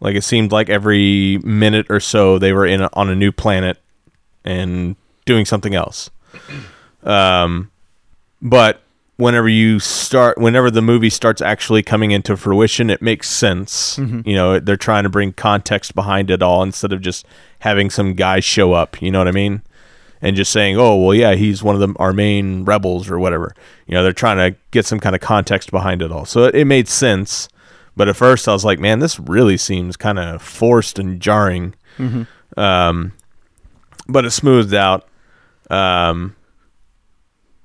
Like 0.00 0.16
it 0.16 0.22
seemed 0.24 0.50
like 0.50 0.68
every 0.68 1.38
minute 1.44 1.86
or 1.90 2.00
so 2.00 2.38
they 2.38 2.52
were 2.52 2.66
in 2.66 2.80
a, 2.82 2.90
on 2.94 3.08
a 3.08 3.14
new 3.14 3.30
planet 3.30 3.78
and 4.44 4.96
doing 5.26 5.44
something 5.44 5.74
else. 5.74 6.10
Um, 7.02 7.70
but 8.42 8.82
whenever 9.16 9.48
you 9.48 9.78
start, 9.80 10.38
whenever 10.38 10.70
the 10.70 10.82
movie 10.82 11.10
starts 11.10 11.40
actually 11.42 11.82
coming 11.82 12.10
into 12.10 12.36
fruition, 12.36 12.90
it 12.90 13.02
makes 13.02 13.28
sense. 13.28 13.98
You 14.26 14.34
know, 14.34 14.58
they're 14.58 14.76
trying 14.76 15.04
to 15.04 15.08
bring 15.10 15.32
context 15.32 15.94
behind 15.94 16.30
it 16.30 16.42
all 16.42 16.62
instead 16.62 16.92
of 16.92 17.00
just 17.00 17.26
having 17.60 17.90
some 17.90 18.14
guy 18.14 18.40
show 18.40 18.72
up. 18.72 19.00
You 19.02 19.10
know 19.10 19.18
what 19.18 19.28
I 19.28 19.32
mean? 19.32 19.62
And 20.22 20.36
just 20.36 20.52
saying, 20.52 20.76
"Oh, 20.78 20.96
well, 20.96 21.14
yeah, 21.14 21.34
he's 21.34 21.62
one 21.62 21.74
of 21.74 21.80
the, 21.80 21.94
our 21.98 22.12
main 22.12 22.64
rebels 22.64 23.08
or 23.10 23.18
whatever." 23.18 23.54
You 23.86 23.94
know, 23.94 24.02
they're 24.02 24.12
trying 24.12 24.36
to 24.36 24.58
get 24.70 24.84
some 24.86 25.00
kind 25.00 25.14
of 25.14 25.20
context 25.22 25.70
behind 25.70 26.02
it 26.02 26.12
all. 26.12 26.26
So 26.26 26.44
it, 26.44 26.54
it 26.54 26.64
made 26.66 26.88
sense. 26.88 27.48
But 27.96 28.08
at 28.08 28.16
first, 28.16 28.46
I 28.48 28.52
was 28.52 28.64
like, 28.64 28.78
man, 28.78 29.00
this 29.00 29.18
really 29.18 29.56
seems 29.56 29.96
kind 29.96 30.18
of 30.18 30.40
forced 30.40 30.98
and 30.98 31.20
jarring. 31.20 31.74
Um, 32.56 33.12
but 34.08 34.24
it 34.24 34.30
smoothed 34.30 34.72
out. 34.74 35.06
Um, 35.70 36.34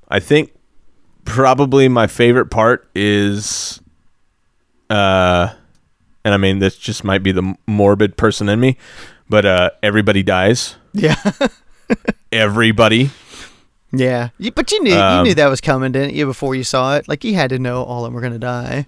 I 0.07 0.19
think 0.19 0.53
probably 1.25 1.87
my 1.87 2.07
favorite 2.07 2.47
part 2.47 2.87
is, 2.95 3.81
uh, 4.89 5.53
and 6.23 6.33
I 6.33 6.37
mean, 6.37 6.59
this 6.59 6.77
just 6.77 7.03
might 7.03 7.23
be 7.23 7.31
the 7.31 7.55
morbid 7.67 8.15
person 8.17 8.47
in 8.49 8.59
me, 8.59 8.77
but 9.29 9.45
uh, 9.45 9.69
everybody 9.81 10.23
dies. 10.23 10.75
Yeah. 10.93 11.15
Everybody. 12.31 13.11
Yeah. 13.91 14.29
But 14.55 14.71
you 14.71 14.83
knew 14.83 14.91
you 14.93 14.99
Um, 14.99 15.23
knew 15.23 15.33
that 15.35 15.47
was 15.47 15.61
coming, 15.61 15.91
didn't 15.91 16.13
you, 16.15 16.25
before 16.25 16.55
you 16.55 16.63
saw 16.63 16.95
it? 16.97 17.07
Like 17.07 17.23
you 17.23 17.35
had 17.35 17.49
to 17.51 17.59
know 17.59 17.83
all 17.83 18.03
of 18.05 18.07
them 18.09 18.13
were 18.13 18.21
gonna 18.21 18.39
die. 18.39 18.87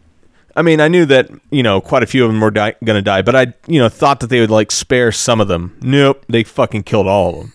I 0.56 0.63
mean, 0.63 0.82
I 0.82 0.88
knew 0.88 1.06
that 1.06 1.30
you 1.51 1.62
know 1.63 1.80
quite 1.82 2.03
a 2.03 2.08
few 2.08 2.25
of 2.25 2.32
them 2.32 2.41
were 2.41 2.51
di- 2.51 2.75
gonna 2.84 3.01
die, 3.01 3.21
but 3.21 3.36
I 3.36 3.53
you 3.67 3.80
know 3.80 3.89
thought 3.89 4.19
that 4.21 4.27
they 4.27 4.39
would 4.39 4.49
like 4.51 4.71
spare 4.71 5.12
some 5.12 5.39
of 5.39 5.47
them. 5.47 5.77
Nope, 5.82 6.25
they 6.27 6.43
fucking 6.43 6.84
killed 6.84 7.08
all 7.08 7.30
of 7.30 7.36
them. 7.36 7.53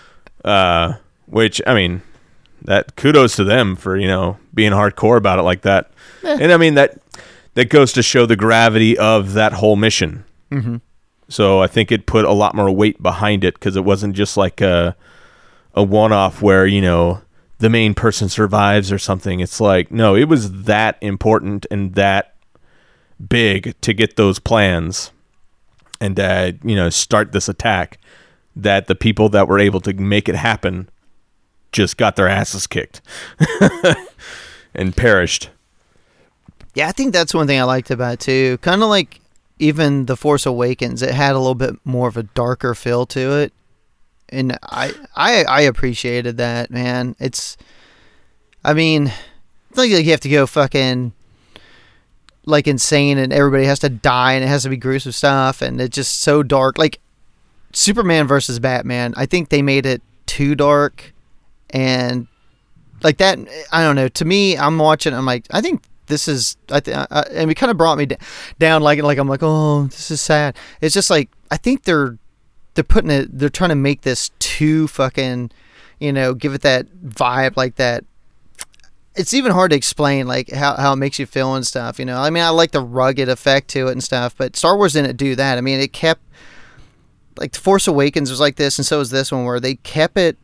uh, 0.44 0.92
which 1.26 1.60
I 1.66 1.74
mean, 1.74 2.02
that 2.62 2.96
kudos 2.96 3.36
to 3.36 3.44
them 3.44 3.76
for 3.76 3.96
you 3.96 4.06
know 4.08 4.38
being 4.52 4.72
hardcore 4.72 5.16
about 5.16 5.38
it 5.38 5.42
like 5.42 5.62
that. 5.62 5.90
And 6.22 6.52
I 6.52 6.56
mean 6.56 6.74
that 6.74 6.98
that 7.54 7.68
goes 7.68 7.92
to 7.92 8.02
show 8.02 8.26
the 8.26 8.36
gravity 8.36 8.98
of 8.98 9.34
that 9.34 9.52
whole 9.52 9.76
mission. 9.76 10.24
Mm-hmm. 10.50 10.76
So 11.28 11.62
I 11.62 11.66
think 11.66 11.90
it 11.92 12.06
put 12.06 12.24
a 12.24 12.32
lot 12.32 12.54
more 12.54 12.70
weight 12.70 13.02
behind 13.02 13.44
it 13.44 13.54
because 13.54 13.76
it 13.76 13.84
wasn't 13.84 14.16
just 14.16 14.36
like 14.36 14.60
a 14.60 14.96
a 15.74 15.82
one 15.82 16.12
off 16.12 16.42
where 16.42 16.66
you 16.66 16.80
know 16.80 17.20
the 17.58 17.70
main 17.70 17.94
person 17.94 18.28
survives 18.28 18.90
or 18.90 18.98
something. 18.98 19.40
It's 19.40 19.60
like 19.60 19.90
no, 19.90 20.14
it 20.14 20.28
was 20.28 20.64
that 20.64 20.96
important 21.00 21.66
and 21.70 21.94
that 21.94 22.34
big 23.28 23.80
to 23.80 23.92
get 23.92 24.16
those 24.16 24.38
plans 24.38 25.10
and 26.00 26.18
uh, 26.18 26.52
you 26.62 26.76
know 26.76 26.90
start 26.90 27.32
this 27.32 27.48
attack 27.48 27.98
that 28.56 28.86
the 28.86 28.94
people 28.94 29.28
that 29.30 29.48
were 29.48 29.58
able 29.58 29.80
to 29.80 29.92
make 29.94 30.28
it 30.28 30.34
happen 30.34 30.88
just 31.74 31.96
got 31.96 32.16
their 32.16 32.28
asses 32.28 32.66
kicked 32.66 33.02
and 34.74 34.96
perished. 34.96 35.50
Yeah, 36.74 36.88
I 36.88 36.92
think 36.92 37.12
that's 37.12 37.34
one 37.34 37.46
thing 37.46 37.60
I 37.60 37.64
liked 37.64 37.90
about 37.90 38.14
it 38.14 38.20
too. 38.20 38.58
Kind 38.58 38.82
of 38.82 38.88
like 38.88 39.20
even 39.58 40.06
The 40.06 40.16
Force 40.16 40.46
Awakens, 40.46 41.02
it 41.02 41.10
had 41.10 41.34
a 41.34 41.38
little 41.38 41.54
bit 41.54 41.74
more 41.84 42.08
of 42.08 42.16
a 42.16 42.22
darker 42.22 42.74
feel 42.74 43.06
to 43.06 43.38
it, 43.40 43.52
and 44.28 44.58
I 44.62 44.92
I 45.14 45.44
I 45.44 45.60
appreciated 45.62 46.38
that 46.38 46.70
man. 46.70 47.14
It's, 47.18 47.56
I 48.64 48.72
mean, 48.72 49.12
it's 49.68 49.78
like 49.78 49.90
you 49.90 50.02
have 50.10 50.20
to 50.20 50.28
go 50.28 50.46
fucking 50.46 51.12
like 52.46 52.66
insane 52.66 53.16
and 53.16 53.32
everybody 53.32 53.64
has 53.64 53.78
to 53.78 53.88
die 53.88 54.34
and 54.34 54.44
it 54.44 54.48
has 54.48 54.64
to 54.64 54.68
be 54.68 54.76
gruesome 54.76 55.12
stuff 55.12 55.62
and 55.62 55.80
it's 55.80 55.94
just 55.94 56.20
so 56.20 56.42
dark. 56.42 56.76
Like 56.76 56.98
Superman 57.72 58.26
versus 58.26 58.58
Batman, 58.58 59.14
I 59.16 59.24
think 59.26 59.48
they 59.48 59.62
made 59.62 59.86
it 59.86 60.02
too 60.26 60.54
dark 60.54 61.13
and 61.74 62.26
like 63.02 63.18
that 63.18 63.38
i 63.72 63.82
don't 63.82 63.96
know. 63.96 64.08
To 64.08 64.24
me 64.24 64.56
i'm 64.56 64.78
watching 64.78 65.12
i'm 65.12 65.26
like 65.26 65.46
i 65.50 65.60
think 65.60 65.82
this 66.06 66.28
is 66.28 66.56
i 66.70 66.80
think 66.80 66.96
and 67.10 67.50
it 67.50 67.54
kind 67.54 67.70
of 67.70 67.76
brought 67.76 67.98
me 67.98 68.06
down 68.58 68.82
like 68.82 69.02
like 69.02 69.18
i'm 69.18 69.28
like 69.28 69.42
oh 69.42 69.84
this 69.84 70.10
is 70.10 70.22
sad. 70.22 70.56
It's 70.80 70.94
just 70.94 71.10
like 71.10 71.28
i 71.50 71.58
think 71.58 71.82
they're 71.82 72.16
they're 72.74 72.84
putting 72.84 73.10
it 73.10 73.38
they're 73.38 73.48
trying 73.50 73.70
to 73.70 73.76
make 73.76 74.02
this 74.02 74.30
too 74.38 74.88
fucking 74.88 75.50
you 75.98 76.12
know 76.12 76.32
give 76.32 76.54
it 76.54 76.62
that 76.62 76.86
vibe 77.04 77.56
like 77.56 77.76
that 77.76 78.04
it's 79.16 79.32
even 79.32 79.52
hard 79.52 79.70
to 79.70 79.76
explain 79.76 80.26
like 80.26 80.50
how, 80.50 80.74
how 80.74 80.92
it 80.92 80.96
makes 80.96 81.18
you 81.20 81.26
feel 81.26 81.54
and 81.54 81.66
stuff 81.66 81.98
you 81.98 82.04
know? 82.04 82.18
I 82.18 82.30
mean 82.30 82.42
i 82.42 82.48
like 82.50 82.72
the 82.72 82.80
rugged 82.80 83.28
effect 83.28 83.68
to 83.68 83.88
it 83.88 83.92
and 83.92 84.02
stuff 84.02 84.36
but 84.36 84.56
star 84.56 84.76
wars 84.76 84.92
didn't 84.94 85.16
do 85.16 85.34
that. 85.36 85.58
I 85.58 85.60
mean 85.60 85.80
it 85.80 85.92
kept 85.92 86.20
like 87.36 87.52
the 87.52 87.60
force 87.60 87.86
awakens 87.88 88.30
was 88.30 88.40
like 88.40 88.56
this 88.56 88.78
and 88.78 88.86
so 88.86 88.98
was 88.98 89.10
this 89.10 89.32
one 89.32 89.44
where 89.44 89.60
they 89.60 89.76
kept 89.76 90.16
it 90.16 90.36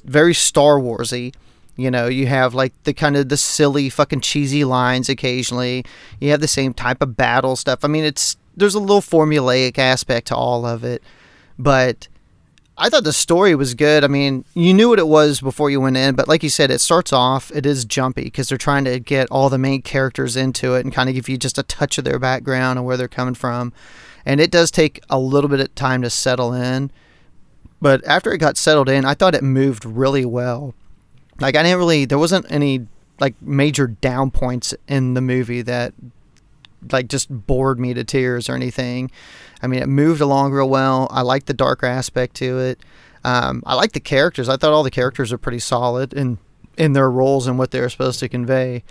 very 0.00 0.34
Star 0.34 0.78
Warsy. 0.78 1.34
You 1.76 1.90
know, 1.90 2.06
you 2.06 2.26
have 2.26 2.54
like 2.54 2.72
the 2.84 2.94
kind 2.94 3.16
of 3.16 3.28
the 3.28 3.36
silly 3.36 3.88
fucking 3.88 4.20
cheesy 4.20 4.64
lines 4.64 5.08
occasionally. 5.08 5.84
You 6.20 6.30
have 6.30 6.40
the 6.40 6.48
same 6.48 6.72
type 6.72 7.02
of 7.02 7.16
battle 7.16 7.56
stuff. 7.56 7.84
I 7.84 7.88
mean, 7.88 8.04
it's 8.04 8.36
there's 8.56 8.76
a 8.76 8.80
little 8.80 9.00
formulaic 9.00 9.78
aspect 9.78 10.28
to 10.28 10.36
all 10.36 10.64
of 10.64 10.84
it, 10.84 11.02
but 11.58 12.06
I 12.76 12.88
thought 12.88 13.04
the 13.04 13.12
story 13.12 13.54
was 13.54 13.74
good. 13.74 14.02
I 14.02 14.08
mean, 14.08 14.44
you 14.54 14.74
knew 14.74 14.88
what 14.88 14.98
it 14.98 15.06
was 15.06 15.40
before 15.40 15.70
you 15.70 15.80
went 15.80 15.96
in, 15.96 16.16
but 16.16 16.26
like 16.26 16.42
you 16.42 16.48
said, 16.48 16.70
it 16.72 16.80
starts 16.80 17.12
off 17.12 17.52
it 17.54 17.66
is 17.66 17.84
jumpy 17.84 18.24
because 18.24 18.48
they're 18.48 18.58
trying 18.58 18.84
to 18.84 18.98
get 18.98 19.28
all 19.30 19.48
the 19.48 19.58
main 19.58 19.82
characters 19.82 20.36
into 20.36 20.74
it 20.74 20.84
and 20.84 20.92
kind 20.92 21.08
of 21.08 21.14
give 21.14 21.28
you 21.28 21.38
just 21.38 21.58
a 21.58 21.62
touch 21.62 21.98
of 21.98 22.04
their 22.04 22.18
background 22.18 22.78
and 22.78 22.86
where 22.86 22.96
they're 22.96 23.08
coming 23.08 23.34
from. 23.34 23.72
And 24.26 24.40
it 24.40 24.50
does 24.50 24.70
take 24.70 25.00
a 25.08 25.18
little 25.18 25.48
bit 25.48 25.60
of 25.60 25.74
time 25.74 26.02
to 26.02 26.10
settle 26.10 26.52
in 26.52 26.90
but 27.84 28.02
after 28.06 28.32
it 28.32 28.38
got 28.38 28.56
settled 28.56 28.88
in, 28.88 29.04
I 29.04 29.12
thought 29.12 29.34
it 29.34 29.42
moved 29.42 29.84
really 29.84 30.24
well. 30.24 30.74
Like 31.38 31.54
I 31.54 31.62
didn't 31.62 31.76
really, 31.76 32.06
there 32.06 32.16
wasn't 32.16 32.50
any 32.50 32.86
like 33.20 33.34
major 33.42 33.88
down 33.88 34.30
points 34.30 34.74
in 34.88 35.12
the 35.12 35.20
movie 35.20 35.60
that 35.60 35.92
like 36.90 37.08
just 37.08 37.28
bored 37.28 37.78
me 37.78 37.92
to 37.92 38.02
tears 38.02 38.48
or 38.48 38.54
anything. 38.54 39.10
I 39.60 39.66
mean, 39.66 39.82
it 39.82 39.86
moved 39.86 40.22
along 40.22 40.52
real 40.52 40.70
well. 40.70 41.08
I 41.10 41.20
like 41.20 41.44
the 41.44 41.52
darker 41.52 41.84
aspect 41.84 42.36
to 42.36 42.58
it. 42.58 42.80
Um, 43.22 43.62
I 43.66 43.74
like 43.74 43.92
the 43.92 44.00
characters. 44.00 44.48
I 44.48 44.56
thought 44.56 44.72
all 44.72 44.82
the 44.82 44.90
characters 44.90 45.30
are 45.30 45.36
pretty 45.36 45.58
solid 45.58 46.14
in 46.14 46.38
in 46.78 46.94
their 46.94 47.10
roles 47.10 47.46
and 47.46 47.58
what 47.58 47.70
they're 47.70 47.90
supposed 47.90 48.18
to 48.20 48.30
convey. 48.30 48.82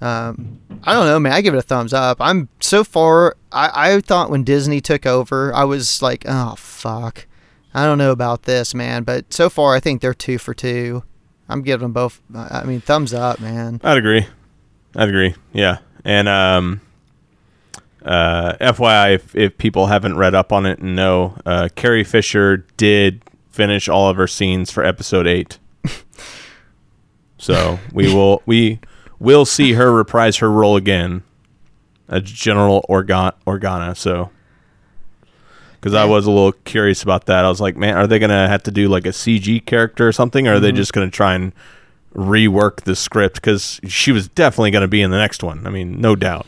Um, 0.00 0.58
I 0.82 0.94
don't 0.94 1.06
know, 1.06 1.20
man. 1.20 1.32
I 1.32 1.42
give 1.42 1.54
it 1.54 1.58
a 1.58 1.62
thumbs 1.62 1.92
up. 1.92 2.16
I'm 2.20 2.48
so 2.58 2.82
far. 2.82 3.36
I, 3.52 3.92
I 3.94 4.00
thought 4.00 4.30
when 4.30 4.42
Disney 4.42 4.80
took 4.80 5.06
over, 5.06 5.54
I 5.54 5.62
was 5.62 6.02
like, 6.02 6.24
oh 6.26 6.56
fuck. 6.56 7.28
I 7.74 7.86
don't 7.86 7.98
know 7.98 8.10
about 8.10 8.42
this, 8.42 8.74
man, 8.74 9.02
but 9.02 9.32
so 9.32 9.48
far 9.48 9.74
I 9.74 9.80
think 9.80 10.02
they're 10.02 10.14
two 10.14 10.38
for 10.38 10.54
two. 10.54 11.04
I'm 11.48 11.62
giving 11.62 11.84
them 11.84 11.92
both. 11.92 12.20
I 12.34 12.64
mean, 12.64 12.80
thumbs 12.80 13.12
up, 13.12 13.40
man. 13.40 13.80
I'd 13.82 13.98
agree. 13.98 14.26
I'd 14.96 15.08
agree. 15.08 15.34
Yeah. 15.52 15.78
And 16.04 16.28
um, 16.28 16.80
uh, 18.04 18.54
FYI, 18.54 19.14
if, 19.14 19.34
if 19.34 19.58
people 19.58 19.86
haven't 19.86 20.16
read 20.16 20.34
up 20.34 20.52
on 20.52 20.66
it 20.66 20.78
and 20.78 20.96
know, 20.96 21.36
uh, 21.44 21.68
Carrie 21.74 22.04
Fisher 22.04 22.58
did 22.76 23.22
finish 23.50 23.88
all 23.88 24.08
of 24.08 24.16
her 24.16 24.26
scenes 24.26 24.70
for 24.70 24.84
episode 24.84 25.26
eight. 25.26 25.58
so 27.38 27.78
we 27.92 28.12
will 28.12 28.42
we 28.46 28.80
will 29.18 29.44
see 29.44 29.74
her 29.74 29.92
reprise 29.92 30.38
her 30.38 30.50
role 30.50 30.76
again 30.76 31.22
as 32.08 32.22
General 32.22 32.84
Organ- 32.88 33.32
Organa. 33.46 33.96
So 33.96 34.30
because 35.82 35.94
I 35.94 36.04
was 36.04 36.26
a 36.26 36.30
little 36.30 36.52
curious 36.52 37.02
about 37.02 37.26
that. 37.26 37.44
I 37.44 37.48
was 37.48 37.60
like, 37.60 37.76
man, 37.76 37.96
are 37.96 38.06
they 38.06 38.20
gonna 38.20 38.46
have 38.46 38.62
to 38.62 38.70
do 38.70 38.86
like 38.88 39.04
a 39.04 39.08
CG 39.10 39.66
character 39.66 40.06
or 40.06 40.12
something, 40.12 40.46
or 40.46 40.54
are 40.54 40.60
they 40.60 40.70
just 40.70 40.92
gonna 40.92 41.10
try 41.10 41.34
and 41.34 41.52
rework 42.14 42.82
the 42.82 42.94
script? 42.94 43.34
Because 43.34 43.80
she 43.88 44.12
was 44.12 44.28
definitely 44.28 44.70
gonna 44.70 44.86
be 44.86 45.02
in 45.02 45.10
the 45.10 45.16
next 45.18 45.42
one. 45.42 45.66
I 45.66 45.70
mean, 45.70 46.00
no 46.00 46.14
doubt. 46.14 46.46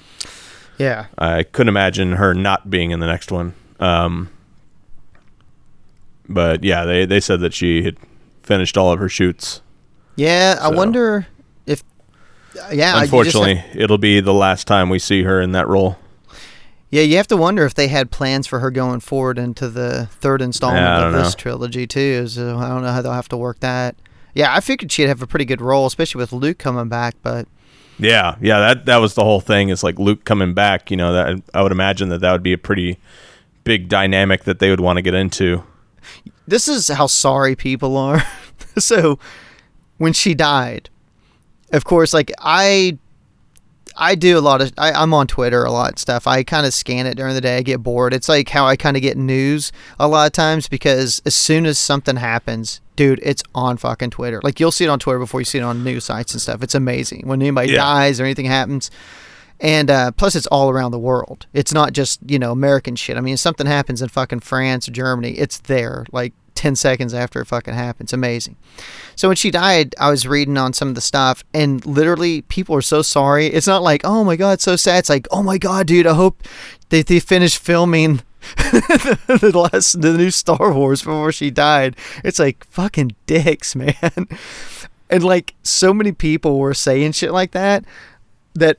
Yeah. 0.78 1.06
I 1.18 1.42
couldn't 1.42 1.68
imagine 1.68 2.12
her 2.12 2.32
not 2.32 2.70
being 2.70 2.92
in 2.92 3.00
the 3.00 3.06
next 3.06 3.32
one. 3.32 3.54
Um, 3.80 4.30
but 6.28 6.62
yeah, 6.62 6.84
they 6.84 7.04
they 7.04 7.18
said 7.20 7.40
that 7.40 7.52
she 7.54 7.82
had 7.82 7.96
finished 8.44 8.76
all 8.78 8.92
of 8.92 9.00
her 9.00 9.08
shoots. 9.08 9.62
Yeah. 10.14 10.58
I 10.60 10.68
wonder 10.68 11.26
if. 11.66 11.82
Yeah. 12.54 12.68
just 12.70 12.80
have- 12.84 13.02
Unfortunately, 13.02 13.64
it'll 13.74 13.98
be 13.98 14.20
the 14.20 14.32
last 14.34 14.68
time 14.68 14.90
we 14.90 15.00
see 15.00 15.24
her 15.24 15.40
in 15.40 15.50
that 15.52 15.66
role. 15.66 15.98
Yeah, 16.94 17.02
you 17.02 17.16
have 17.16 17.26
to 17.28 17.36
wonder 17.36 17.64
if 17.64 17.74
they 17.74 17.88
had 17.88 18.10
plans 18.12 18.46
for 18.46 18.60
her 18.60 18.70
going 18.70 19.00
forward 19.00 19.36
into 19.38 19.68
the 19.68 20.06
third 20.20 20.40
installment 20.40 20.80
Yeah, 20.84 21.08
of 21.08 21.12
this 21.12 21.32
know. 21.34 21.36
trilogy 21.38 21.86
too. 21.88 22.28
So 22.28 22.56
uh, 22.56 22.64
I 22.64 22.68
don't 22.68 22.82
know 22.82 22.92
how 22.92 23.02
they'll 23.02 23.12
have 23.12 23.28
to 23.30 23.36
work 23.36 23.58
that. 23.60 23.96
Yeah, 24.34 24.54
I 24.54 24.60
figured 24.60 24.92
she'd 24.92 25.08
have 25.08 25.20
a 25.22 25.26
pretty 25.26 25.44
good 25.44 25.60
role, 25.60 25.86
especially 25.86 26.20
with 26.20 26.32
Luke 26.32 26.58
coming 26.58 26.88
back. 26.88 27.16
But 27.22 27.48
Yeah, 27.98 28.36
yeah, 28.40 28.60
that 28.60 28.86
that 28.86 28.98
was 28.98 29.14
the 29.14 29.24
whole 29.24 29.40
thing. 29.40 29.70
Is 29.70 29.82
like 29.82 29.98
Luke 29.98 30.24
coming 30.24 30.54
back. 30.54 30.90
You 30.90 30.96
know, 30.96 31.12
that 31.12 31.42
I 31.52 31.62
would 31.62 31.72
imagine 31.72 32.10
that 32.10 32.20
that 32.20 32.30
would 32.32 32.42
be 32.44 32.52
a 32.52 32.58
pretty 32.58 32.98
big 33.64 33.88
dynamic 33.88 34.44
that 34.44 34.58
they 34.60 34.70
would 34.70 34.80
want 34.80 34.96
to 34.98 35.02
get 35.02 35.14
into. 35.14 35.64
this 36.46 36.68
is 36.68 36.88
how 36.88 37.06
sorry 37.08 37.56
people 37.56 37.96
are. 37.96 38.22
so 38.78 39.18
when 39.98 40.12
she 40.12 40.34
died, 40.34 40.90
of 41.72 41.84
course, 41.84 42.12
like 42.14 42.30
I 42.38 42.98
I 43.96 44.14
do 44.14 44.38
a 44.38 44.40
lot 44.40 44.60
of 44.60 44.72
I, 44.78 44.92
I'm 44.92 45.14
on 45.14 45.26
Twitter 45.26 45.64
a 45.64 45.70
lot 45.70 45.90
and 45.90 45.98
stuff. 45.98 46.26
I 46.26 46.42
kind 46.42 46.66
of 46.66 46.74
scan 46.74 47.06
it 47.06 47.16
during 47.16 47.34
the 47.34 47.40
day. 47.40 47.56
I 47.58 47.62
get 47.62 47.82
bored. 47.82 48.12
It's 48.12 48.28
like 48.28 48.48
how 48.48 48.66
I 48.66 48.76
kind 48.76 48.96
of 48.96 49.02
get 49.02 49.16
news 49.16 49.70
a 50.00 50.08
lot 50.08 50.26
of 50.26 50.32
times 50.32 50.68
because 50.68 51.22
as 51.24 51.34
soon 51.34 51.64
as 51.66 51.78
something 51.78 52.16
happens, 52.16 52.80
dude, 52.96 53.20
it's 53.22 53.42
on 53.54 53.76
fucking 53.76 54.10
Twitter. 54.10 54.40
Like 54.42 54.58
you'll 54.58 54.72
see 54.72 54.84
it 54.84 54.88
on 54.88 54.98
Twitter 54.98 55.18
before 55.18 55.40
you 55.40 55.44
see 55.44 55.58
it 55.58 55.62
on 55.62 55.84
news 55.84 56.04
sites 56.06 56.32
and 56.32 56.40
stuff. 56.42 56.62
It's 56.62 56.74
amazing 56.74 57.22
when 57.26 57.40
anybody 57.40 57.70
Yeah. 57.72 57.76
dies 57.78 58.20
or 58.20 58.24
anything 58.24 58.46
happens. 58.46 58.90
And 59.60 59.88
uh, 59.88 60.10
plus, 60.10 60.34
it's 60.34 60.48
all 60.48 60.68
around 60.68 60.90
the 60.90 60.98
world. 60.98 61.46
It's 61.52 61.72
not 61.72 61.92
just 61.92 62.18
you 62.26 62.38
know 62.40 62.50
American 62.50 62.96
shit. 62.96 63.16
I 63.16 63.20
mean, 63.20 63.34
if 63.34 63.40
something 63.40 63.66
happens 63.66 64.02
in 64.02 64.08
fucking 64.08 64.40
France 64.40 64.88
or 64.88 64.90
Germany, 64.90 65.30
it's 65.32 65.58
there. 65.58 66.04
Like 66.10 66.34
10 66.54 66.76
seconds 66.76 67.14
after 67.14 67.40
it 67.40 67.46
fucking 67.46 67.74
happened. 67.74 68.06
It's 68.06 68.12
amazing. 68.12 68.56
So 69.16 69.28
when 69.28 69.36
she 69.36 69.50
died, 69.50 69.94
I 69.98 70.10
was 70.10 70.26
reading 70.26 70.56
on 70.56 70.72
some 70.72 70.88
of 70.88 70.94
the 70.94 71.00
stuff, 71.00 71.44
and 71.52 71.84
literally 71.84 72.42
people 72.42 72.74
are 72.76 72.82
so 72.82 73.02
sorry. 73.02 73.46
It's 73.46 73.66
not 73.66 73.82
like, 73.82 74.02
oh 74.04 74.24
my 74.24 74.36
God, 74.36 74.60
so 74.60 74.76
sad. 74.76 75.00
It's 75.00 75.08
like, 75.08 75.26
oh 75.30 75.42
my 75.42 75.58
God, 75.58 75.86
dude, 75.86 76.06
I 76.06 76.14
hope 76.14 76.42
they, 76.88 77.02
they 77.02 77.20
finish 77.20 77.58
filming 77.58 78.22
the 78.56 79.68
last 79.72 80.00
the 80.00 80.12
new 80.12 80.30
Star 80.30 80.72
Wars 80.72 81.02
before 81.02 81.32
she 81.32 81.50
died. 81.50 81.96
It's 82.22 82.38
like 82.38 82.64
fucking 82.66 83.14
dicks, 83.26 83.74
man. 83.76 84.28
And 85.10 85.24
like 85.24 85.54
so 85.62 85.94
many 85.94 86.12
people 86.12 86.58
were 86.58 86.74
saying 86.74 87.12
shit 87.12 87.32
like 87.32 87.52
that 87.52 87.84
that 88.54 88.78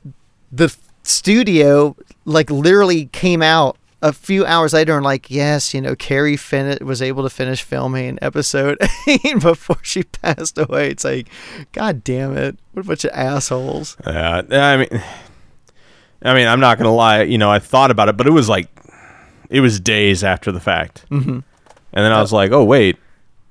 the 0.51 0.75
studio 1.03 1.95
like 2.25 2.49
literally 2.49 3.07
came 3.07 3.41
out 3.41 3.77
a 4.05 4.13
few 4.13 4.45
hours 4.45 4.71
later 4.71 4.95
and 4.95 5.03
like 5.03 5.31
yes 5.31 5.73
you 5.73 5.81
know 5.81 5.95
carrie 5.95 6.37
Finnett 6.37 6.83
was 6.83 7.01
able 7.01 7.23
to 7.23 7.29
finish 7.29 7.63
filming 7.63 8.19
episode 8.21 8.77
8 9.07 9.41
before 9.41 9.79
she 9.81 10.03
passed 10.03 10.59
away 10.59 10.91
it's 10.91 11.03
like 11.03 11.27
god 11.71 12.03
damn 12.03 12.37
it 12.37 12.55
what 12.73 12.85
a 12.85 12.87
bunch 12.87 13.03
of 13.03 13.11
assholes 13.13 13.97
Uh, 14.05 14.43
I 14.51 14.77
mean, 14.77 15.03
I 16.21 16.33
mean, 16.33 16.47
I'm 16.47 16.59
not 16.59 16.77
gonna 16.77 16.93
lie. 16.93 17.23
You 17.23 17.37
know, 17.37 17.51
I 17.51 17.59
thought 17.59 17.91
about 17.91 18.09
it, 18.09 18.17
but 18.17 18.27
it 18.27 18.31
was 18.31 18.49
like, 18.49 18.67
it 19.49 19.61
was 19.61 19.79
days 19.79 20.23
after 20.23 20.51
the 20.51 20.59
fact, 20.59 21.05
mm-hmm. 21.09 21.29
and 21.29 21.43
then 21.93 22.11
I 22.11 22.19
was 22.19 22.33
like, 22.33 22.51
oh 22.51 22.63
wait, 22.63 22.97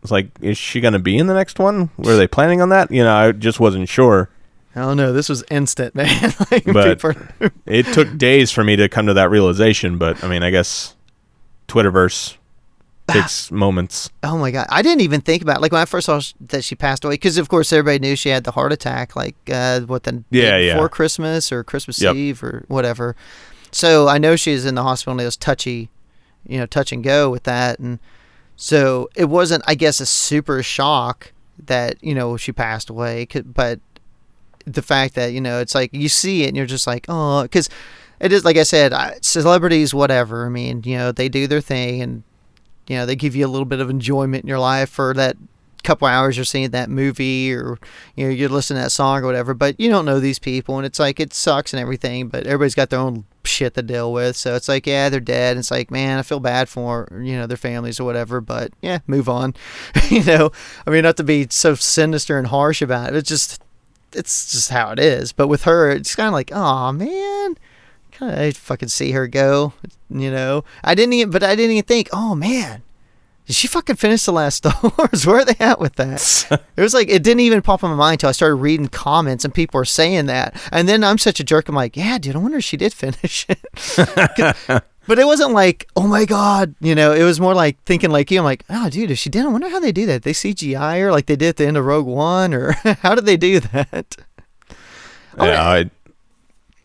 it's 0.03 0.11
like, 0.11 0.29
is 0.41 0.59
she 0.59 0.81
gonna 0.81 0.99
be 0.99 1.17
in 1.17 1.27
the 1.27 1.35
next 1.35 1.59
one? 1.59 1.91
Were 1.97 2.17
they 2.17 2.27
planning 2.27 2.61
on 2.61 2.71
that? 2.71 2.91
You 2.91 3.05
know, 3.05 3.15
I 3.15 3.33
just 3.33 3.61
wasn't 3.61 3.89
sure. 3.89 4.29
I 4.77 4.81
don't 4.81 4.97
know 4.97 5.13
this 5.13 5.29
was 5.29 5.43
instant 5.51 5.95
man 6.01 6.33
like 6.51 6.65
But- 6.65 7.01
people- 7.01 7.23
It 7.67 7.87
took 7.87 8.17
days 8.19 8.51
for 8.51 8.63
me 8.65 8.77
to 8.77 8.89
come 8.89 9.07
to 9.07 9.15
that 9.15 9.31
realization, 9.31 9.97
but 9.99 10.23
I 10.23 10.29
mean, 10.29 10.43
I 10.43 10.51
guess 10.51 10.95
Twitterverse 11.69 12.37
takes 13.09 13.51
moments. 13.51 14.11
Oh 14.23 14.39
my 14.39 14.51
god, 14.51 14.67
I 14.71 14.81
didn't 14.83 15.01
even 15.03 15.21
think 15.21 15.43
about 15.43 15.57
it. 15.59 15.61
like 15.61 15.73
when 15.73 15.81
I 15.81 15.85
first 15.85 16.07
saw 16.07 16.21
sh- 16.21 16.35
that 16.41 16.65
she 16.65 16.75
passed 16.75 17.05
away 17.05 17.15
because 17.15 17.37
of 17.39 17.49
course 17.49 17.73
everybody 17.73 17.99
knew 17.99 18.17
she 18.17 18.29
had 18.31 18.45
the 18.45 18.51
heart 18.53 18.73
attack 18.73 19.15
like 19.17 19.37
uh, 19.51 19.81
what 19.81 20.05
the 20.05 20.25
Yeah, 20.31 20.57
yeah. 20.59 20.75
before 20.75 20.89
Christmas 20.89 21.51
or 21.53 21.65
Christmas 21.65 22.01
Yep. 22.01 22.15
Eve 22.17 22.43
or 22.43 22.65
whatever. 22.69 23.15
So 23.73 24.09
I 24.09 24.19
know 24.19 24.37
she 24.37 24.53
was 24.53 24.65
in 24.65 24.75
the 24.75 24.83
hospital 24.83 25.13
and 25.13 25.21
it 25.21 25.25
was 25.25 25.37
touchy, 25.37 25.91
you 26.47 26.59
know, 26.59 26.67
touch 26.67 26.93
and 26.93 27.03
go 27.03 27.29
with 27.31 27.43
that, 27.45 27.79
and 27.79 27.99
so 28.57 29.11
it 29.17 29.27
wasn't 29.27 29.65
I 29.67 29.75
guess 29.75 30.01
a 30.01 30.07
super 30.07 30.63
shock 30.63 31.33
that 31.67 31.97
you 32.03 32.15
know 32.15 32.37
she 32.37 32.53
passed 32.53 32.89
away, 32.89 33.27
but 33.45 33.81
the 34.67 34.83
fact 34.83 35.15
that 35.15 35.33
you 35.33 35.41
know 35.41 35.61
it's 35.61 35.75
like 35.75 35.93
you 35.93 36.09
see 36.09 36.45
it 36.45 36.49
and 36.49 36.57
you're 36.57 36.67
just 36.67 36.87
like 36.87 37.07
oh 37.09 37.43
because 37.43 37.69
it 38.21 38.33
is 38.33 38.45
like 38.45 38.57
I 38.57 38.63
said 38.63 38.93
celebrities 39.25 39.93
whatever 39.93 40.47
I 40.47 40.49
mean 40.49 40.83
you 40.85 40.97
know 40.97 41.13
they 41.13 41.29
do 41.29 41.47
their 41.47 41.61
thing 41.61 42.03
and 42.03 42.23
you 42.89 42.97
know 42.97 43.07
they 43.07 43.17
give 43.17 43.35
you 43.37 43.47
a 43.47 43.49
little 43.49 43.65
bit 43.65 43.81
of 43.81 43.91
enjoyment 43.91 44.45
in 44.45 44.49
your 44.49 44.59
life 44.59 44.91
for 44.91 45.15
that 45.15 45.37
couple 45.85 46.09
hours 46.09 46.37
you're 46.37 46.45
seeing 46.45 46.71
that 46.71 46.89
movie 46.89 47.53
or 47.53 47.79
you 48.17 48.25
know 48.25 48.31
you're 48.33 48.49
listening 48.49 48.79
to 48.79 48.85
that 48.85 48.91
song 48.91 49.23
or 49.23 49.27
whatever 49.27 49.53
but 49.53 49.79
you 49.79 49.91
don't 49.91 50.07
know 50.07 50.19
these 50.19 50.39
people 50.39 50.79
and 50.79 50.87
it's 50.87 50.99
like 50.99 51.21
it 51.21 51.35
sucks 51.35 51.73
and 51.75 51.81
everything 51.81 52.27
but 52.27 52.47
everybody's 52.47 52.75
got 52.75 52.89
their 52.89 52.99
own 52.99 53.25
shit 53.45 53.75
to 53.75 53.83
deal 53.83 54.11
with 54.11 54.35
so 54.35 54.55
it's 54.55 54.69
like 54.69 54.87
yeah 54.87 55.11
they're 55.11 55.21
dead 55.21 55.59
it's 55.59 55.71
like 55.71 55.91
man 55.91 56.19
i 56.19 56.23
feel 56.23 56.41
bad 56.41 56.69
for 56.69 57.07
you 57.23 57.37
know 57.37 57.47
their 57.47 57.59
families 57.59 58.01
or 58.01 58.05
whatever 58.05 58.41
but 58.41 58.73
yeah 58.81 58.99
move 59.07 59.29
on. 59.29 59.55
You 60.11 60.23
know 60.25 60.53
i 60.87 60.91
mean 60.91 61.03
not 61.03 61.17
to 61.19 61.25
be 61.25 61.47
so 61.51 61.75
sinister 61.75 62.39
and 62.39 62.47
harsh 62.47 62.81
about 62.81 63.11
it 63.11 63.17
it's 63.17 63.29
just 63.29 63.63
it's 64.15 64.53
just 64.53 64.71
how 64.71 64.91
it 64.91 64.99
is 64.99 65.33
but 65.33 65.49
with 65.49 65.65
her 65.65 65.91
it's 65.91 66.15
kind 66.15 66.29
of 66.29 66.33
like 66.33 66.51
oh 66.53 66.93
man 66.93 67.57
kind 68.13 68.39
of 68.39 68.57
fucking 68.57 68.89
see 68.89 69.13
her 69.13 69.27
go 69.27 69.73
you 70.11 70.31
know 70.31 70.65
i 70.83 70.95
didn't 70.95 71.13
even 71.13 71.31
but 71.31 71.43
i 71.43 71.57
didn't 71.57 71.73
even 71.73 71.85
think 71.85 72.09
oh 72.13 72.35
man 72.35 72.83
did 73.47 73.57
she 73.57 73.69
fucking 73.69 73.97
finish 73.97 74.25
the 74.25 74.33
last 74.33 74.57
Star 74.65 74.75
Wars? 74.97 75.27
Where 75.27 75.41
are 75.41 75.45
they 75.45 75.57
at 75.61 75.79
with 75.79 75.97
that? 75.97 76.63
it 76.77 76.81
was 76.81 76.95
like 76.95 77.09
it 77.09 77.23
didn't 77.23 77.41
even 77.41 77.61
pop 77.61 77.83
in 77.83 77.91
my 77.91 77.97
mind 77.97 78.15
until 78.15 78.31
I 78.31 78.33
started 78.33 78.55
reading 78.55 78.89
comments 78.89 79.45
and 79.45 79.53
people 79.53 79.79
were 79.79 79.85
saying 79.85 80.27
that, 80.27 80.59
and 80.73 80.89
then 80.89 81.05
I'm 81.05 81.19
such 81.19 81.41
a 81.41 81.45
jerk. 81.45 81.69
I'm 81.69 81.75
like, 81.75 81.97
yeah, 81.97 82.19
dude, 82.19 82.37
I 82.37 82.39
wonder 82.39 82.59
if 82.59 82.65
she 82.65 82.77
did 82.77 82.95
finish 82.95 83.47
it. 83.49 84.83
but 85.07 85.19
it 85.19 85.27
wasn't 85.27 85.53
like, 85.53 85.89
oh 85.97 86.07
my 86.07 86.25
god, 86.25 86.75
you 86.81 86.95
know. 86.95 87.13
It 87.13 87.23
was 87.25 87.41
more 87.41 87.55
like 87.55 87.83
thinking 87.85 88.11
like 88.11 88.31
you. 88.31 88.39
I'm 88.39 88.45
like, 88.45 88.65
oh, 88.71 88.89
dude, 88.91 89.11
if 89.11 89.19
she 89.19 89.31
did, 89.31 89.45
I 89.45 89.49
wonder 89.49 89.69
how 89.69 89.81
they 89.81 89.93
do 89.93 90.07
that. 90.07 90.23
They 90.23 90.33
CGI 90.33 91.01
her 91.01 91.11
like 91.13 91.27
they 91.27 91.37
did 91.37 91.49
at 91.51 91.57
the 91.57 91.67
end 91.67 91.77
of 91.77 91.85
Rogue 91.85 92.07
One, 92.07 92.55
or 92.55 92.73
how 93.03 93.15
did 93.15 93.27
they 93.27 93.37
do 93.37 93.61
that? 93.61 94.17
Oh, 95.37 95.47
yeah, 95.47 95.63
I, 95.63 95.91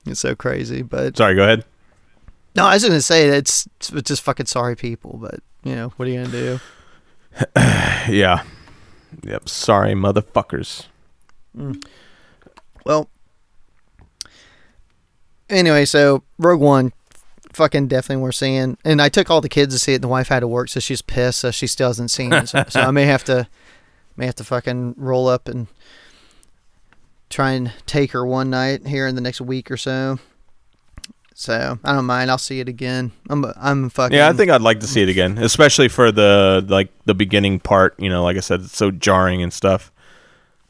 It's 0.06 0.20
so 0.20 0.36
crazy. 0.36 0.82
But 0.82 1.18
sorry, 1.18 1.36
go 1.36 1.44
ahead. 1.44 1.66
no, 2.56 2.66
I 2.66 2.74
was 2.74 2.84
gonna 2.84 3.02
say 3.02 3.30
that 3.30 3.38
it's, 3.38 3.68
it's 3.94 4.08
just 4.08 4.22
fucking 4.24 4.48
sorry 4.48 4.76
people. 4.76 5.18
But 5.22 5.40
you 5.64 5.76
know, 5.76 5.90
what 5.98 6.08
are 6.08 6.12
you 6.12 6.24
gonna 6.24 6.32
do? 6.32 6.60
Yeah. 8.10 8.44
Yep. 9.24 9.48
Sorry, 9.50 9.94
motherfuckers. 9.94 10.86
Mm. 11.56 11.84
Well, 12.86 13.10
anyway, 15.50 15.86
so 15.86 16.24
Rogue 16.38 16.62
One, 16.62 16.92
fucking 17.60 17.88
definitely 17.90 18.24
worth 18.24 18.36
seeing. 18.36 18.78
And 18.86 19.02
I 19.02 19.10
took 19.10 19.30
all 19.30 19.42
the 19.42 19.50
kids 19.50 19.76
to 19.76 19.80
see 19.80 19.92
it. 19.92 19.96
And 19.96 20.04
the 20.06 20.08
wife 20.08 20.30
had 20.30 20.40
to 20.40 20.48
work, 20.48 20.70
so 20.70 20.80
she's 20.80 21.02
pissed. 21.02 21.40
So 21.40 21.52
she 21.52 21.68
still 21.68 21.90
hasn't 21.90 22.10
seen 22.10 22.32
it. 22.32 22.48
So, 22.48 22.64
so 22.70 22.80
I 22.82 22.92
may 22.92 23.06
have 23.06 23.24
to, 23.26 23.48
may 24.18 24.26
have 24.26 24.36
to 24.36 24.46
fucking 24.46 24.96
roll 24.98 25.28
up 25.28 25.50
and 25.50 25.68
try 27.30 27.52
and 27.52 27.74
take 27.86 28.12
her 28.14 28.26
one 28.26 28.50
night 28.50 28.88
here 28.88 29.06
in 29.08 29.16
the 29.16 29.22
next 29.22 29.42
week 29.42 29.70
or 29.70 29.78
so. 29.78 30.20
So 31.34 31.78
I 31.84 31.94
don't 31.94 32.06
mind. 32.06 32.32
I'll 32.32 32.38
see 32.38 32.60
it 32.60 32.68
again. 32.68 33.12
I'm 33.30 33.46
I'm 33.56 33.90
fucking 33.90 34.18
Yeah, 34.18 34.28
I 34.28 34.34
think 34.34 34.52
I'd 34.52 34.62
like 34.62 34.82
to 34.82 34.88
see 34.88 35.02
it 35.02 35.10
again, 35.10 35.38
especially 35.38 35.88
for 35.88 36.12
the 36.12 36.66
like 36.68 36.90
the 37.06 37.14
beginning 37.14 37.60
part. 37.60 37.98
You 38.00 38.10
know, 38.10 38.24
like 38.24 38.36
I 38.36 38.42
said, 38.42 38.62
it's 38.62 38.76
so 38.76 38.92
jarring 38.92 39.42
and 39.42 39.54
stuff. 39.54 39.92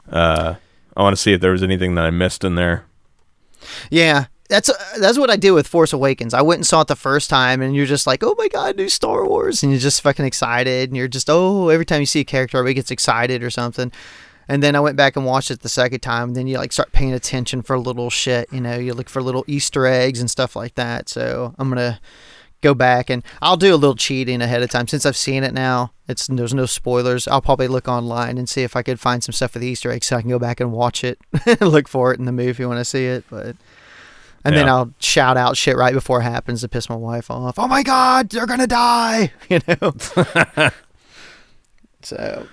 Uh, 0.08 0.54
I 0.96 1.02
want 1.02 1.16
to 1.16 1.20
see 1.20 1.32
if 1.32 1.40
there 1.40 1.52
was 1.52 1.62
anything 1.62 1.94
that 1.96 2.04
I 2.04 2.10
missed 2.10 2.44
in 2.44 2.54
there. 2.54 2.84
Yeah, 3.90 4.26
that's 4.50 4.68
uh, 4.68 4.74
that's 4.98 5.18
what 5.18 5.30
I 5.30 5.36
did 5.36 5.52
with 5.52 5.66
Force 5.66 5.92
Awakens. 5.92 6.34
I 6.34 6.42
went 6.42 6.58
and 6.58 6.66
saw 6.66 6.82
it 6.82 6.88
the 6.88 6.96
first 6.96 7.30
time, 7.30 7.62
and 7.62 7.74
you're 7.74 7.86
just 7.86 8.06
like, 8.06 8.22
"Oh 8.22 8.34
my 8.36 8.48
god, 8.48 8.76
new 8.76 8.88
Star 8.88 9.24
Wars!" 9.24 9.62
and 9.62 9.72
you're 9.72 9.80
just 9.80 10.02
fucking 10.02 10.26
excited, 10.26 10.90
and 10.90 10.96
you're 10.96 11.08
just 11.08 11.30
oh, 11.30 11.68
every 11.68 11.86
time 11.86 12.00
you 12.00 12.06
see 12.06 12.20
a 12.20 12.24
character, 12.24 12.58
everybody 12.58 12.74
gets 12.74 12.90
excited 12.90 13.42
or 13.42 13.50
something. 13.50 13.90
And 14.48 14.62
then 14.64 14.74
I 14.74 14.80
went 14.80 14.96
back 14.96 15.14
and 15.14 15.24
watched 15.24 15.52
it 15.52 15.60
the 15.60 15.68
second 15.68 16.00
time, 16.00 16.28
and 16.28 16.36
then 16.36 16.48
you 16.48 16.58
like 16.58 16.72
start 16.72 16.92
paying 16.92 17.12
attention 17.12 17.62
for 17.62 17.78
little 17.78 18.10
shit. 18.10 18.52
You 18.52 18.60
know, 18.60 18.76
you 18.76 18.92
look 18.92 19.08
for 19.08 19.22
little 19.22 19.44
Easter 19.46 19.86
eggs 19.86 20.20
and 20.20 20.30
stuff 20.30 20.56
like 20.56 20.74
that. 20.74 21.08
So 21.08 21.54
I'm 21.58 21.68
gonna 21.68 22.00
go 22.60 22.74
back 22.74 23.08
and 23.08 23.22
I'll 23.40 23.56
do 23.56 23.74
a 23.74 23.76
little 23.76 23.96
cheating 23.96 24.42
ahead 24.42 24.62
of 24.62 24.70
time 24.70 24.86
since 24.86 25.06
I've 25.06 25.16
seen 25.16 25.44
it 25.44 25.54
now. 25.54 25.92
It's 26.08 26.26
there's 26.26 26.52
no 26.52 26.66
spoilers. 26.66 27.28
I'll 27.28 27.40
probably 27.40 27.68
look 27.68 27.88
online 27.88 28.36
and 28.36 28.48
see 28.48 28.62
if 28.62 28.76
I 28.76 28.82
could 28.82 28.98
find 29.00 29.22
some 29.22 29.32
stuff 29.32 29.54
with 29.54 29.62
the 29.62 29.68
Easter 29.68 29.90
eggs 29.90 30.08
so 30.08 30.16
I 30.16 30.20
can 30.20 30.30
go 30.30 30.38
back 30.38 30.60
and 30.60 30.72
watch 30.72 31.04
it, 31.04 31.18
look 31.60 31.88
for 31.88 32.12
it 32.12 32.18
in 32.18 32.24
the 32.24 32.32
movie 32.32 32.64
when 32.64 32.78
I 32.78 32.82
see 32.82 33.06
it. 33.06 33.24
But 33.30 33.56
and 34.44 34.56
then 34.56 34.68
I'll 34.68 34.92
shout 35.00 35.36
out 35.36 35.56
shit 35.56 35.76
right 35.76 35.92
before 35.92 36.20
it 36.20 36.24
happens 36.24 36.60
to 36.62 36.68
piss 36.68 36.88
my 36.88 36.96
wife 36.96 37.30
off. 37.30 37.58
Oh 37.58 37.68
my 37.68 37.82
god, 37.82 38.30
they're 38.30 38.46
gonna 38.46 38.66
die! 38.66 39.32
You 39.48 39.60
know. 39.68 39.94
so, 42.02 42.46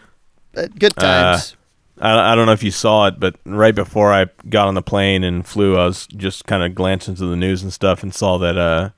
but 0.54 0.78
good 0.78 0.96
times. 0.96 1.56
I, 2.00 2.34
I 2.34 2.36
don't 2.36 2.46
know 2.46 2.52
if 2.52 2.64
you 2.64 2.72
saw 2.72 3.08
it, 3.08 3.20
but 3.20 3.36
right 3.46 3.74
before 3.74 4.14
I 4.14 4.28
got 4.50 4.68
on 4.68 4.76
the 4.76 4.82
plane 4.82 5.24
and 5.24 5.46
flew, 5.46 5.78
I 5.78 5.86
was 5.86 6.08
just 6.08 6.46
kind 6.46 6.64
of 6.64 6.76
glancing 6.76 7.16
through 7.16 7.30
the 7.32 7.36
news 7.36 7.64
and 7.64 7.74
stuff 7.74 8.04
and 8.04 8.14
saw 8.14 8.38
that 8.38 8.58
uh, 8.58 8.90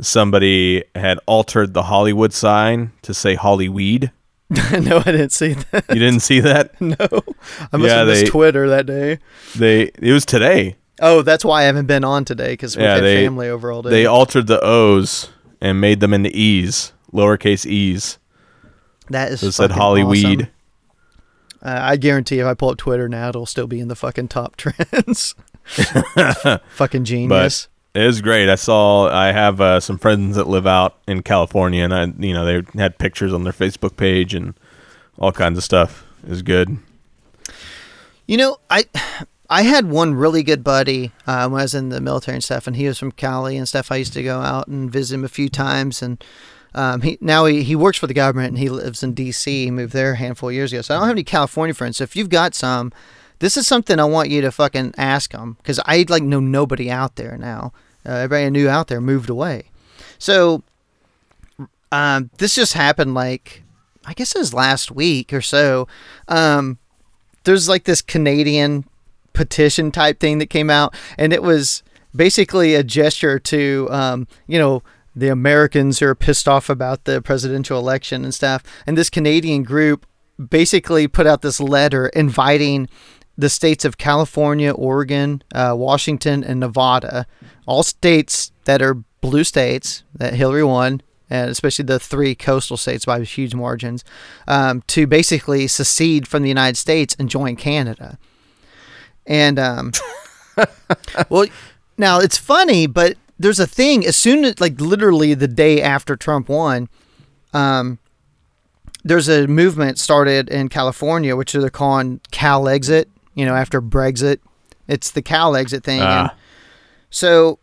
somebody 0.00 0.84
had 0.94 1.18
altered 1.26 1.74
the 1.74 1.84
Hollywood 1.84 2.32
sign 2.32 2.92
to 3.02 3.14
say 3.14 3.34
Hollyweed. 3.34 4.10
no, 4.50 4.98
I 4.98 5.02
didn't 5.12 5.30
see 5.32 5.54
that. 5.54 5.84
You 5.88 5.94
didn't 6.00 6.20
see 6.20 6.40
that? 6.40 6.78
No, 6.80 6.96
I 7.00 7.76
must 7.78 7.88
Yeah, 7.88 7.98
have 7.98 8.08
missed 8.08 8.24
they- 8.24 8.30
Twitter 8.30 8.68
that 8.68 8.84
day. 8.86 9.18
They 9.56 9.84
it 9.94 10.12
was 10.12 10.26
today. 10.26 10.76
Oh, 11.00 11.22
that's 11.22 11.44
why 11.44 11.62
I 11.62 11.64
haven't 11.64 11.86
been 11.86 12.04
on 12.04 12.24
today 12.24 12.52
because 12.52 12.76
we've 12.76 12.84
Yeah, 12.84 12.94
had 12.96 13.04
they- 13.04 13.24
family 13.24 13.48
over 13.48 13.72
all 13.72 13.82
day. 13.82 13.90
They 13.90 14.06
altered 14.06 14.46
the 14.46 14.60
O's 14.64 15.30
and 15.60 15.80
made 15.80 16.00
them 16.00 16.12
into 16.12 16.30
E's, 16.36 16.92
lowercase 17.12 17.64
E's. 17.66 18.18
that 19.10 19.32
is 19.32 19.40
So 19.40 19.46
it 19.48 19.52
said 19.52 19.70
Hollyweed. 19.72 20.24
awesome. 20.42 20.48
Uh, 21.64 21.78
I 21.80 21.96
guarantee 21.96 22.40
if 22.40 22.46
I 22.46 22.54
pull 22.54 22.70
up 22.70 22.76
Twitter 22.78 23.08
now, 23.08 23.28
it'll 23.28 23.46
still 23.46 23.66
be 23.68 23.78
in 23.80 23.86
the 23.88 23.94
fucking 23.96 24.28
top 24.28 24.56
trends. 24.56 25.34
fucking 26.70 27.04
genius. 27.04 27.68
It 27.94 28.06
was 28.06 28.20
great. 28.20 28.48
I 28.48 28.54
saw. 28.56 29.08
I 29.08 29.32
have 29.32 29.60
uh, 29.60 29.78
some 29.78 29.98
friends 29.98 30.36
that 30.36 30.48
live 30.48 30.66
out 30.66 30.96
in 31.06 31.22
California, 31.22 31.84
and 31.84 31.94
I, 31.94 32.04
you 32.18 32.32
know, 32.32 32.44
they 32.44 32.62
had 32.80 32.98
pictures 32.98 33.32
on 33.34 33.44
their 33.44 33.52
Facebook 33.52 33.96
page 33.96 34.34
and 34.34 34.54
all 35.18 35.30
kinds 35.30 35.58
of 35.58 35.62
stuff. 35.64 36.04
Is 36.26 36.42
good. 36.42 36.78
You 38.26 38.38
know, 38.38 38.56
I 38.70 38.86
I 39.52 39.62
had 39.62 39.90
one 39.90 40.14
really 40.14 40.42
good 40.42 40.64
buddy 40.64 41.12
uh, 41.26 41.46
when 41.46 41.60
I 41.60 41.64
was 41.64 41.74
in 41.74 41.90
the 41.90 42.00
military 42.00 42.36
and 42.36 42.42
stuff, 42.42 42.66
and 42.66 42.74
he 42.74 42.86
was 42.88 42.98
from 42.98 43.12
Cali 43.12 43.58
and 43.58 43.68
stuff. 43.68 43.92
I 43.92 43.96
used 43.96 44.14
to 44.14 44.22
go 44.22 44.40
out 44.40 44.66
and 44.66 44.90
visit 44.90 45.14
him 45.14 45.24
a 45.24 45.28
few 45.28 45.50
times, 45.50 46.00
and 46.00 46.24
um, 46.74 47.02
he 47.02 47.18
now 47.20 47.44
he, 47.44 47.62
he 47.62 47.76
works 47.76 47.98
for 47.98 48.06
the 48.06 48.14
government 48.14 48.48
and 48.48 48.58
he 48.58 48.70
lives 48.70 49.02
in 49.02 49.12
D.C. 49.12 49.64
He 49.64 49.70
moved 49.70 49.92
there 49.92 50.12
a 50.12 50.16
handful 50.16 50.48
of 50.48 50.54
years 50.54 50.72
ago. 50.72 50.80
So 50.80 50.94
I 50.94 50.98
don't 50.98 51.08
have 51.08 51.16
any 51.16 51.22
California 51.22 51.74
friends. 51.74 51.98
So 51.98 52.04
if 52.04 52.16
you've 52.16 52.30
got 52.30 52.54
some, 52.54 52.92
this 53.40 53.58
is 53.58 53.66
something 53.66 54.00
I 54.00 54.04
want 54.04 54.30
you 54.30 54.40
to 54.40 54.50
fucking 54.50 54.94
ask 54.96 55.32
them 55.32 55.58
because 55.58 55.78
I 55.84 56.06
like 56.08 56.22
know 56.22 56.40
nobody 56.40 56.90
out 56.90 57.16
there 57.16 57.36
now. 57.36 57.74
Uh, 58.06 58.12
everybody 58.12 58.46
I 58.46 58.48
knew 58.48 58.70
out 58.70 58.88
there 58.88 59.02
moved 59.02 59.28
away. 59.28 59.64
So 60.18 60.62
um, 61.92 62.30
this 62.38 62.54
just 62.54 62.72
happened 62.72 63.12
like 63.12 63.64
I 64.06 64.14
guess 64.14 64.34
it 64.34 64.38
was 64.38 64.54
last 64.54 64.90
week 64.90 65.30
or 65.30 65.42
so. 65.42 65.88
Um, 66.26 66.78
there's 67.44 67.68
like 67.68 67.84
this 67.84 68.00
Canadian 68.00 68.86
petition 69.32 69.90
type 69.90 70.20
thing 70.20 70.38
that 70.38 70.50
came 70.50 70.70
out, 70.70 70.94
and 71.18 71.32
it 71.32 71.42
was 71.42 71.82
basically 72.14 72.74
a 72.74 72.82
gesture 72.82 73.38
to, 73.38 73.88
um, 73.90 74.26
you 74.46 74.58
know, 74.58 74.82
the 75.14 75.28
Americans 75.28 75.98
who 75.98 76.06
are 76.06 76.14
pissed 76.14 76.48
off 76.48 76.70
about 76.70 77.04
the 77.04 77.20
presidential 77.20 77.78
election 77.78 78.24
and 78.24 78.34
stuff. 78.34 78.62
And 78.86 78.96
this 78.96 79.10
Canadian 79.10 79.62
group 79.62 80.06
basically 80.50 81.06
put 81.06 81.26
out 81.26 81.42
this 81.42 81.60
letter 81.60 82.08
inviting 82.08 82.88
the 83.36 83.48
states 83.48 83.84
of 83.84 83.98
California, 83.98 84.72
Oregon, 84.72 85.42
uh, 85.54 85.74
Washington, 85.76 86.44
and 86.44 86.60
Nevada, 86.60 87.26
all 87.66 87.82
states 87.82 88.52
that 88.64 88.82
are 88.82 89.02
blue 89.20 89.44
states 89.44 90.02
that 90.14 90.34
Hillary 90.34 90.64
won, 90.64 91.00
and 91.30 91.50
especially 91.50 91.84
the 91.84 91.98
three 91.98 92.34
coastal 92.34 92.76
states 92.76 93.04
by 93.06 93.22
huge 93.22 93.54
margins, 93.54 94.04
um, 94.46 94.82
to 94.88 95.06
basically 95.06 95.66
secede 95.66 96.28
from 96.28 96.42
the 96.42 96.48
United 96.48 96.76
States 96.76 97.16
and 97.18 97.30
join 97.30 97.56
Canada. 97.56 98.18
And 99.26 99.58
um, 99.58 99.92
well, 101.28 101.46
now 101.98 102.18
it's 102.18 102.38
funny, 102.38 102.86
but 102.86 103.16
there's 103.38 103.60
a 103.60 103.66
thing. 103.66 104.04
As 104.06 104.16
soon 104.16 104.44
as, 104.44 104.60
like, 104.60 104.80
literally 104.80 105.34
the 105.34 105.48
day 105.48 105.80
after 105.82 106.16
Trump 106.16 106.48
won, 106.48 106.88
um, 107.54 107.98
there's 109.04 109.28
a 109.28 109.46
movement 109.46 109.98
started 109.98 110.48
in 110.48 110.68
California, 110.68 111.34
which 111.36 111.52
they're 111.52 111.70
calling 111.70 112.20
Cal 112.30 112.68
Exit. 112.68 113.08
You 113.34 113.46
know, 113.46 113.54
after 113.54 113.80
Brexit, 113.80 114.38
it's 114.88 115.10
the 115.10 115.22
Cal 115.22 115.56
Exit 115.56 115.82
thing. 115.84 116.00
And 116.00 116.30
so 117.10 117.58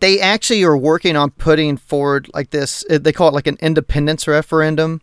they 0.00 0.18
actually 0.20 0.62
are 0.64 0.76
working 0.76 1.16
on 1.16 1.30
putting 1.32 1.76
forward 1.76 2.28
like 2.32 2.50
this. 2.50 2.84
uh, 2.90 2.98
They 2.98 3.12
call 3.12 3.28
it 3.28 3.34
like 3.34 3.46
an 3.46 3.58
independence 3.60 4.26
referendum 4.26 5.00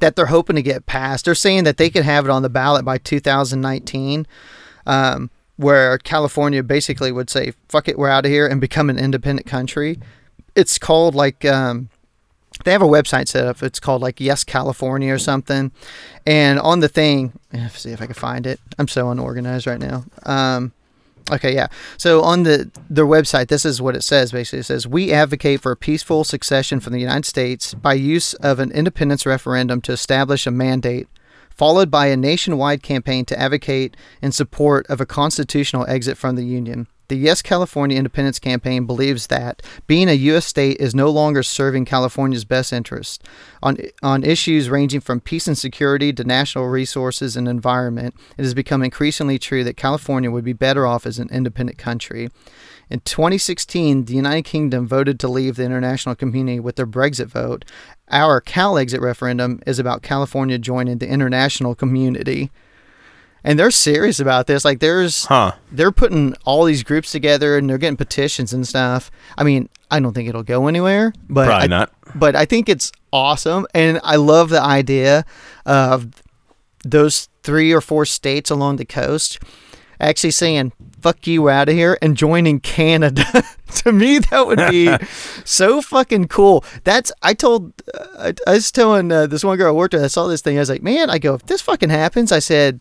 that 0.00 0.16
they're 0.16 0.26
hoping 0.26 0.56
to 0.56 0.62
get 0.62 0.86
passed. 0.86 1.24
They're 1.24 1.34
saying 1.34 1.64
that 1.64 1.76
they 1.76 1.90
could 1.90 2.04
have 2.04 2.24
it 2.24 2.30
on 2.30 2.42
the 2.42 2.48
ballot 2.48 2.84
by 2.84 2.98
2019, 2.98 4.26
um, 4.86 5.30
where 5.56 5.98
California 5.98 6.62
basically 6.62 7.12
would 7.12 7.30
say, 7.30 7.52
"Fuck 7.68 7.88
it, 7.88 7.98
we're 7.98 8.08
out 8.08 8.26
of 8.26 8.30
here," 8.30 8.46
and 8.46 8.60
become 8.60 8.90
an 8.90 8.98
independent 8.98 9.46
country. 9.46 10.00
It's 10.54 10.78
called 10.78 11.14
like 11.14 11.44
um, 11.44 11.88
they 12.64 12.72
have 12.72 12.82
a 12.82 12.86
website 12.86 13.28
set 13.28 13.46
up. 13.46 13.62
It's 13.62 13.80
called 13.80 14.00
like 14.00 14.20
Yes 14.20 14.44
California 14.44 15.12
or 15.12 15.18
something. 15.18 15.72
And 16.26 16.58
on 16.60 16.80
the 16.80 16.88
thing, 16.88 17.32
see 17.70 17.90
if 17.90 18.00
I 18.00 18.06
can 18.06 18.14
find 18.14 18.46
it. 18.46 18.60
I'm 18.78 18.88
so 18.88 19.10
unorganized 19.10 19.66
right 19.66 19.80
now. 19.80 20.04
Um, 20.22 20.72
okay, 21.30 21.54
yeah. 21.54 21.68
So 21.96 22.22
on 22.22 22.42
the 22.42 22.70
their 22.88 23.06
website, 23.06 23.48
this 23.48 23.64
is 23.64 23.80
what 23.80 23.96
it 23.96 24.02
says. 24.02 24.32
Basically, 24.32 24.60
it 24.60 24.64
says 24.64 24.86
we 24.86 25.12
advocate 25.12 25.60
for 25.60 25.72
a 25.72 25.76
peaceful 25.76 26.24
succession 26.24 26.80
from 26.80 26.92
the 26.92 27.00
United 27.00 27.26
States 27.26 27.74
by 27.74 27.94
use 27.94 28.34
of 28.34 28.58
an 28.58 28.70
independence 28.72 29.26
referendum 29.26 29.80
to 29.82 29.92
establish 29.92 30.46
a 30.46 30.50
mandate. 30.50 31.08
Followed 31.50 31.88
by 31.88 32.08
a 32.08 32.16
nationwide 32.16 32.82
campaign 32.82 33.24
to 33.26 33.38
advocate 33.38 33.96
in 34.20 34.32
support 34.32 34.84
of 34.88 35.00
a 35.00 35.06
constitutional 35.06 35.86
exit 35.86 36.18
from 36.18 36.34
the 36.34 36.44
Union. 36.44 36.88
The 37.08 37.16
Yes 37.16 37.42
California 37.42 37.98
Independence 37.98 38.38
Campaign 38.38 38.86
believes 38.86 39.26
that 39.26 39.60
being 39.86 40.08
a 40.08 40.14
U.S. 40.14 40.46
state 40.46 40.78
is 40.78 40.94
no 40.94 41.10
longer 41.10 41.42
serving 41.42 41.84
California's 41.84 42.44
best 42.44 42.72
interest 42.72 43.22
on 43.62 43.76
on 44.02 44.24
issues 44.24 44.70
ranging 44.70 45.00
from 45.00 45.20
peace 45.20 45.46
and 45.46 45.56
security 45.56 46.12
to 46.14 46.24
national 46.24 46.68
resources 46.68 47.36
and 47.36 47.46
environment. 47.46 48.14
It 48.38 48.42
has 48.42 48.54
become 48.54 48.82
increasingly 48.82 49.38
true 49.38 49.64
that 49.64 49.76
California 49.76 50.30
would 50.30 50.44
be 50.44 50.54
better 50.54 50.86
off 50.86 51.04
as 51.06 51.18
an 51.18 51.28
independent 51.30 51.78
country. 51.78 52.28
In 52.90 53.00
2016, 53.00 54.04
the 54.04 54.14
United 54.14 54.42
Kingdom 54.42 54.86
voted 54.86 55.18
to 55.20 55.28
leave 55.28 55.56
the 55.56 55.64
international 55.64 56.14
community 56.14 56.60
with 56.60 56.76
their 56.76 56.86
Brexit 56.86 57.26
vote. 57.26 57.64
Our 58.10 58.40
Cal 58.40 58.78
exit 58.78 59.00
referendum 59.00 59.60
is 59.66 59.78
about 59.78 60.02
California 60.02 60.58
joining 60.58 60.98
the 60.98 61.08
international 61.08 61.74
community. 61.74 62.50
And 63.44 63.58
they're 63.58 63.70
serious 63.70 64.20
about 64.20 64.46
this. 64.46 64.64
Like 64.64 64.80
there's 64.80 65.26
Huh. 65.26 65.52
they're 65.70 65.92
putting 65.92 66.34
all 66.44 66.64
these 66.64 66.82
groups 66.82 67.12
together 67.12 67.58
and 67.58 67.68
they're 67.68 67.78
getting 67.78 67.96
petitions 67.98 68.52
and 68.52 68.66
stuff. 68.66 69.10
I 69.36 69.44
mean, 69.44 69.68
I 69.90 70.00
don't 70.00 70.14
think 70.14 70.28
it'll 70.28 70.42
go 70.42 70.66
anywhere, 70.66 71.12
but 71.28 71.46
Probably 71.46 71.64
I, 71.64 71.66
not. 71.66 71.92
But 72.14 72.34
I 72.36 72.46
think 72.46 72.68
it's 72.68 72.90
awesome, 73.12 73.66
and 73.74 74.00
I 74.02 74.16
love 74.16 74.48
the 74.48 74.62
idea 74.62 75.24
of 75.66 76.22
those 76.84 77.28
three 77.42 77.72
or 77.72 77.80
four 77.80 78.04
states 78.06 78.50
along 78.50 78.76
the 78.76 78.84
coast 78.84 79.38
actually 80.00 80.30
saying 80.30 80.72
"fuck 81.00 81.26
you, 81.26 81.48
out 81.48 81.68
of 81.68 81.74
here" 81.74 81.98
and 82.02 82.16
joining 82.16 82.60
Canada. 82.60 83.24
to 83.76 83.92
me, 83.92 84.18
that 84.18 84.46
would 84.46 84.58
be 84.70 84.94
so 85.44 85.80
fucking 85.82 86.28
cool. 86.28 86.64
That's 86.84 87.12
I 87.22 87.34
told 87.34 87.72
uh, 87.92 88.06
I, 88.18 88.34
I 88.50 88.54
was 88.54 88.72
telling 88.72 89.10
uh, 89.12 89.26
this 89.26 89.44
one 89.44 89.56
girl 89.58 89.68
I 89.68 89.72
worked 89.72 89.94
with. 89.94 90.02
I 90.04 90.08
saw 90.08 90.26
this 90.26 90.40
thing. 90.40 90.56
I 90.56 90.60
was 90.60 90.70
like, 90.70 90.82
man, 90.82 91.10
I 91.10 91.18
go 91.18 91.34
if 91.34 91.46
this 91.46 91.60
fucking 91.62 91.90
happens, 91.90 92.32
I 92.32 92.38
said. 92.38 92.80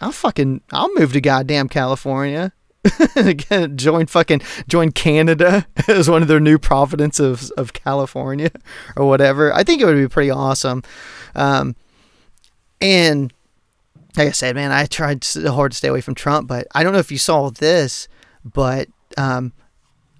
I'll 0.00 0.12
fucking 0.12 0.62
I'll 0.72 0.92
move 0.94 1.12
to 1.12 1.20
goddamn 1.20 1.68
California. 1.68 2.52
Join 3.76 4.04
fucking 4.04 4.42
join 4.68 4.92
Canada 4.92 5.66
as 5.88 6.10
one 6.10 6.20
of 6.20 6.28
their 6.28 6.40
new 6.40 6.58
providence 6.58 7.18
of 7.18 7.50
of 7.56 7.72
California 7.72 8.50
or 8.96 9.06
whatever. 9.06 9.52
I 9.54 9.64
think 9.64 9.80
it 9.80 9.86
would 9.86 9.96
be 9.96 10.08
pretty 10.08 10.30
awesome. 10.30 10.82
Um, 11.34 11.76
and 12.80 13.32
like 14.16 14.28
I 14.28 14.32
said, 14.32 14.54
man, 14.54 14.70
I 14.70 14.84
tried 14.84 15.24
so 15.24 15.50
hard 15.50 15.72
to 15.72 15.78
stay 15.78 15.88
away 15.88 16.02
from 16.02 16.14
Trump, 16.14 16.46
but 16.46 16.66
I 16.74 16.82
don't 16.82 16.92
know 16.92 16.98
if 16.98 17.10
you 17.10 17.18
saw 17.18 17.50
this, 17.50 18.06
but 18.44 18.88
um, 19.16 19.52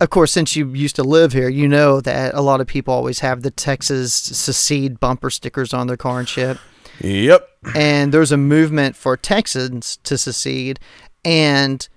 of 0.00 0.08
course, 0.08 0.32
since 0.32 0.56
you 0.56 0.70
used 0.70 0.96
to 0.96 1.04
live 1.04 1.32
here, 1.32 1.50
you 1.50 1.68
know 1.68 2.00
that 2.00 2.34
a 2.34 2.40
lot 2.40 2.62
of 2.62 2.66
people 2.66 2.94
always 2.94 3.20
have 3.20 3.42
the 3.42 3.50
Texas 3.50 4.14
secede 4.14 4.98
bumper 4.98 5.28
stickers 5.28 5.74
on 5.74 5.86
their 5.86 5.98
car 5.98 6.18
and 6.18 6.28
shit 6.28 6.56
Yep. 7.00 7.48
and 7.74 8.12
there's 8.12 8.32
a 8.32 8.36
movement 8.36 8.96
for 8.96 9.16
Texans 9.16 9.98
to 10.04 10.16
secede, 10.18 10.78
and 11.24 11.88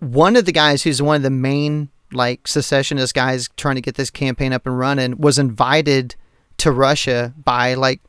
one 0.00 0.36
of 0.36 0.44
the 0.44 0.52
guys 0.52 0.82
who's 0.82 1.02
one 1.02 1.16
of 1.16 1.22
the 1.22 1.30
main 1.30 1.90
like 2.12 2.48
secessionist 2.48 3.14
guys 3.14 3.48
trying 3.56 3.74
to 3.74 3.80
get 3.80 3.96
this 3.96 4.10
campaign 4.10 4.52
up 4.52 4.66
and 4.66 4.78
running 4.78 5.18
was 5.18 5.38
invited 5.38 6.14
to 6.58 6.72
Russia 6.72 7.34
by 7.44 7.74
like 7.74 8.00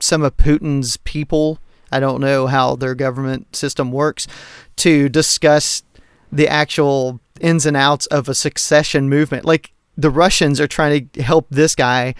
some 0.00 0.22
of 0.22 0.36
Putin's 0.36 0.96
people. 0.98 1.58
I 1.90 2.00
don't 2.00 2.20
know 2.20 2.46
how 2.46 2.76
their 2.76 2.94
government 2.94 3.56
system 3.56 3.92
works 3.92 4.26
to 4.76 5.08
discuss 5.08 5.82
the 6.30 6.48
actual 6.48 7.20
ins 7.40 7.66
and 7.66 7.76
outs 7.76 8.06
of 8.06 8.28
a 8.28 8.34
succession 8.34 9.08
movement. 9.08 9.44
Like 9.44 9.72
the 9.96 10.10
Russians 10.10 10.60
are 10.60 10.66
trying 10.66 11.08
to 11.10 11.22
help 11.22 11.46
this 11.50 11.74
guy 11.74 12.14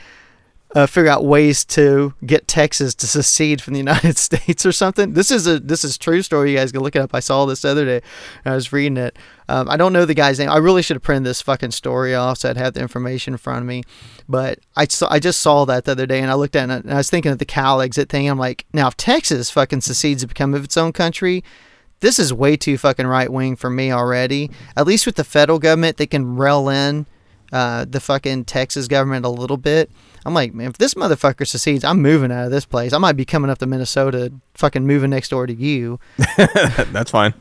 uh, 0.75 0.87
figure 0.87 1.11
out 1.11 1.25
ways 1.25 1.65
to 1.65 2.15
get 2.27 2.49
Texas 2.49 2.95
to 2.97 3.07
secede 3.07 3.63
from 3.63 3.75
the 3.75 3.79
United 3.79 4.19
States 4.19 4.67
or 4.67 4.73
something. 4.73 5.13
This 5.13 5.31
is 5.31 5.47
a 5.47 5.61
this 5.61 5.85
is 5.85 5.97
true 5.97 6.23
story. 6.23 6.51
You 6.51 6.59
guys 6.59 6.73
can 6.73 6.83
look 6.83 6.97
it 6.97 7.01
up. 7.01 7.15
I 7.15 7.21
saw 7.21 7.47
this 7.47 7.63
the 7.63 7.71
other 7.71 7.85
day. 7.85 8.03
I 8.45 8.55
was 8.55 8.73
reading 8.73 8.97
it. 8.97 9.17
Um, 9.49 9.69
I 9.71 9.77
don't 9.77 9.93
know 9.93 10.05
the 10.05 10.15
guy's 10.15 10.39
name. 10.39 10.51
I 10.51 10.57
really 10.57 10.83
should 10.83 10.97
have 10.97 11.03
printed 11.03 11.25
this 11.25 11.43
fucking 11.43 11.71
story 11.71 12.15
off 12.15 12.39
so 12.39 12.51
I'd 12.51 12.57
have 12.57 12.75
the 12.75 12.81
information 12.81 13.35
in 13.35 13.39
front 13.39 13.61
of 13.61 13.67
me. 13.67 13.85
But 14.29 14.59
I 14.75 14.87
saw 14.87 15.07
I 15.11 15.21
just 15.21 15.41
saw 15.41 15.65
that 15.67 15.85
the 15.85 15.93
other 15.93 16.07
day 16.07 16.21
and 16.21 16.31
I 16.31 16.35
looked 16.35 16.57
at 16.57 16.69
it 16.71 16.85
and 16.85 16.93
I 16.93 16.97
was 16.97 17.11
thinking 17.11 17.31
of 17.31 17.39
the 17.39 17.45
Cal 17.45 17.81
exit 17.81 18.09
thing. 18.09 18.29
I'm 18.29 18.39
like, 18.39 18.67
now 18.73 18.89
if 18.89 18.97
Texas 18.97 19.51
fucking 19.51 19.83
secedes 19.83 20.23
to 20.23 20.29
become 20.29 20.55
of 20.55 20.65
its 20.65 20.77
own 20.77 20.93
country. 20.93 21.45
This 22.01 22.19
is 22.19 22.35
way 22.35 22.57
too 22.57 22.77
fucking 22.77 23.07
right 23.07 23.33
wing 23.33 23.57
for 23.57 23.71
me 23.71 23.91
already. 23.91 24.51
At 24.77 24.87
least 24.87 25.07
with 25.07 25.15
the 25.15 25.25
federal 25.25 25.59
government, 25.59 25.97
they 25.97 26.07
can 26.07 26.37
rail 26.37 26.69
in 26.69 27.07
uh, 27.53 27.85
the 27.89 28.01
fucking 28.01 28.45
Texas 28.45 28.89
government 28.89 29.25
a 29.25 29.29
little 29.29 29.57
bit. 29.57 29.91
I'm 30.27 30.35
like, 30.35 30.55
man, 30.55 30.71
if 30.71 30.79
this 30.79 30.95
motherfucker 30.95 31.47
secedes, 31.47 31.85
I'm 31.85 32.01
moving 32.01 32.33
out 32.33 32.47
of 32.47 32.51
this 32.51 32.65
place. 32.65 32.93
I 32.93 32.99
might 32.99 33.13
be 33.13 33.25
coming 33.25 33.51
up 33.51 33.59
to 33.59 33.67
Minnesota, 33.67 34.33
fucking 34.55 34.87
moving 34.87 35.11
next 35.11 35.29
door 35.29 35.47
to 35.47 35.55
you. 35.55 36.01
That's 36.37 37.11
fine. 37.11 37.35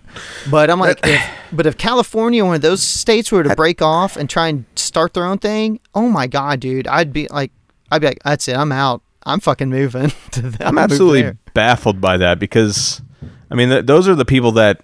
But 0.51 0.69
I'm 0.69 0.79
like, 0.79 0.99
if, 1.03 1.31
but 1.51 1.65
if 1.65 1.77
California, 1.77 2.43
one 2.43 2.55
of 2.55 2.61
those 2.61 2.83
states, 2.83 3.31
were 3.31 3.43
to 3.43 3.55
break 3.55 3.81
off 3.81 4.17
and 4.17 4.29
try 4.29 4.49
and 4.49 4.65
start 4.75 5.13
their 5.13 5.25
own 5.25 5.37
thing, 5.37 5.79
oh 5.95 6.09
my 6.09 6.27
god, 6.27 6.59
dude, 6.59 6.87
I'd 6.87 7.13
be 7.13 7.27
like, 7.29 7.51
I'd 7.89 8.01
be 8.01 8.07
like, 8.07 8.23
that's 8.23 8.47
it, 8.47 8.57
I'm 8.57 8.71
out. 8.71 9.01
I'm 9.25 9.39
fucking 9.39 9.69
moving. 9.69 10.11
I'm 10.59 10.77
absolutely 10.77 11.37
baffled 11.53 12.01
by 12.01 12.17
that 12.17 12.39
because, 12.39 13.01
I 13.49 13.55
mean, 13.55 13.69
th- 13.69 13.85
those 13.85 14.07
are 14.09 14.15
the 14.15 14.25
people 14.25 14.51
that, 14.53 14.83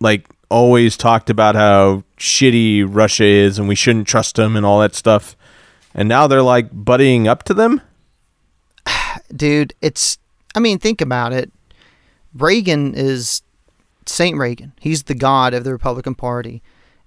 like, 0.00 0.28
always 0.48 0.96
talked 0.96 1.30
about 1.30 1.54
how 1.54 2.04
shitty 2.18 2.84
Russia 2.88 3.24
is 3.24 3.58
and 3.58 3.68
we 3.68 3.74
shouldn't 3.74 4.06
trust 4.06 4.36
them 4.36 4.56
and 4.56 4.64
all 4.64 4.80
that 4.80 4.94
stuff. 4.94 5.36
And 5.94 6.08
now 6.08 6.26
they're 6.26 6.42
like 6.42 6.70
buddying 6.70 7.26
up 7.26 7.42
to 7.44 7.54
them. 7.54 7.80
dude, 9.34 9.74
it's. 9.80 10.18
I 10.54 10.60
mean, 10.60 10.78
think 10.78 11.00
about 11.00 11.32
it. 11.32 11.52
Reagan 12.34 12.94
is 12.94 13.42
Saint 14.06 14.36
Reagan. 14.38 14.72
He's 14.80 15.04
the 15.04 15.14
god 15.14 15.54
of 15.54 15.64
the 15.64 15.72
Republican 15.72 16.14
Party, 16.14 16.62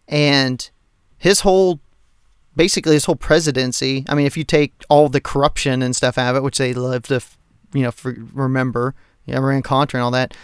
and 0.07 0.69
his 1.17 1.41
whole, 1.41 1.79
basically 2.55 2.93
his 2.93 3.05
whole 3.05 3.15
presidency. 3.15 4.05
I 4.07 4.15
mean, 4.15 4.25
if 4.25 4.37
you 4.37 4.43
take 4.43 4.73
all 4.89 5.09
the 5.09 5.21
corruption 5.21 5.81
and 5.81 5.95
stuff 5.95 6.17
out 6.17 6.31
of 6.31 6.35
it, 6.37 6.43
which 6.43 6.57
they 6.57 6.73
love 6.73 7.03
to, 7.03 7.21
you 7.73 7.83
know, 7.83 7.93
remember, 8.33 8.93
yeah, 9.25 9.37
Iran 9.37 9.61
Contra 9.61 9.99
and 9.99 10.03
all 10.05 10.11
that. 10.11 10.35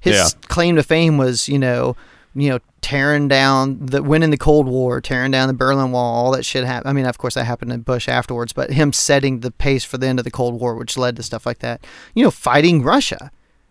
His 0.00 0.14
Yeah. 0.14 0.28
claim 0.48 0.76
to 0.76 0.82
fame 0.82 1.18
was, 1.18 1.48
you 1.48 1.58
know, 1.58 1.96
you 2.36 2.50
know, 2.50 2.58
tearing 2.82 3.28
down 3.28 3.78
the 3.84 4.02
winning 4.02 4.30
the 4.30 4.36
Cold 4.36 4.68
War, 4.68 5.00
tearing 5.00 5.30
down 5.30 5.48
the 5.48 5.54
Berlin 5.54 5.90
Wall, 5.90 6.14
all 6.14 6.30
that 6.32 6.44
shit 6.44 6.64
happened. 6.64 6.90
I 6.90 6.92
mean, 6.92 7.06
of 7.06 7.18
course, 7.18 7.34
that 7.34 7.44
happened 7.44 7.72
in 7.72 7.80
Bush 7.80 8.08
afterwards, 8.08 8.52
but 8.52 8.70
him 8.70 8.92
setting 8.92 9.40
the 9.40 9.50
pace 9.50 9.84
for 9.84 9.98
the 9.98 10.06
end 10.06 10.20
of 10.20 10.24
the 10.24 10.30
Cold 10.30 10.60
War, 10.60 10.76
which 10.76 10.96
led 10.96 11.16
to 11.16 11.22
stuff 11.22 11.46
like 11.46 11.60
that. 11.60 11.84
You 12.14 12.24
know, 12.24 12.30
fighting 12.30 12.82
Russia. 12.82 13.30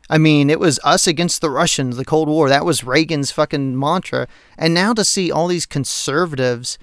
I 0.09 0.18
mean, 0.18 0.49
it 0.49 0.59
was 0.59 0.80
us 0.84 1.07
against 1.07 1.41
the 1.41 1.49
Russians, 1.49 1.97
the 1.97 2.05
Cold 2.05 2.28
War. 2.28 2.49
That 2.49 2.66
was 2.66 2.84
Reagan's 2.84 3.32
fucking 3.32 3.78
mantra. 3.80 4.28
And 4.57 4.74
now 4.74 4.93
to 4.93 5.03
see 5.03 5.32
all 5.32 5.47
these 5.47 5.66
conservatives 5.66 6.78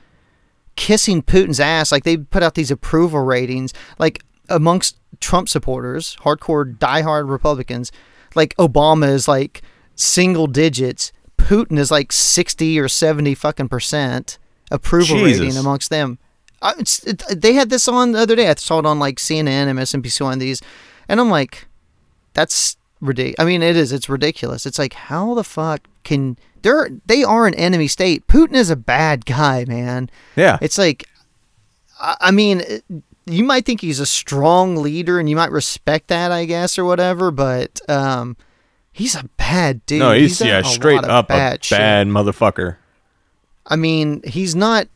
kissing 0.76 1.22
Putin's 1.22 1.60
ass, 1.60 1.92
like 1.92 2.04
they 2.04 2.16
put 2.16 2.42
out 2.42 2.54
these 2.54 2.70
approval 2.70 3.20
ratings, 3.20 3.72
like 3.98 4.24
amongst 4.48 4.98
Trump 5.20 5.48
supporters, 5.48 6.16
hardcore, 6.20 6.76
diehard 6.76 7.28
Republicans, 7.28 7.92
like 8.34 8.56
Obama 8.56 9.08
is 9.08 9.28
like 9.28 9.62
single 9.94 10.46
digits. 10.46 11.12
Putin 11.42 11.78
is 11.78 11.90
like 11.90 12.12
60 12.12 12.78
or 12.78 12.88
70 12.88 13.34
fucking 13.34 13.68
percent 13.68 14.38
approval 14.70 15.16
Jesus. 15.18 15.40
rating 15.40 15.56
amongst 15.58 15.90
them. 15.90 16.18
I, 16.60 16.74
it's, 16.78 17.02
it, 17.04 17.22
they 17.30 17.52
had 17.54 17.70
this 17.70 17.88
on 17.88 18.12
the 18.12 18.20
other 18.20 18.36
day. 18.36 18.48
I 18.48 18.54
saw 18.54 18.78
it 18.78 18.86
on 18.86 18.98
like 18.98 19.16
CNN 19.18 19.46
and 19.68 19.78
MSNBC 19.78 20.24
on 20.24 20.38
these, 20.38 20.62
and 21.08 21.20
I'm 21.20 21.30
like, 21.30 21.66
that's 22.34 22.76
ridiculous. 23.00 23.36
I 23.38 23.44
mean, 23.44 23.62
it 23.62 23.76
is. 23.76 23.92
It's 23.92 24.08
ridiculous. 24.08 24.64
It's 24.66 24.78
like, 24.78 24.94
how 24.94 25.34
the 25.34 25.44
fuck 25.44 25.80
can 26.04 26.36
they're 26.62 26.88
they 27.06 27.24
are 27.24 27.46
an 27.46 27.54
enemy 27.54 27.88
state? 27.88 28.26
Putin 28.28 28.54
is 28.54 28.70
a 28.70 28.76
bad 28.76 29.26
guy, 29.26 29.64
man. 29.66 30.08
Yeah. 30.36 30.58
It's 30.62 30.78
like, 30.78 31.08
I, 32.00 32.16
I 32.20 32.30
mean, 32.30 32.60
it- 32.60 32.84
you 33.24 33.44
might 33.44 33.64
think 33.64 33.80
he's 33.80 34.00
a 34.00 34.06
strong 34.06 34.74
leader, 34.76 35.20
and 35.20 35.30
you 35.30 35.36
might 35.36 35.52
respect 35.52 36.08
that, 36.08 36.32
I 36.32 36.44
guess, 36.44 36.76
or 36.76 36.84
whatever. 36.84 37.30
But 37.30 37.80
um, 37.88 38.36
he's 38.92 39.14
a 39.14 39.24
bad 39.36 39.84
dude. 39.86 40.00
no, 40.00 40.12
he's, 40.12 40.38
done 40.38 40.48
yeah, 40.48 40.58
a 40.58 40.64
straight 40.64 41.04
up 41.04 41.26
a 41.26 41.28
bad 41.28 41.64
shit. 41.64 41.78
bad 41.78 42.06
motherfucker. 42.06 42.76
I 43.66 43.76
mean, 43.76 44.22
he's 44.24 44.54
not 44.54 44.88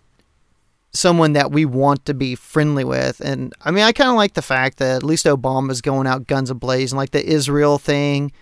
someone 0.92 1.34
that 1.34 1.52
we 1.52 1.64
want 1.64 2.04
to 2.06 2.14
be 2.14 2.34
friendly 2.34 2.84
with. 2.84 3.20
And 3.20 3.52
I 3.62 3.70
mean, 3.70 3.84
I 3.84 3.92
kind 3.92 4.10
of 4.10 4.16
like 4.16 4.34
the 4.34 4.42
fact 4.42 4.78
that 4.78 4.96
at 4.96 5.02
least 5.02 5.26
Obama's 5.26 5.80
going 5.80 6.06
out 6.06 6.26
guns 6.26 6.50
ablaze 6.50 6.92
and 6.92 6.98
like 6.98 7.10
the 7.10 7.24
Israel 7.24 7.78
thing, 7.78 8.32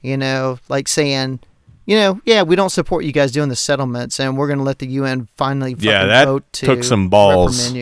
you 0.00 0.16
know, 0.16 0.58
like 0.68 0.88
saying, 0.88 1.40
you 1.86 1.96
know, 1.96 2.20
yeah, 2.24 2.42
we 2.42 2.56
don't 2.56 2.70
support 2.70 3.04
you 3.04 3.12
guys 3.12 3.32
doing 3.32 3.48
the 3.48 3.56
settlements, 3.56 4.20
and 4.20 4.36
we're 4.36 4.46
going 4.46 4.58
to 4.58 4.64
let 4.64 4.78
the 4.78 4.86
UN 4.86 5.28
finally 5.36 5.74
fucking 5.74 5.88
Yeah, 5.88 6.06
that 6.06 6.24
vote 6.26 6.44
to 6.52 6.66
took 6.66 6.84
some 6.84 7.08
balls. 7.08 7.74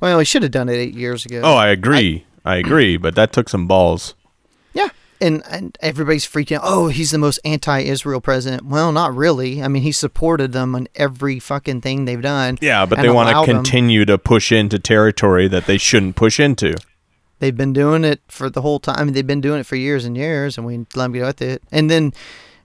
Well, 0.00 0.18
he 0.18 0.24
should 0.24 0.42
have 0.42 0.52
done 0.52 0.68
it 0.68 0.74
eight 0.74 0.94
years 0.94 1.26
ago. 1.26 1.40
Oh, 1.42 1.54
I 1.54 1.68
agree. 1.68 2.26
I, 2.44 2.56
agree, 2.56 2.96
but 2.96 3.14
that 3.16 3.32
took 3.32 3.48
some 3.48 3.66
balls. 3.66 4.14
And, 5.22 5.42
and 5.50 5.76
everybody's 5.80 6.26
freaking 6.26 6.56
out. 6.56 6.62
Oh, 6.64 6.88
he's 6.88 7.10
the 7.10 7.18
most 7.18 7.40
anti-Israel 7.44 8.22
president. 8.22 8.64
Well, 8.64 8.90
not 8.90 9.14
really. 9.14 9.62
I 9.62 9.68
mean, 9.68 9.82
he 9.82 9.92
supported 9.92 10.52
them 10.52 10.74
on 10.74 10.88
every 10.94 11.38
fucking 11.38 11.82
thing 11.82 12.06
they've 12.06 12.22
done. 12.22 12.56
Yeah, 12.62 12.86
but 12.86 13.02
they 13.02 13.10
want 13.10 13.28
to 13.28 13.34
allowed 13.34 13.46
them- 13.46 13.56
continue 13.56 14.06
to 14.06 14.16
push 14.16 14.50
into 14.50 14.78
territory 14.78 15.46
that 15.48 15.66
they 15.66 15.76
shouldn't 15.76 16.16
push 16.16 16.40
into. 16.40 16.74
They've 17.38 17.56
been 17.56 17.74
doing 17.74 18.02
it 18.04 18.20
for 18.28 18.48
the 18.48 18.62
whole 18.62 18.80
time. 18.80 18.96
I 18.98 19.04
mean, 19.04 19.12
they've 19.12 19.26
been 19.26 19.42
doing 19.42 19.60
it 19.60 19.66
for 19.66 19.76
years 19.76 20.06
and 20.06 20.16
years, 20.16 20.56
and 20.56 20.66
we 20.66 20.78
let 20.78 20.94
them 20.94 21.12
get 21.12 21.24
with 21.24 21.42
it. 21.42 21.62
And 21.70 21.90
then 21.90 22.14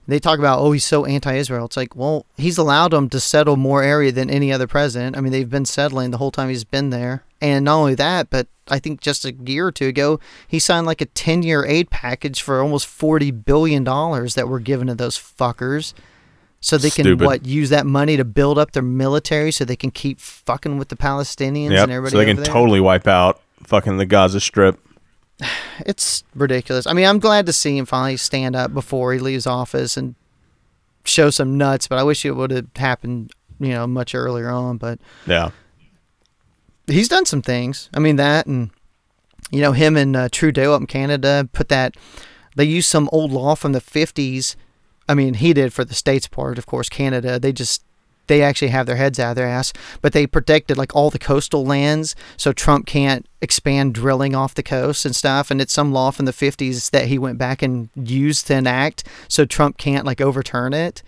they 0.08 0.18
talk 0.18 0.38
about, 0.38 0.60
oh, 0.60 0.72
he's 0.72 0.84
so 0.84 1.04
anti-Israel. 1.04 1.66
It's 1.66 1.76
like, 1.76 1.94
well, 1.94 2.24
he's 2.38 2.56
allowed 2.56 2.92
them 2.92 3.10
to 3.10 3.20
settle 3.20 3.56
more 3.56 3.82
area 3.82 4.12
than 4.12 4.30
any 4.30 4.50
other 4.50 4.66
president. 4.66 5.16
I 5.16 5.20
mean, 5.20 5.32
they've 5.32 5.50
been 5.50 5.66
settling 5.66 6.10
the 6.10 6.18
whole 6.18 6.30
time 6.30 6.48
he's 6.48 6.64
been 6.64 6.88
there. 6.88 7.22
And 7.40 7.64
not 7.66 7.76
only 7.76 7.94
that, 7.96 8.30
but 8.30 8.46
I 8.68 8.78
think 8.78 9.00
just 9.00 9.24
a 9.24 9.32
year 9.44 9.66
or 9.66 9.72
two 9.72 9.86
ago, 9.88 10.18
he 10.48 10.58
signed 10.58 10.86
like 10.86 11.00
a 11.00 11.06
10-year 11.06 11.64
aid 11.66 11.90
package 11.90 12.40
for 12.42 12.60
almost 12.62 12.86
$40 12.86 13.44
billion 13.44 13.84
that 13.84 14.46
were 14.48 14.60
given 14.60 14.86
to 14.88 14.94
those 14.94 15.18
fuckers. 15.18 15.92
So 16.60 16.78
they 16.78 16.90
can, 16.90 17.04
Stupid. 17.04 17.24
what, 17.26 17.46
use 17.46 17.68
that 17.70 17.86
money 17.86 18.16
to 18.16 18.24
build 18.24 18.58
up 18.58 18.72
their 18.72 18.82
military 18.82 19.52
so 19.52 19.64
they 19.64 19.76
can 19.76 19.90
keep 19.90 20.18
fucking 20.20 20.78
with 20.78 20.88
the 20.88 20.96
Palestinians 20.96 21.70
and 21.82 21.92
everybody 21.92 22.12
So 22.12 22.18
they 22.18 22.24
can 22.24 22.36
there? 22.36 22.44
totally 22.46 22.80
wipe 22.80 23.06
out 23.06 23.40
fucking 23.64 23.98
the 23.98 24.06
Gaza 24.06 24.40
Strip. 24.40 24.80
it's 25.80 26.24
ridiculous. 26.34 26.86
I 26.86 26.92
mean, 26.94 27.06
I'm 27.06 27.18
glad 27.18 27.46
to 27.46 27.52
see 27.52 27.76
him 27.76 27.84
finally 27.86 28.16
stand 28.16 28.56
up 28.56 28.72
before 28.72 29.12
he 29.12 29.18
leaves 29.18 29.46
office 29.46 29.96
and 29.96 30.14
show 31.04 31.30
some 31.30 31.56
nuts, 31.58 31.86
but 31.86 31.98
I 31.98 32.02
wish 32.02 32.24
it 32.24 32.32
would 32.32 32.50
have 32.50 32.66
happened, 32.74 33.32
you 33.60 33.68
know, 33.68 33.86
much 33.86 34.14
earlier 34.14 34.48
on. 34.48 34.78
But 34.78 34.98
Yeah. 35.26 35.50
He's 36.86 37.08
done 37.08 37.26
some 37.26 37.42
things. 37.42 37.88
I 37.94 37.98
mean, 37.98 38.16
that 38.16 38.46
and, 38.46 38.70
you 39.50 39.60
know, 39.60 39.72
him 39.72 39.96
and 39.96 40.16
uh, 40.16 40.28
Trudeau 40.30 40.74
up 40.74 40.80
in 40.80 40.86
Canada 40.86 41.48
put 41.52 41.68
that, 41.68 41.96
they 42.56 42.64
used 42.64 42.88
some 42.88 43.08
old 43.12 43.32
law 43.32 43.54
from 43.54 43.72
the 43.72 43.80
50s. 43.80 44.56
I 45.08 45.14
mean, 45.14 45.34
he 45.34 45.52
did 45.52 45.72
for 45.72 45.84
the 45.84 45.94
States 45.94 46.26
part, 46.26 46.58
of 46.58 46.66
course, 46.66 46.88
Canada. 46.88 47.38
They 47.38 47.52
just, 47.52 47.84
they 48.26 48.42
actually 48.42 48.68
have 48.68 48.86
their 48.86 48.96
heads 48.96 49.20
out 49.20 49.30
of 49.30 49.36
their 49.36 49.46
ass, 49.46 49.72
but 50.00 50.12
they 50.12 50.26
protected 50.26 50.76
like 50.76 50.96
all 50.96 51.10
the 51.10 51.18
coastal 51.18 51.64
lands 51.64 52.16
so 52.36 52.52
Trump 52.52 52.86
can't 52.86 53.26
expand 53.40 53.94
drilling 53.94 54.34
off 54.34 54.54
the 54.54 54.62
coast 54.62 55.04
and 55.04 55.14
stuff. 55.14 55.50
And 55.50 55.60
it's 55.60 55.72
some 55.72 55.92
law 55.92 56.10
from 56.10 56.24
the 56.24 56.32
50s 56.32 56.90
that 56.90 57.06
he 57.06 57.18
went 57.18 57.38
back 57.38 57.62
and 57.62 57.88
used 57.94 58.46
to 58.48 58.54
enact 58.54 59.04
so 59.28 59.44
Trump 59.44 59.78
can't 59.78 60.06
like 60.06 60.20
overturn 60.20 60.72
it. 60.72 61.02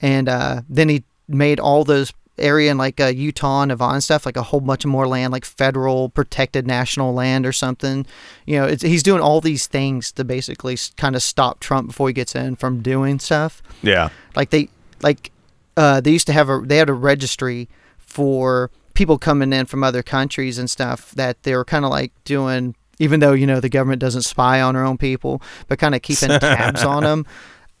And 0.00 0.28
uh, 0.28 0.62
then 0.68 0.88
he 0.90 1.04
made 1.28 1.58
all 1.58 1.84
those 1.84 2.12
area 2.38 2.70
in 2.70 2.78
like 2.78 3.00
uh, 3.00 3.06
Utah, 3.06 3.64
Nevada 3.64 3.94
and 3.94 4.02
stuff, 4.04 4.26
like 4.26 4.36
a 4.36 4.42
whole 4.42 4.60
bunch 4.60 4.84
of 4.84 4.90
more 4.90 5.06
land, 5.06 5.32
like 5.32 5.44
federal 5.44 6.08
protected 6.08 6.66
national 6.66 7.14
land 7.14 7.46
or 7.46 7.52
something. 7.52 8.06
You 8.46 8.58
know, 8.60 8.64
it's, 8.66 8.82
he's 8.82 9.02
doing 9.02 9.20
all 9.20 9.40
these 9.40 9.66
things 9.66 10.10
to 10.12 10.24
basically 10.24 10.76
kind 10.96 11.14
of 11.16 11.22
stop 11.22 11.60
Trump 11.60 11.88
before 11.88 12.08
he 12.08 12.12
gets 12.12 12.34
in 12.34 12.56
from 12.56 12.82
doing 12.82 13.18
stuff 13.18 13.62
Yeah. 13.82 14.08
like 14.34 14.50
they 14.50 14.68
like 15.02 15.30
uh 15.76 16.00
they 16.00 16.10
used 16.12 16.26
to 16.28 16.32
have 16.32 16.48
a 16.48 16.60
they 16.64 16.76
had 16.78 16.88
a 16.88 16.92
registry 16.94 17.68
for 17.98 18.70
people 18.94 19.18
coming 19.18 19.52
in 19.52 19.66
from 19.66 19.82
other 19.82 20.02
countries 20.02 20.56
and 20.58 20.70
stuff 20.70 21.10
that 21.12 21.42
they 21.42 21.54
were 21.54 21.64
kind 21.64 21.84
of 21.84 21.90
like 21.90 22.12
doing 22.24 22.74
even 23.00 23.18
though 23.20 23.32
you 23.32 23.46
know 23.46 23.58
the 23.60 23.68
government 23.68 24.00
doesn't 24.00 24.22
spy 24.22 24.60
on 24.60 24.74
their 24.74 24.84
own 24.84 24.96
people 24.96 25.42
but 25.68 25.78
kind 25.78 25.94
of 25.94 26.00
keeping 26.02 26.28
tabs 26.40 26.84
on 26.84 27.02
them 27.02 27.26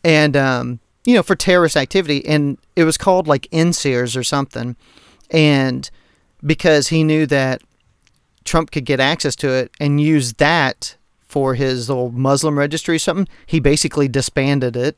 and 0.02 0.36
um 0.36 0.80
you 1.04 1.14
know 1.14 1.22
for 1.22 1.36
terrorist 1.36 1.76
activity 1.76 2.24
and 2.26 2.58
it 2.76 2.84
was 2.84 2.96
called 2.96 3.26
like 3.26 3.48
NSEERS 3.50 4.16
or 4.16 4.24
something 4.24 4.76
and 5.30 5.90
because 6.44 6.88
he 6.88 7.04
knew 7.04 7.26
that 7.26 7.62
Trump 8.44 8.70
could 8.70 8.84
get 8.84 9.00
access 9.00 9.34
to 9.36 9.50
it 9.50 9.72
and 9.80 10.00
use 10.00 10.34
that 10.34 10.96
for 11.26 11.54
his 11.54 11.88
little 11.88 12.12
Muslim 12.12 12.58
registry 12.58 12.96
or 12.96 12.98
something, 13.00 13.26
he 13.46 13.58
basically 13.58 14.06
disbanded 14.06 14.76
it 14.76 14.96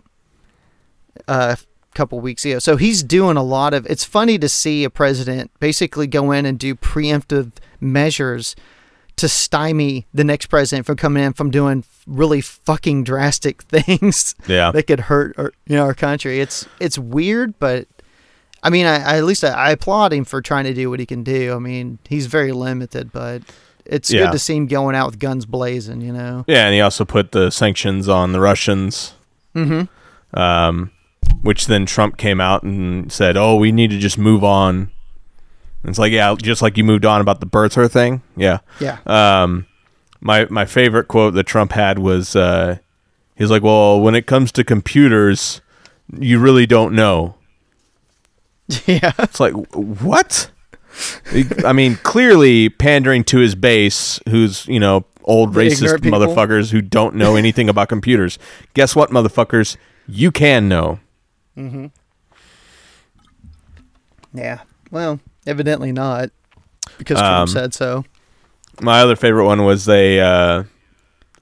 uh, 1.28 1.56
a 1.58 1.96
couple 1.96 2.20
weeks 2.20 2.44
ago. 2.44 2.58
So 2.58 2.76
he's 2.76 3.02
doing 3.02 3.36
a 3.36 3.42
lot 3.42 3.72
of. 3.72 3.86
It's 3.86 4.04
funny 4.04 4.38
to 4.38 4.48
see 4.48 4.84
a 4.84 4.90
president 4.90 5.50
basically 5.60 6.06
go 6.06 6.32
in 6.32 6.44
and 6.44 6.58
do 6.58 6.74
preemptive 6.74 7.52
measures 7.80 8.54
to 9.16 9.28
stymie 9.28 10.06
the 10.12 10.24
next 10.24 10.46
president 10.46 10.84
from 10.86 10.96
coming 10.96 11.22
in 11.24 11.32
from 11.32 11.50
doing 11.50 11.84
really 12.06 12.40
fucking 12.42 13.02
drastic 13.04 13.62
things 13.64 14.34
Yeah. 14.46 14.70
that 14.72 14.86
could 14.86 15.00
hurt 15.00 15.34
our, 15.38 15.52
you 15.66 15.76
know 15.76 15.84
our 15.84 15.94
country. 15.94 16.40
It's 16.40 16.66
it's 16.80 16.98
weird, 16.98 17.58
but 17.58 17.88
I 18.62 18.70
mean, 18.70 18.84
I, 18.86 18.96
I 18.96 19.16
at 19.18 19.24
least 19.24 19.44
I, 19.44 19.48
I 19.50 19.70
applaud 19.70 20.12
him 20.12 20.24
for 20.24 20.42
trying 20.42 20.64
to 20.64 20.74
do 20.74 20.90
what 20.90 21.00
he 21.00 21.06
can 21.06 21.22
do. 21.22 21.54
I 21.54 21.58
mean, 21.58 21.98
he's 22.08 22.26
very 22.26 22.52
limited, 22.52 23.12
but 23.12 23.42
it's 23.84 24.10
Yeah. 24.10 24.24
good 24.24 24.32
to 24.32 24.38
see 24.38 24.56
him 24.56 24.66
going 24.66 24.96
out 24.96 25.06
with 25.06 25.18
guns 25.18 25.46
blazing. 25.46 26.00
You 26.00 26.12
know. 26.12 26.44
Yeah, 26.46 26.66
and 26.66 26.74
he 26.74 26.80
also 26.80 27.04
put 27.04 27.32
the 27.32 27.50
sanctions 27.50 28.08
on 28.08 28.32
the 28.32 28.40
Russians. 28.40 29.14
Mm-hmm. 29.54 30.38
um, 30.38 30.90
which 31.42 31.66
then 31.66 31.86
Trump 31.86 32.16
came 32.18 32.40
out 32.40 32.62
and 32.64 33.10
said, 33.10 33.36
"Oh, 33.38 33.56
we 33.56 33.72
need 33.72 33.90
to 33.90 33.98
just 33.98 34.18
move 34.18 34.44
on." 34.44 34.90
It's 35.86 35.98
like, 35.98 36.12
yeah, 36.12 36.34
just 36.40 36.62
like 36.62 36.76
you 36.76 36.84
moved 36.84 37.04
on 37.04 37.20
about 37.20 37.40
the 37.40 37.46
birther 37.46 37.90
thing. 37.90 38.22
Yeah. 38.36 38.58
Yeah. 38.80 38.98
Um, 39.06 39.66
my 40.20 40.46
my 40.50 40.64
favorite 40.64 41.08
quote 41.08 41.34
that 41.34 41.44
Trump 41.44 41.72
had 41.72 41.98
was, 41.98 42.34
uh, 42.34 42.78
he's 43.36 43.50
like, 43.50 43.62
"Well, 43.62 44.00
when 44.00 44.14
it 44.14 44.26
comes 44.26 44.50
to 44.52 44.64
computers, 44.64 45.60
you 46.18 46.38
really 46.38 46.66
don't 46.66 46.94
know." 46.94 47.36
yeah. 48.86 49.12
It's 49.18 49.38
like, 49.38 49.52
what? 49.74 50.50
I 51.64 51.72
mean, 51.72 51.96
clearly 51.96 52.68
pandering 52.68 53.22
to 53.24 53.38
his 53.38 53.54
base, 53.54 54.18
who's 54.28 54.66
you 54.66 54.80
know 54.80 55.04
old 55.24 55.54
The 55.54 55.60
racist 55.60 55.98
motherfuckers 55.98 56.70
who 56.70 56.80
don't 56.80 57.16
know 57.16 57.36
anything 57.36 57.68
about 57.68 57.88
computers. 57.88 58.38
Guess 58.74 58.96
what, 58.96 59.10
motherfuckers? 59.10 59.76
You 60.08 60.30
can 60.30 60.68
know. 60.68 61.00
Mm-hmm. 61.56 61.86
Yeah. 64.34 64.60
Well, 64.90 65.20
evidently 65.46 65.92
not, 65.92 66.30
because 66.98 67.18
Um, 67.18 67.24
Trump 67.24 67.48
said 67.50 67.74
so. 67.74 68.04
My 68.80 69.00
other 69.00 69.16
favorite 69.16 69.46
one 69.46 69.64
was 69.64 69.84
they 69.86 70.20
uh, 70.20 70.64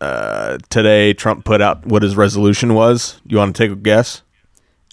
uh, 0.01 0.59
today 0.71 1.13
Trump 1.15 1.45
put 1.45 1.61
out 1.61 1.85
what 1.87 2.03
his 2.03 2.17
resolution 2.17 2.75
was. 2.75 3.21
You 3.27 3.39
want 3.39 3.57
to 3.57 3.63
take 3.63 3.73
a 3.73 3.77
guess? 3.77 4.23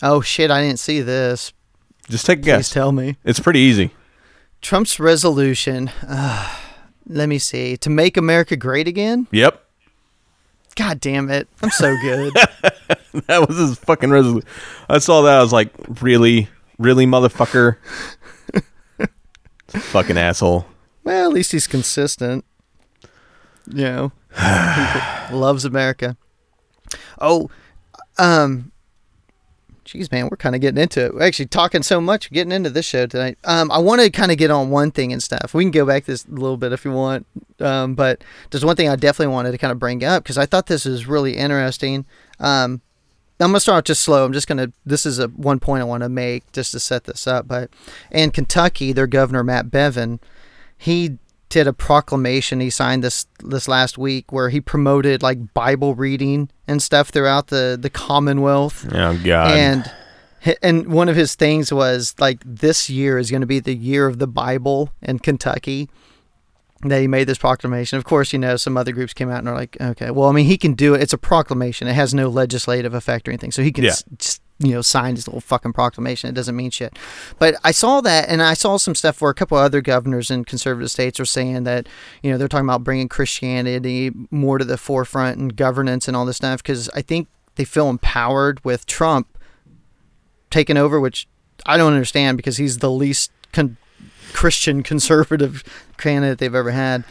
Oh 0.01 0.21
shit! 0.21 0.49
I 0.49 0.61
didn't 0.61 0.79
see 0.79 1.01
this. 1.01 1.53
Just 2.09 2.25
take 2.25 2.39
a 2.39 2.41
Please 2.41 2.45
guess. 2.45 2.69
tell 2.71 2.91
me. 2.91 3.17
It's 3.23 3.39
pretty 3.39 3.59
easy. 3.59 3.91
Trump's 4.61 4.99
resolution. 4.99 5.91
Uh, 6.07 6.55
let 7.07 7.29
me 7.29 7.37
see. 7.39 7.77
To 7.77 7.89
make 7.89 8.17
America 8.17 8.55
great 8.55 8.87
again. 8.87 9.27
Yep. 9.31 9.63
God 10.75 10.99
damn 10.99 11.29
it! 11.29 11.47
I'm 11.61 11.69
so 11.69 11.95
good. 12.01 12.33
that 13.27 13.45
was 13.47 13.57
his 13.57 13.77
fucking 13.79 14.09
resolution. 14.09 14.47
I 14.89 14.97
saw 14.99 15.21
that. 15.23 15.37
I 15.37 15.41
was 15.43 15.53
like, 15.53 15.71
really, 16.01 16.47
really, 16.79 17.05
motherfucker. 17.05 17.75
fucking 19.79 20.17
asshole. 20.17 20.65
well, 21.03 21.29
at 21.29 21.33
least 21.33 21.51
he's 21.51 21.67
consistent. 21.67 22.45
You 23.67 23.83
know, 23.83 24.11
loves 25.31 25.65
America. 25.65 26.17
Oh, 27.19 27.49
um, 28.17 28.71
jeez, 29.85 30.11
man, 30.11 30.27
we're 30.29 30.37
kind 30.37 30.55
of 30.55 30.61
getting 30.61 30.81
into 30.81 31.05
it. 31.05 31.13
We're 31.13 31.23
actually 31.23 31.47
talking 31.47 31.83
so 31.83 32.01
much, 32.01 32.31
getting 32.31 32.51
into 32.51 32.69
this 32.69 32.85
show 32.85 33.05
tonight. 33.05 33.37
Um, 33.43 33.71
I 33.71 33.77
want 33.77 34.01
to 34.01 34.09
kind 34.09 34.31
of 34.31 34.37
get 34.37 34.51
on 34.51 34.69
one 34.69 34.91
thing 34.91 35.11
and 35.13 35.21
stuff. 35.21 35.53
We 35.53 35.63
can 35.63 35.71
go 35.71 35.85
back 35.85 36.05
this 36.05 36.25
a 36.25 36.31
little 36.31 36.57
bit 36.57 36.71
if 36.71 36.85
you 36.85 36.91
want. 36.91 37.25
Um, 37.59 37.93
but 37.95 38.23
there's 38.49 38.65
one 38.65 38.75
thing 38.75 38.89
I 38.89 38.95
definitely 38.95 39.33
wanted 39.33 39.51
to 39.51 39.57
kind 39.57 39.71
of 39.71 39.79
bring 39.79 40.03
up 40.03 40.23
because 40.23 40.37
I 40.37 40.45
thought 40.45 40.67
this 40.67 40.85
was 40.85 41.07
really 41.07 41.37
interesting. 41.37 42.05
Um, 42.39 42.81
I'm 43.41 43.49
gonna 43.49 43.59
start 43.59 43.85
just 43.85 44.03
slow. 44.03 44.23
I'm 44.25 44.33
just 44.33 44.47
gonna. 44.47 44.71
This 44.85 45.05
is 45.05 45.19
a 45.19 45.27
one 45.27 45.59
point 45.59 45.81
I 45.81 45.85
want 45.85 46.03
to 46.03 46.09
make 46.09 46.51
just 46.51 46.71
to 46.71 46.79
set 46.79 47.05
this 47.05 47.27
up. 47.27 47.47
But 47.47 47.69
in 48.11 48.31
Kentucky, 48.31 48.93
their 48.93 49.07
governor 49.07 49.43
Matt 49.43 49.71
Bevin, 49.71 50.19
he 50.77 51.17
did 51.49 51.67
a 51.67 51.73
proclamation 51.73 52.61
he 52.61 52.69
signed 52.69 53.03
this 53.03 53.27
this 53.43 53.67
last 53.67 53.97
week 53.97 54.31
where 54.31 54.49
he 54.49 54.61
promoted 54.61 55.21
like 55.21 55.53
Bible 55.53 55.95
reading 55.95 56.49
and 56.67 56.81
stuff 56.81 57.09
throughout 57.09 57.47
the 57.47 57.77
the 57.79 57.89
Commonwealth. 57.89 58.87
Oh 58.91 59.19
God. 59.23 59.51
And 59.51 59.91
and 60.61 60.87
one 60.87 61.09
of 61.09 61.15
his 61.15 61.35
things 61.35 61.71
was 61.71 62.15
like 62.19 62.41
this 62.45 62.89
year 62.89 63.17
is 63.17 63.29
going 63.29 63.41
to 63.41 63.47
be 63.47 63.59
the 63.59 63.75
year 63.75 64.07
of 64.07 64.17
the 64.17 64.27
Bible 64.27 64.89
in 65.01 65.19
Kentucky. 65.19 65.89
That 66.83 66.99
he 67.01 67.07
made 67.07 67.25
this 67.25 67.37
proclamation. 67.37 67.97
Of 67.97 68.05
course, 68.05 68.33
you 68.33 68.39
know 68.39 68.55
some 68.57 68.75
other 68.75 68.91
groups 68.91 69.13
came 69.13 69.29
out 69.29 69.39
and 69.39 69.47
are 69.47 69.53
like, 69.55 69.77
okay, 69.79 70.09
well, 70.09 70.27
I 70.29 70.31
mean, 70.31 70.45
he 70.45 70.57
can 70.57 70.73
do 70.73 70.95
it. 70.95 71.01
It's 71.01 71.13
a 71.13 71.17
proclamation. 71.17 71.87
It 71.87 71.93
has 71.93 72.13
no 72.13 72.27
legislative 72.27 72.93
effect 72.95 73.27
or 73.27 73.31
anything, 73.31 73.51
so 73.51 73.61
he 73.61 73.71
can 73.71 73.83
Yeah. 73.83 73.91
s- 73.91 74.03
just 74.17 74.41
you 74.57 74.71
know 74.73 74.81
sign 74.81 75.15
his 75.15 75.27
little 75.27 75.41
fucking 75.41 75.73
proclamation. 75.73 76.29
It 76.29 76.33
doesn't 76.33 76.55
mean 76.55 76.71
shit. 76.71 76.97
But 77.39 77.55
I 77.63 77.71
saw 77.71 78.01
that, 78.01 78.29
and 78.29 78.41
I 78.41 78.53
saw 78.55 78.77
some 78.77 78.95
stuff 78.95 79.21
where 79.21 79.29
a 79.31 79.33
couple 79.35 79.57
of 79.57 79.63
other 79.63 79.81
governors 79.81 80.31
in 80.31 80.43
conservative 80.45 80.89
states 80.89 81.19
are 81.19 81.25
saying 81.25 81.63
that 81.65 81.87
you 82.23 82.31
know 82.31 82.37
they're 82.39 82.47
talking 82.47 82.65
about 82.67 82.83
bringing 82.83 83.07
Christianity 83.09 84.11
more 84.31 84.57
to 84.57 84.65
the 84.65 84.77
forefront 84.77 85.37
and 85.37 85.55
governance 85.55 86.07
and 86.07 86.17
all 86.17 86.25
this 86.25 86.37
stuff 86.37 86.63
because 86.63 86.89
I 86.95 87.01
think 87.03 87.27
they 87.55 87.63
feel 87.65 87.89
empowered 87.89 88.63
with 88.65 88.85
Trump 88.87 89.27
taking 90.49 90.77
over, 90.77 90.99
which 90.99 91.27
I 91.65 91.77
don't 91.77 91.93
understand 91.93 92.37
because 92.37 92.57
he's 92.57 92.79
the 92.79 92.89
least 92.91 93.31
con- 93.53 93.77
Christian 94.31 94.83
conservative 94.83 95.63
candidate 95.97 96.39
they've 96.39 96.55
ever 96.55 96.71
had. 96.71 97.03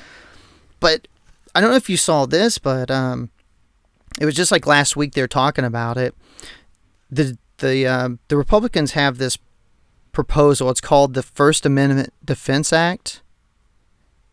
But 0.80 1.08
I 1.54 1.60
don't 1.60 1.70
know 1.70 1.76
if 1.76 1.90
you 1.90 1.96
saw 1.96 2.26
this, 2.26 2.58
but 2.58 2.90
um, 2.90 3.30
it 4.20 4.24
was 4.24 4.34
just 4.34 4.52
like 4.52 4.66
last 4.66 4.96
week 4.96 5.12
they're 5.12 5.28
talking 5.28 5.64
about 5.64 5.96
it. 5.96 6.14
The 7.10 7.36
the 7.58 7.86
um, 7.86 8.18
the 8.28 8.36
Republicans 8.36 8.92
have 8.92 9.18
this 9.18 9.38
proposal. 10.12 10.70
It's 10.70 10.80
called 10.80 11.14
the 11.14 11.22
First 11.22 11.66
Amendment 11.66 12.12
Defense 12.24 12.72
Act. 12.72 13.22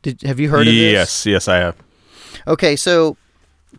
Did 0.02 0.22
have 0.22 0.40
you 0.40 0.50
heard 0.50 0.68
of 0.68 0.74
this? 0.74 0.92
yes, 0.92 1.26
yes, 1.26 1.48
I 1.48 1.58
have. 1.58 1.76
Okay, 2.48 2.76
so 2.76 3.18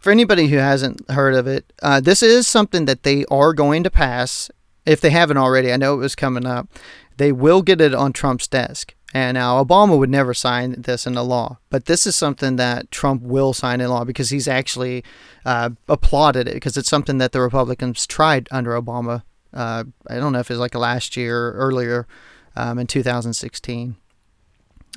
for 0.00 0.10
anybody 0.10 0.48
who 0.48 0.56
hasn't 0.56 1.08
heard 1.10 1.34
of 1.34 1.46
it, 1.46 1.72
uh, 1.82 2.00
this 2.00 2.22
is 2.22 2.46
something 2.46 2.84
that 2.84 3.02
they 3.02 3.24
are 3.30 3.52
going 3.52 3.82
to 3.84 3.90
pass. 3.90 4.50
If 4.84 5.00
they 5.00 5.10
haven't 5.10 5.36
already, 5.36 5.72
I 5.72 5.76
know 5.76 5.94
it 5.94 5.98
was 5.98 6.14
coming 6.14 6.46
up. 6.46 6.68
They 7.16 7.32
will 7.32 7.62
get 7.62 7.80
it 7.80 7.94
on 7.94 8.12
Trump's 8.12 8.46
desk. 8.46 8.94
And 9.14 9.36
now 9.36 9.62
Obama 9.62 9.98
would 9.98 10.10
never 10.10 10.34
sign 10.34 10.82
this 10.82 11.06
into 11.06 11.22
law, 11.22 11.58
but 11.70 11.86
this 11.86 12.06
is 12.06 12.14
something 12.14 12.56
that 12.56 12.90
Trump 12.90 13.22
will 13.22 13.54
sign 13.54 13.80
in 13.80 13.88
law 13.88 14.04
because 14.04 14.28
he's 14.28 14.46
actually 14.46 15.02
uh, 15.46 15.70
applauded 15.88 16.46
it 16.46 16.54
because 16.54 16.76
it's 16.76 16.90
something 16.90 17.16
that 17.18 17.32
the 17.32 17.40
Republicans 17.40 18.06
tried 18.06 18.48
under 18.50 18.72
Obama. 18.72 19.22
Uh, 19.54 19.84
I 20.08 20.16
don't 20.16 20.32
know 20.32 20.40
if 20.40 20.50
it 20.50 20.54
was 20.54 20.60
like 20.60 20.74
last 20.74 21.16
year 21.16 21.48
or 21.48 21.52
earlier 21.52 22.06
um, 22.54 22.78
in 22.78 22.86
2016. 22.86 23.96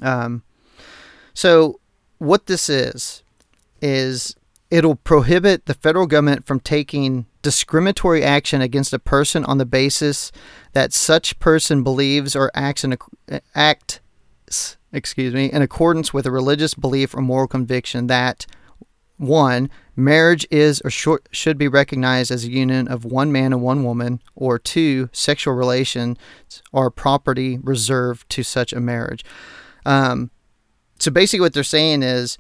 Um, 0.02 0.44
so 1.34 1.80
what 2.18 2.48
this 2.48 2.68
is 2.68 3.24
is 3.82 4.36
it'll 4.70 4.96
prohibit 4.96 5.68
the 5.68 5.74
federal 5.74 6.06
government 6.06 6.46
from 6.46 6.60
taking 6.60 7.28
discriminatory 7.42 8.24
action 8.24 8.62
against 8.62 8.94
a 8.94 9.00
person 9.00 9.46
on 9.46 9.58
the 9.58 9.66
basis 9.66 10.34
that 10.74 10.92
such 10.94 11.40
person 11.40 11.82
believes 11.82 12.36
or 12.36 12.52
acts 12.54 12.84
in 12.84 12.94
ac- 12.94 13.42
acts 13.56 14.01
excuse 14.94 15.34
me 15.34 15.46
in 15.52 15.62
accordance 15.62 16.14
with 16.14 16.26
a 16.26 16.32
religious 16.32 16.74
belief 16.74 17.16
or 17.16 17.22
moral 17.22 17.48
conviction 17.48 18.08
that 18.08 18.46
one 19.22 19.70
marriage 19.96 20.48
is 20.50 20.82
or 20.82 21.20
should 21.32 21.58
be 21.58 21.68
recognized 21.68 22.32
as 22.32 22.44
a 22.44 22.52
union 22.52 22.88
of 22.88 23.06
one 23.06 23.32
man 23.32 23.54
and 23.54 23.62
one 23.62 23.84
woman 23.84 24.20
or 24.36 24.58
two 24.58 25.10
sexual 25.14 25.54
relations 25.54 26.18
are 26.74 26.90
property 26.90 27.60
reserved 27.60 28.28
to 28.30 28.42
such 28.42 28.74
a 28.74 28.80
marriage. 28.80 29.24
Um, 29.86 30.32
so 30.98 31.12
basically 31.12 31.42
what 31.42 31.54
they're 31.54 31.64
saying 31.64 32.02
is 32.02 32.40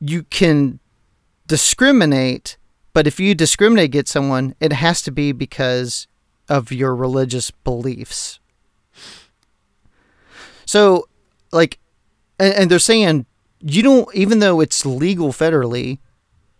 you 0.00 0.24
can 0.24 0.80
discriminate 1.46 2.56
but 2.92 3.06
if 3.06 3.20
you 3.20 3.34
discriminate 3.34 3.84
against 3.84 4.12
someone 4.12 4.54
it 4.58 4.72
has 4.72 5.00
to 5.02 5.12
be 5.12 5.30
because 5.30 6.08
of 6.48 6.72
your 6.72 6.94
religious 6.94 7.50
beliefs 7.50 8.40
so 10.72 11.06
like 11.52 11.78
and, 12.38 12.54
and 12.54 12.70
they're 12.70 12.78
saying 12.92 13.26
you 13.60 13.82
don't 13.82 14.08
even 14.14 14.38
though 14.40 14.60
it's 14.60 14.84
legal 14.86 15.30
federally 15.32 15.98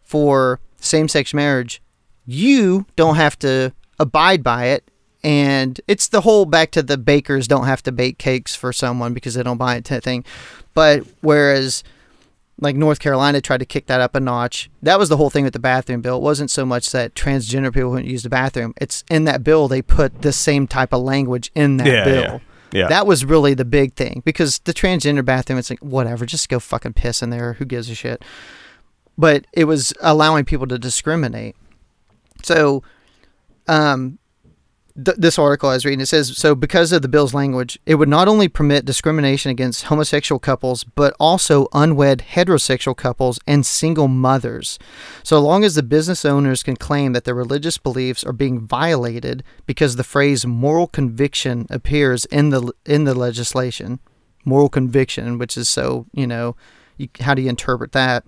for 0.03 0.61
same-sex 0.79 1.33
marriage 1.33 1.81
you 2.27 2.85
don't 2.97 3.17
have 3.17 3.39
to 3.39 3.73
abide 3.99 4.43
by 4.43 4.67
it 4.67 4.83
and 5.25 5.81
it's 5.89 6.09
the 6.09 6.21
whole 6.23 6.45
back 6.45 6.71
to 6.73 6.83
the 6.83 6.99
bakers 6.99 7.49
don't 7.49 7.67
have 7.67 7.83
to 7.83 7.93
bake 7.93 8.19
cakes 8.19 8.55
for 8.55 8.73
someone 8.73 9.15
because 9.15 9.35
they 9.35 9.43
don't 9.43 9.59
buy 9.59 9.77
it 9.77 9.85
thing 10.05 10.25
but 10.75 11.05
whereas 11.23 11.83
like 12.61 12.77
North 12.77 13.01
Carolina 13.01 13.41
tried 13.41 13.59
to 13.59 13.65
kick 13.67 13.87
that 13.87 14.01
up 14.01 14.15
a 14.15 14.21
notch. 14.21 14.71
That 14.83 14.97
was 14.99 15.09
the 15.09 15.17
whole 15.17 15.31
thing 15.31 15.43
with 15.43 15.53
the 15.55 15.59
bathroom 15.59 16.01
bill. 16.01 16.19
It 16.19 16.23
wasn't 16.23 16.51
so 16.51 16.65
much 16.65 16.91
that 16.91 17.15
transgender 17.15 17.73
people 17.75 17.91
wouldn't 17.91 18.09
use 18.09 18.23
the 18.23 18.29
bathroom. 18.29 18.73
It's 18.81 19.03
in 19.11 19.25
that 19.25 19.43
bill 19.43 19.67
they 19.67 19.83
put 19.83 20.23
the 20.23 20.33
same 20.33 20.69
type 20.69 20.93
of 20.93 21.03
language 21.03 21.51
in 21.57 21.79
that 21.79 21.87
Yeah, 21.89 22.05
bill. 22.05 22.23
yeah, 22.23 22.39
yeah. 22.73 22.89
That 22.89 23.07
was 23.07 23.25
really 23.25 23.55
the 23.55 23.65
big 23.65 23.95
thing 23.95 24.23
because 24.25 24.59
the 24.61 24.73
transgender 24.73 25.25
bathroom, 25.25 25.59
it's 25.59 25.71
like 25.71 25.81
whatever, 25.81 26.27
just 26.27 26.49
go 26.49 26.59
fucking 26.59 26.95
piss 26.95 27.23
in 27.23 27.31
there. 27.31 27.55
Who 27.55 27.65
gives 27.65 27.91
a 27.91 27.95
shit? 27.95 28.25
But 29.19 29.47
it 29.53 29.65
was 29.65 29.93
allowing 30.01 30.45
people 30.45 30.67
to 30.69 30.79
discriminate. 30.79 31.55
So, 32.43 32.83
um, 33.69 34.19
th- 34.95 35.17
this 35.17 35.39
article 35.39 35.69
I 35.69 35.75
was 35.75 35.85
reading, 35.85 36.01
it 36.01 36.07
says 36.07 36.37
so 36.37 36.55
because 36.55 36.93
of 36.93 37.03
the 37.03 37.09
bill's 37.09 37.35
language, 37.35 37.79
it 37.87 37.97
would 37.97 38.09
not 38.09 38.29
only 38.29 38.49
permit 38.49 38.85
discrimination 38.85 39.51
against 39.51 39.85
homosexual 39.85 40.39
couples, 40.39 40.85
but 40.85 41.15
also 41.19 41.69
unwed 41.73 42.25
heterosexual 42.33 42.97
couples 42.97 43.39
and 43.47 43.65
single 43.65 44.09
mothers, 44.09 44.79
so 45.23 45.41
long 45.41 45.65
as 45.65 45.75
the 45.75 45.83
business 45.83 46.25
owners 46.25 46.63
can 46.63 46.77
claim 46.77 47.13
that 47.13 47.25
their 47.25 47.35
religious 47.35 47.79
beliefs 47.79 48.25
are 48.25 48.33
being 48.33 48.61
violated 48.61 49.43
because 49.67 49.97
the 49.97 50.05
phrase 50.05 50.47
"moral 50.47 50.87
conviction" 50.87 51.67
appears 51.71 52.25
in 52.27 52.51
the 52.51 52.73
in 52.87 53.05
the 53.05 53.15
legislation. 53.15 54.01
Moral 54.45 54.69
conviction, 54.69 55.39
which 55.39 55.57
is 55.57 55.69
so 55.69 56.07
you 56.13 56.27
know, 56.27 56.57
you, 56.97 57.09
how 57.21 57.35
do 57.35 57.43
you 57.43 57.49
interpret 57.49 57.93
that? 57.93 58.25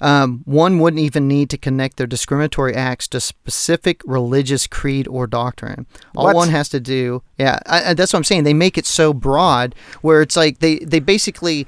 Um, 0.00 0.42
one 0.46 0.80
wouldn't 0.80 1.00
even 1.00 1.28
need 1.28 1.48
to 1.50 1.56
connect 1.58 1.96
their 1.96 2.08
discriminatory 2.08 2.74
acts 2.74 3.06
to 3.08 3.20
specific 3.20 4.00
religious 4.04 4.66
creed 4.66 5.06
or 5.06 5.28
doctrine. 5.28 5.86
All 6.16 6.24
What? 6.24 6.34
one 6.34 6.48
has 6.48 6.68
to 6.70 6.80
do, 6.80 7.22
yeah, 7.38 7.60
I, 7.66 7.90
I- 7.90 7.94
that's 7.94 8.12
what 8.12 8.18
I'm 8.18 8.24
saying. 8.24 8.42
They 8.44 8.54
make 8.54 8.76
it 8.76 8.86
so 8.86 9.12
broad 9.14 9.74
where 10.00 10.20
it's 10.20 10.36
like 10.36 10.58
they 10.58 10.78
they 10.80 10.98
basically 10.98 11.66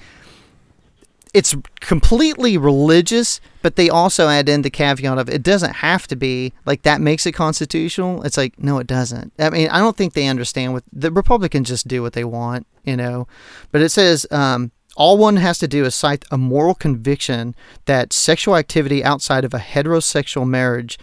it's 1.32 1.57
completely 1.80 2.57
religious, 2.57 3.40
but 3.61 3.74
they 3.74 3.90
also 3.90 4.28
add 4.28 4.49
in 4.49 4.62
the 4.62 4.70
caveat 4.70 5.18
of 5.18 5.28
it 5.28 5.42
doesn't 5.42 5.74
have 5.76 6.07
to 6.07 6.14
be 6.14 6.53
like 6.64 6.82
that 6.82 7.01
makes 7.01 7.26
it 7.26 7.32
constitutional. 7.32 8.22
It's 8.22 8.36
like 8.36 8.57
no, 8.59 8.78
it 8.78 8.86
doesn't. 8.86 9.32
I 9.38 9.51
mean, 9.51 9.68
I 9.68 9.78
don't 9.78 9.97
think 9.97 10.12
they 10.14 10.28
understand 10.28 10.72
what 10.74 10.84
the 10.92 11.11
Republicans 11.11 11.68
just 11.68 11.88
do 11.88 12.03
what 12.03 12.12
they 12.12 12.22
want, 12.24 12.66
you 12.84 12.97
know. 12.97 13.26
But 13.72 13.80
it 13.82 13.88
says 13.88 14.26
um, 14.30 14.70
all 14.97 15.18
one 15.18 15.36
has 15.36 15.59
to 15.59 15.68
do 15.68 15.84
is 15.84 15.95
cite 15.95 16.24
a 16.30 16.38
moral 16.38 16.74
conviction 16.74 17.55
that 17.86 18.12
sexual 18.12 18.57
activity 18.57 19.03
outside 19.03 19.45
of 19.45 19.53
a 19.55 19.59
heterosexual 19.59 20.47
marriage 20.47 20.99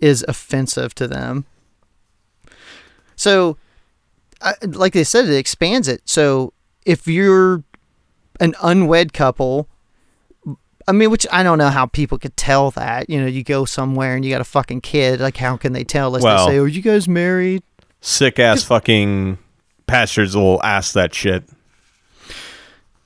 is 0.00 0.24
offensive 0.28 0.94
to 0.94 1.06
them. 1.06 1.44
So, 3.16 3.56
I, 4.40 4.54
like 4.62 4.92
they 4.92 5.04
said, 5.04 5.26
it 5.26 5.36
expands 5.36 5.88
it. 5.88 6.02
So 6.04 6.52
if 6.84 7.06
you're 7.06 7.62
an 8.40 8.54
unwed 8.62 9.12
couple, 9.12 9.68
I 10.86 10.92
mean, 10.92 11.10
which 11.10 11.26
I 11.32 11.42
don't 11.42 11.58
know 11.58 11.70
how 11.70 11.86
people 11.86 12.18
could 12.18 12.36
tell 12.36 12.70
that. 12.72 13.08
You 13.08 13.20
know, 13.20 13.26
you 13.26 13.42
go 13.42 13.64
somewhere 13.64 14.14
and 14.16 14.24
you 14.24 14.30
got 14.30 14.40
a 14.40 14.44
fucking 14.44 14.82
kid. 14.82 15.20
Like, 15.20 15.36
how 15.36 15.56
can 15.56 15.72
they 15.72 15.84
tell? 15.84 16.08
Unless 16.08 16.22
Well- 16.24 16.46
they 16.46 16.52
say, 16.52 16.58
"Are 16.58 16.66
you 16.66 16.82
guys 16.82 17.08
married?" 17.08 17.62
Sick 18.00 18.38
ass 18.38 18.62
fucking 18.64 19.38
pastors 19.86 20.36
will 20.36 20.62
ask 20.62 20.92
that 20.92 21.14
shit. 21.14 21.44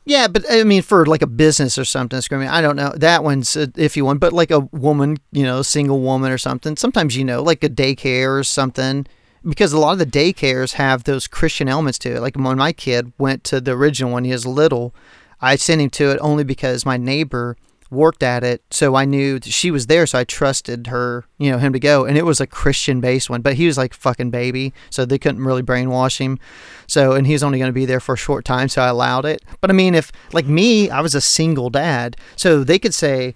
Yeah, 0.09 0.26
but 0.26 0.46
I 0.50 0.64
mean, 0.64 0.80
for 0.80 1.04
like 1.04 1.20
a 1.20 1.26
business 1.26 1.76
or 1.76 1.84
something, 1.84 2.18
screaming. 2.22 2.48
I 2.48 2.62
don't 2.62 2.76
know. 2.76 2.94
That 2.96 3.22
one's 3.22 3.54
a 3.56 3.66
iffy 3.66 4.00
one. 4.00 4.16
But 4.16 4.32
like 4.32 4.50
a 4.50 4.61
woman, 4.61 5.18
you 5.32 5.42
know, 5.42 5.61
single 5.61 6.00
woman 6.00 6.32
or 6.32 6.38
something. 6.38 6.78
Sometimes 6.78 7.14
you 7.14 7.24
know, 7.24 7.42
like 7.42 7.62
a 7.62 7.68
daycare 7.68 8.38
or 8.38 8.42
something, 8.42 9.06
because 9.46 9.74
a 9.74 9.78
lot 9.78 9.92
of 9.92 9.98
the 9.98 10.06
daycares 10.06 10.72
have 10.72 11.04
those 11.04 11.26
Christian 11.26 11.68
elements 11.68 11.98
to 12.00 12.16
it. 12.16 12.20
Like 12.20 12.36
when 12.36 12.56
my 12.56 12.72
kid 12.72 13.12
went 13.18 13.44
to 13.44 13.61
the 13.61 13.72
original 13.72 14.12
one, 14.12 14.24
he 14.24 14.32
was 14.32 14.46
little. 14.46 14.94
I 15.42 15.56
sent 15.56 15.82
him 15.82 15.90
to 15.90 16.11
it 16.11 16.18
only 16.22 16.42
because 16.42 16.86
my 16.86 16.96
neighbor 16.96 17.59
worked 17.91 18.22
at 18.22 18.45
it, 18.45 18.62
so 18.70 18.95
I 18.95 19.05
knew 19.05 19.41
she 19.43 19.70
was 19.70 19.86
there, 19.86 20.07
so 20.07 20.18
I 20.18 20.24
trusted 20.24 20.89
her, 20.89 21.24
you 21.39 21.51
know, 21.51 21.59
him 21.59 21.72
to 21.72 21.80
go. 21.80 22.05
And 22.05 22.18
it 22.18 22.24
was 22.24 22.41
a 22.41 22.47
Christian 22.47 23.01
based 23.01 23.30
one, 23.30 23.43
but 23.43 23.55
he 23.55 23.66
was 23.66 23.78
like 23.78 23.95
fucking 23.95 24.30
baby, 24.30 24.72
so 24.91 25.05
they 25.05 25.18
couldn't 25.18 25.45
really 25.45 25.62
brainwash 25.62 26.18
him. 26.18 26.39
So, 26.86 27.12
and 27.12 27.26
he's 27.26 27.43
only 27.43 27.59
going 27.59 27.70
to 27.70 27.74
be 27.74 27.86
there 27.86 28.01
for 28.01 28.14
a 28.14 28.18
short 28.18 28.45
time, 28.45 28.68
so 28.68 28.82
I 28.82 28.89
allowed 28.89 29.24
it. 29.24 29.43
But 29.61 29.70
I 29.70 29.72
mean, 29.72 29.95
if 29.95 30.12
like 30.32 30.47
me, 30.47 30.91
I 30.91 31.01
was 31.01 31.14
a 31.14 31.20
single 31.20 31.70
dad, 31.70 32.16
so 32.36 32.62
they 32.64 32.78
could 32.78 32.95
say, 32.95 33.34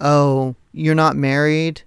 "Oh, 0.00 0.56
you're 0.72 0.94
not 0.94 1.16
married." 1.16 1.82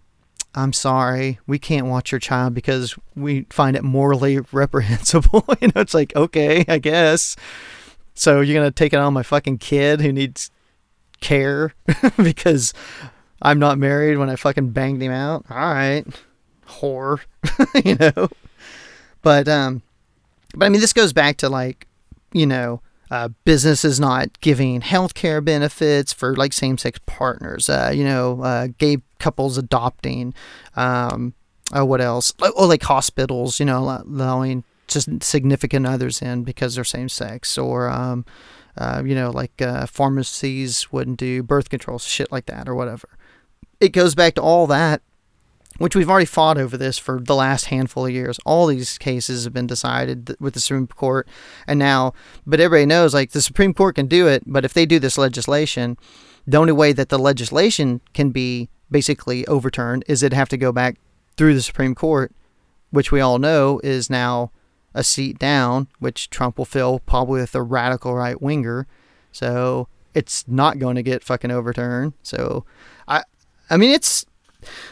I'm 0.58 0.72
sorry, 0.72 1.40
we 1.48 1.60
can't 1.60 1.88
watch 1.88 2.14
your 2.14 2.20
child 2.20 2.54
because 2.54 2.96
we 3.14 3.46
find 3.50 3.76
it 3.76 3.84
morally 3.84 4.40
reprehensible. 4.54 5.44
you 5.62 5.68
know, 5.68 5.82
it's 5.82 5.94
like, 5.94 6.16
okay, 6.16 6.64
I 6.68 6.78
guess. 6.78 7.36
So 8.14 8.40
you're 8.40 8.56
gonna 8.58 8.72
take 8.72 8.94
it 8.94 9.00
on 9.00 9.14
my 9.14 9.24
fucking 9.24 9.58
kid 9.58 10.00
who 10.00 10.14
needs 10.14 10.50
care 11.26 11.74
because 12.18 12.74
I'm 13.42 13.58
not 13.60 13.80
married 13.80 14.18
when 14.18 14.30
I 14.30 14.36
fucking 14.36 14.70
banged 14.70 15.02
him 15.02 15.12
out. 15.12 15.46
All 15.50 15.58
right, 15.58 16.06
whore, 16.68 17.20
you 17.84 17.96
know. 17.96 18.30
But 19.22 19.48
um, 19.48 19.82
but 20.54 20.68
I 20.68 20.70
mean, 20.70 20.82
this 20.82 20.94
goes 20.94 21.14
back 21.14 21.38
to 21.38 21.50
like, 21.50 21.88
you 22.32 22.46
know, 22.46 22.82
uh, 23.10 23.30
businesses 23.44 24.00
not 24.00 24.40
giving 24.40 24.82
healthcare 24.82 25.44
benefits 25.44 26.14
for 26.14 26.36
like 26.36 26.54
same-sex 26.54 27.00
partners. 27.08 27.70
Uh, 27.70 27.92
you 27.94 28.04
know, 28.04 28.42
uh, 28.42 28.68
gay 28.78 28.98
couples 29.20 29.58
adopting. 29.58 30.34
Um, 30.76 31.34
oh, 31.74 31.86
what 31.86 32.02
else? 32.02 32.34
Oh, 32.42 32.68
like 32.68 32.84
hospitals. 32.84 33.60
You 33.60 33.66
know, 33.66 34.04
allowing 34.06 34.64
just 34.88 35.24
significant 35.24 35.88
others 35.88 36.22
in 36.22 36.44
because 36.44 36.76
they're 36.76 36.84
same 36.84 37.10
sex, 37.10 37.58
or 37.58 37.90
um, 37.90 38.26
uh, 38.78 39.02
you 39.06 39.16
know, 39.16 39.32
like 39.32 39.62
uh, 39.62 39.86
pharmacies 39.86 40.92
wouldn't 40.92 41.18
do 41.18 41.44
birth 41.44 41.70
control, 41.70 42.00
shit 42.00 42.32
like 42.32 42.46
that, 42.48 42.68
or 42.68 42.76
whatever. 42.76 43.10
It 43.80 43.90
goes 43.90 44.16
back 44.16 44.36
to 44.36 44.42
all 44.42 44.68
that, 44.68 45.02
which 45.78 45.96
we've 45.96 46.10
already 46.10 46.26
fought 46.26 46.58
over 46.58 46.78
this 46.78 46.98
for 46.98 47.20
the 47.20 47.36
last 47.36 47.66
handful 47.66 48.06
of 48.06 48.12
years. 48.12 48.40
All 48.46 48.68
these 48.68 48.98
cases 48.98 49.44
have 49.44 49.54
been 49.54 49.68
decided 49.68 50.36
with 50.40 50.54
the 50.54 50.60
Supreme 50.60 50.88
Court, 50.88 51.28
and 51.68 51.80
now, 51.80 52.14
but 52.46 52.60
everybody 52.60 52.86
knows 52.86 53.14
like 53.14 53.32
the 53.32 53.42
Supreme 53.42 53.74
Court 53.74 53.96
can 53.96 54.08
do 54.08 54.28
it, 54.28 54.44
but 54.46 54.66
if 54.66 54.74
they 54.74 54.86
do 54.86 55.00
this 55.00 55.18
legislation, 55.18 55.98
the 56.48 56.58
only 56.58 56.74
way 56.74 56.94
that 56.94 57.10
the 57.10 57.20
legislation 57.20 58.02
can 58.14 58.30
be 58.30 58.70
basically 58.92 59.46
overturned 59.48 60.04
is 60.08 60.22
it'd 60.22 60.36
have 60.36 60.50
to 60.50 60.58
go 60.58 60.72
back 60.72 60.98
through 61.38 61.54
the 61.54 61.62
Supreme 61.62 61.96
Court, 61.96 62.32
which 62.92 63.12
we 63.12 63.20
all 63.20 63.40
know 63.40 63.80
is 63.84 64.10
now 64.10 64.52
a 64.96 65.04
seat 65.04 65.38
down, 65.38 65.88
which 66.00 66.30
Trump 66.32 66.58
will 66.58 66.66
fill 66.66 67.00
probably 67.00 67.42
with 67.42 67.54
a 67.54 67.62
radical 67.62 68.16
right 68.16 68.42
winger. 68.42 68.88
So 69.32 69.88
it's 70.16 70.48
not 70.48 70.80
going 70.80 70.96
to 70.96 71.04
get 71.04 71.24
fucking 71.24 71.52
overturned. 71.52 72.14
So 72.24 72.66
I, 73.08 73.24
I 73.70 73.78
mean, 73.78 73.92
it's 73.92 74.26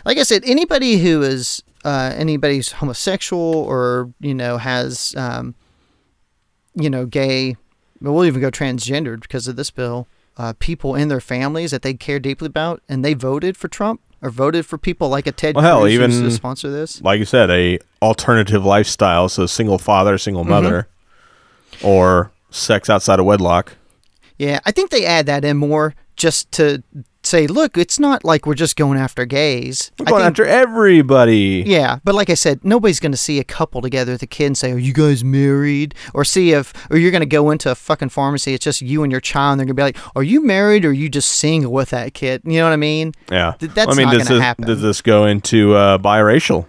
like 0.06 0.18
I 0.18 0.24
said, 0.24 0.44
anybody 0.46 0.98
who 0.98 1.24
is 1.24 1.64
uh, 1.84 2.14
anybody 2.16 2.58
who's 2.58 2.74
homosexual 2.74 3.42
or 3.42 4.14
you 4.20 4.36
know 4.36 4.58
has 4.58 5.16
um, 5.18 5.56
you 6.76 6.90
know 6.90 7.06
gay, 7.06 7.56
we'll 8.02 8.26
even 8.26 8.42
go 8.42 8.52
transgendered 8.52 9.22
because 9.22 9.48
of 9.48 9.56
this 9.56 9.72
bill. 9.72 10.08
Uh, 10.36 10.54
people 10.58 10.96
in 10.96 11.10
their 11.10 11.22
families 11.22 11.70
that 11.70 11.84
they 11.84 11.94
care 11.94 12.20
deeply 12.20 12.48
about, 12.48 12.82
and 12.90 13.06
they 13.06 13.14
voted 13.14 13.56
for 13.56 13.68
Trump 13.68 14.02
or 14.24 14.32
voted 14.32 14.66
for 14.66 14.78
people 14.80 15.10
like 15.10 15.28
a 15.28 15.32
Ted 15.32 15.56
Well, 15.56 15.64
hell, 15.64 15.82
Cruz 15.82 15.94
even- 15.94 16.12
to 16.12 16.32
sponsor 16.32 16.72
this. 16.72 17.02
like 17.02 17.20
you 17.20 17.26
said, 17.26 17.52
a 17.52 17.78
alternative 18.02 18.66
lifestyle, 18.66 19.30
so 19.30 19.46
single 19.46 19.78
father, 19.78 20.18
single 20.18 20.44
mm-hmm. 20.44 20.52
mother, 20.52 20.88
or 21.84 22.32
sex 22.50 22.90
outside 22.90 23.20
of 23.20 23.26
wedlock. 23.26 23.74
Yeah, 24.38 24.60
I 24.66 24.72
think 24.72 24.90
they 24.90 25.06
add 25.06 25.26
that 25.28 25.46
in 25.46 25.58
more 25.58 25.94
just 26.16 26.52
to 26.54 26.82
say, 27.34 27.48
look, 27.48 27.78
it's 27.78 28.00
not 28.00 28.24
like 28.24 28.46
we're 28.46 28.54
just 28.54 28.76
going 28.76 28.98
after 29.00 29.26
gays. 29.26 29.92
We're 30.00 30.06
I 30.06 30.10
going 30.12 30.22
think- 30.22 30.32
after 30.32 30.46
everybody. 30.46 31.64
yeah, 31.66 31.98
but 32.04 32.14
like 32.16 32.30
I 32.30 32.36
said, 32.36 32.64
nobody's 32.64 33.00
going 33.00 33.12
to 33.12 33.18
see 33.18 33.40
a 33.40 33.44
couple 33.44 33.82
together 33.82 34.12
with 34.12 34.22
a 34.22 34.28
kid 34.28 34.46
and 34.48 34.58
say, 34.58 34.72
"Are 34.72 34.78
you 34.78 34.94
guys 34.94 35.24
married?" 35.24 35.96
Or 36.14 36.24
see 36.24 36.52
if, 36.54 36.74
or 36.92 36.98
you're 36.98 37.12
going 37.12 37.22
to 37.22 37.26
go 37.26 37.50
into 37.52 37.72
a 37.72 37.76
fucking 37.76 38.10
pharmacy. 38.10 38.54
It's 38.54 38.64
just 38.64 38.82
you 38.82 39.04
and 39.04 39.12
your 39.12 39.22
child, 39.22 39.54
and 39.54 39.60
they're 39.60 39.66
going 39.74 39.76
to 39.92 40.00
be 40.00 40.00
like, 40.00 40.16
"Are 40.16 40.24
you 40.24 40.46
married 40.46 40.86
or 40.86 40.90
are 40.90 40.94
you 40.94 41.10
just 41.10 41.30
single 41.32 41.72
with 41.72 41.90
that 41.90 42.14
kid?" 42.14 42.42
You 42.46 42.58
know 42.60 42.66
what 42.66 42.74
I 42.74 42.78
mean? 42.78 43.14
Yeah. 43.32 43.54
Th- 43.60 43.72
that's 43.74 43.92
I 43.92 43.96
mean, 43.96 44.06
not 44.08 44.14
gonna 44.18 44.26
this, 44.26 44.42
happen. 44.42 44.66
does 44.66 44.82
this 44.82 45.02
go 45.02 45.26
into 45.26 45.74
uh, 45.74 45.98
biracial 45.98 46.66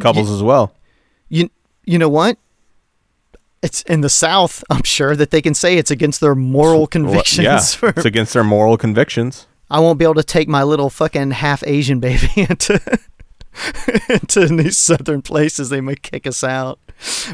couples 0.00 0.30
as 0.30 0.42
well? 0.42 0.72
You, 1.28 1.50
you 1.84 1.98
know 1.98 2.08
what? 2.08 2.38
It's 3.66 3.82
in 3.82 4.00
the 4.00 4.08
South. 4.08 4.62
I'm 4.70 4.84
sure 4.84 5.16
that 5.16 5.30
they 5.32 5.42
can 5.42 5.54
say 5.54 5.76
it's 5.76 5.90
against 5.90 6.20
their 6.20 6.36
moral 6.36 6.78
Well, 6.80 6.86
convictions. 6.86 7.44
yeah, 7.44 7.58
for- 7.60 7.88
it's 7.88 8.04
against 8.12 8.32
their 8.32 8.44
moral 8.44 8.76
convictions. 8.78 9.46
I 9.68 9.80
won't 9.80 9.98
be 9.98 10.04
able 10.04 10.14
to 10.14 10.22
take 10.22 10.48
my 10.48 10.62
little 10.62 10.88
fucking 10.90 11.32
half 11.32 11.64
Asian 11.66 11.98
baby 11.98 12.30
into 12.36 12.80
into 14.08 14.46
these 14.46 14.78
southern 14.78 15.20
places. 15.22 15.68
They 15.70 15.80
may 15.80 15.96
kick 15.96 16.26
us 16.26 16.44
out. 16.44 16.78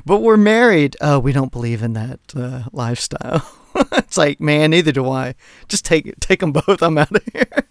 But 0.07 0.20
we're 0.22 0.39
married. 0.39 0.97
Oh, 1.03 1.18
we 1.18 1.33
don't 1.33 1.53
believe 1.53 1.83
in 1.83 1.93
that 1.93 2.20
uh, 2.35 2.62
lifestyle. 2.72 3.47
it's 3.93 4.16
like, 4.16 4.41
man, 4.41 4.70
neither 4.70 4.93
do 4.93 5.09
I. 5.11 5.35
Just 5.68 5.85
take 5.85 6.18
take 6.20 6.41
them 6.41 6.53
both. 6.53 6.83
I'm 6.83 6.97
out 6.97 7.14
of 7.14 7.22
here. 7.33 7.66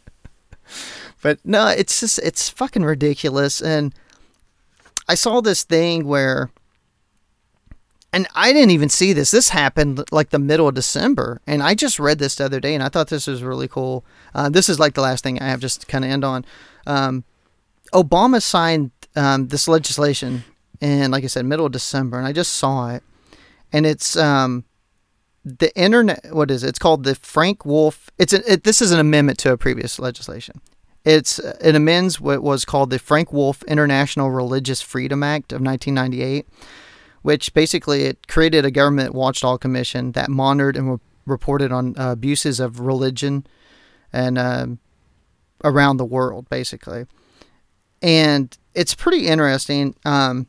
but 1.24 1.40
no, 1.44 1.68
it's 1.68 2.00
just 2.00 2.20
it's 2.20 2.50
fucking 2.50 2.84
ridiculous. 2.84 3.60
And 3.62 3.94
I 5.10 5.16
saw 5.16 5.42
this 5.42 5.64
thing 5.64 6.06
where 6.06 6.52
and 8.14 8.28
I 8.36 8.52
didn't 8.54 8.72
even 8.72 8.90
see 8.90 9.14
this. 9.14 9.32
This 9.32 9.50
happened 9.50 10.04
like 10.12 10.30
the 10.30 10.40
middle 10.40 10.68
of 10.68 10.76
December, 10.76 11.42
and 11.48 11.64
I 11.64 11.76
just 11.76 12.00
read 12.00 12.20
this 12.20 12.36
the 12.36 12.46
other 12.46 12.60
day, 12.60 12.74
and 12.74 12.84
I 12.84 12.90
thought 12.90 13.08
this 13.08 13.28
was 13.28 13.44
really 13.44 13.68
cool. 13.68 14.04
Uh, 14.36 14.50
this 14.50 14.70
is 14.70 14.80
like 14.80 14.94
the 14.94 15.02
last 15.02 15.24
thing 15.24 15.42
I 15.42 15.48
have 15.48 15.60
just 15.60 15.88
kind 15.88 16.04
of 16.04 16.12
end 16.12 16.24
on. 16.24 16.46
Um, 16.86 17.24
Obama 17.94 18.42
signed 18.42 18.92
um, 19.16 19.50
this 19.50 19.68
legislation 19.68 20.44
and 20.82 21.12
like 21.12 21.24
I 21.24 21.28
said, 21.28 21.46
middle 21.46 21.68
of 21.68 21.72
December, 21.72 22.18
and 22.18 22.28
I 22.28 22.34
just 22.34 22.56
saw 22.56 22.90
it, 22.90 23.04
and 23.72 23.86
it's 23.86 24.18
um, 24.18 24.66
the 25.46 25.74
internet. 25.78 26.26
What 26.32 26.50
is 26.50 26.64
it? 26.64 26.70
It's 26.70 26.80
called 26.80 27.04
the 27.04 27.16
Frank 27.16 27.66
Wolf. 27.66 28.10
It's 28.18 28.34
a, 28.34 28.54
it, 28.54 28.64
this 28.64 28.82
is 28.82 28.92
an 28.92 29.00
amendment 29.00 29.38
to 29.40 29.52
a 29.52 29.58
previous 29.58 30.00
legislation. 30.00 30.60
It's 31.06 31.40
uh, 31.40 31.58
it 31.62 31.76
amends 31.76 32.20
what 32.20 32.42
was 32.42 32.66
called 32.66 32.90
the 32.90 33.00
Frank 33.00 33.32
Wolf 33.32 33.62
International 33.64 34.32
Religious 34.32 34.82
Freedom 34.82 35.22
Act 35.22 35.54
of 35.54 35.62
1998 35.62 36.48
which 37.22 37.54
basically 37.54 38.04
it 38.04 38.28
created 38.28 38.66
a 38.66 38.72
government 38.72 39.14
watchdog 39.14 39.62
commission 39.62 40.12
that 40.14 40.30
monitored 40.30 40.76
and 40.76 40.92
re- 40.92 40.98
reported 41.26 41.72
on 41.72 41.96
uh, 41.98 42.12
abuses 42.12 42.60
of 42.60 42.80
religion 42.80 43.46
and 44.12 44.38
um, 44.38 44.80
around 45.64 45.98
the 45.98 46.06
world, 46.06 46.50
basically. 46.50 47.06
And 48.02 48.58
it's 48.74 48.96
pretty 48.96 49.28
interesting. 49.28 49.96
Um, 50.06 50.48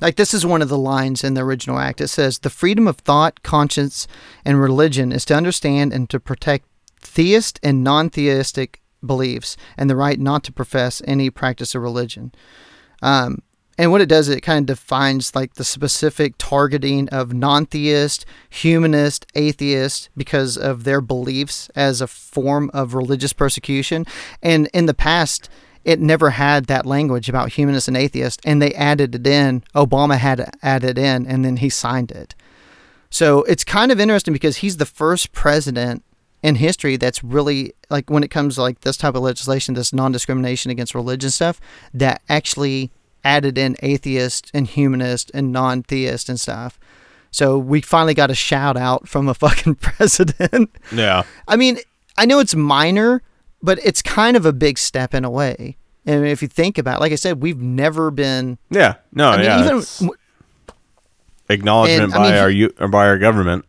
like 0.00 0.16
this 0.16 0.34
is 0.34 0.44
one 0.44 0.60
of 0.60 0.68
the 0.68 0.78
lines 0.78 1.24
in 1.24 1.34
the 1.34 1.42
original 1.42 1.78
act. 1.78 2.00
It 2.00 2.08
says 2.08 2.38
the 2.38 2.50
freedom 2.50 2.86
of 2.86 2.98
thought, 2.98 3.42
conscience, 3.42 4.06
and 4.44 4.60
religion 4.60 5.12
is 5.12 5.24
to 5.26 5.34
understand 5.34 5.92
and 5.92 6.10
to 6.10 6.20
protect 6.20 6.66
theist 7.00 7.60
and 7.62 7.84
non-theistic 7.84 8.82
beliefs, 9.04 9.56
and 9.76 9.88
the 9.88 9.96
right 9.96 10.18
not 10.18 10.42
to 10.44 10.52
profess 10.52 11.00
any 11.06 11.30
practice 11.30 11.74
of 11.74 11.82
religion. 11.82 12.32
Um, 13.02 13.42
and 13.76 13.90
what 13.90 14.00
it 14.00 14.08
does, 14.08 14.28
it 14.28 14.40
kind 14.40 14.68
of 14.68 14.76
defines 14.76 15.34
like 15.34 15.54
the 15.54 15.64
specific 15.64 16.34
targeting 16.38 17.08
of 17.08 17.32
non-theist, 17.32 18.24
humanist, 18.48 19.26
atheist 19.34 20.10
because 20.16 20.56
of 20.56 20.84
their 20.84 21.00
beliefs 21.00 21.68
as 21.74 22.00
a 22.00 22.06
form 22.06 22.70
of 22.72 22.94
religious 22.94 23.32
persecution. 23.32 24.06
And 24.42 24.68
in 24.72 24.86
the 24.86 24.94
past, 24.94 25.48
it 25.84 26.00
never 26.00 26.30
had 26.30 26.66
that 26.66 26.86
language 26.86 27.28
about 27.28 27.52
humanist 27.52 27.88
and 27.88 27.96
atheist, 27.96 28.40
and 28.44 28.62
they 28.62 28.72
added 28.74 29.14
it 29.14 29.26
in. 29.26 29.62
Obama 29.74 30.16
had 30.16 30.50
added 30.62 30.96
in, 30.96 31.26
and 31.26 31.44
then 31.44 31.58
he 31.58 31.68
signed 31.68 32.10
it. 32.10 32.34
So 33.10 33.42
it's 33.44 33.64
kind 33.64 33.92
of 33.92 34.00
interesting 34.00 34.32
because 34.32 34.58
he's 34.58 34.78
the 34.78 34.86
first 34.86 35.32
president 35.32 36.02
in 36.42 36.56
history 36.56 36.96
that's 36.96 37.22
really 37.24 37.72
like 37.90 38.10
when 38.10 38.22
it 38.22 38.30
comes 38.30 38.56
to 38.56 38.62
like 38.62 38.80
this 38.80 38.96
type 38.96 39.14
of 39.14 39.22
legislation, 39.22 39.74
this 39.74 39.92
non-discrimination 39.92 40.70
against 40.70 40.94
religion 40.94 41.30
stuff, 41.30 41.60
that 41.92 42.22
actually 42.28 42.90
added 43.24 43.58
in 43.58 43.76
atheist 43.82 44.50
and 44.54 44.66
humanist 44.66 45.30
and 45.34 45.50
non-theist 45.50 46.28
and 46.28 46.38
stuff. 46.38 46.78
So 47.30 47.58
we 47.58 47.80
finally 47.80 48.14
got 48.14 48.30
a 48.30 48.34
shout 48.34 48.76
out 48.76 49.08
from 49.08 49.28
a 49.28 49.34
fucking 49.34 49.76
president. 49.76 50.70
Yeah. 50.92 51.24
I 51.48 51.56
mean, 51.56 51.78
I 52.16 52.26
know 52.26 52.38
it's 52.38 52.54
minor, 52.54 53.22
but 53.62 53.78
it's 53.84 54.02
kind 54.02 54.36
of 54.36 54.46
a 54.46 54.52
big 54.52 54.78
step 54.78 55.14
in 55.14 55.24
a 55.24 55.30
way. 55.30 55.76
And 56.06 56.26
if 56.26 56.42
you 56.42 56.48
think 56.48 56.76
about, 56.78 56.98
it, 56.98 57.00
like 57.00 57.12
I 57.12 57.16
said, 57.16 57.42
we've 57.42 57.60
never 57.60 58.10
been. 58.10 58.58
Yeah. 58.70 58.96
No. 59.12 59.30
I 59.30 59.36
mean, 59.36 59.46
yeah. 59.46 59.64
even 59.64 60.10
acknowledgement 61.48 62.04
and, 62.04 62.14
I 62.14 62.18
by 62.18 62.50
mean, 62.50 62.68
our 62.78 62.84
or 62.84 62.88
by 62.88 63.06
our 63.06 63.18
government. 63.18 63.64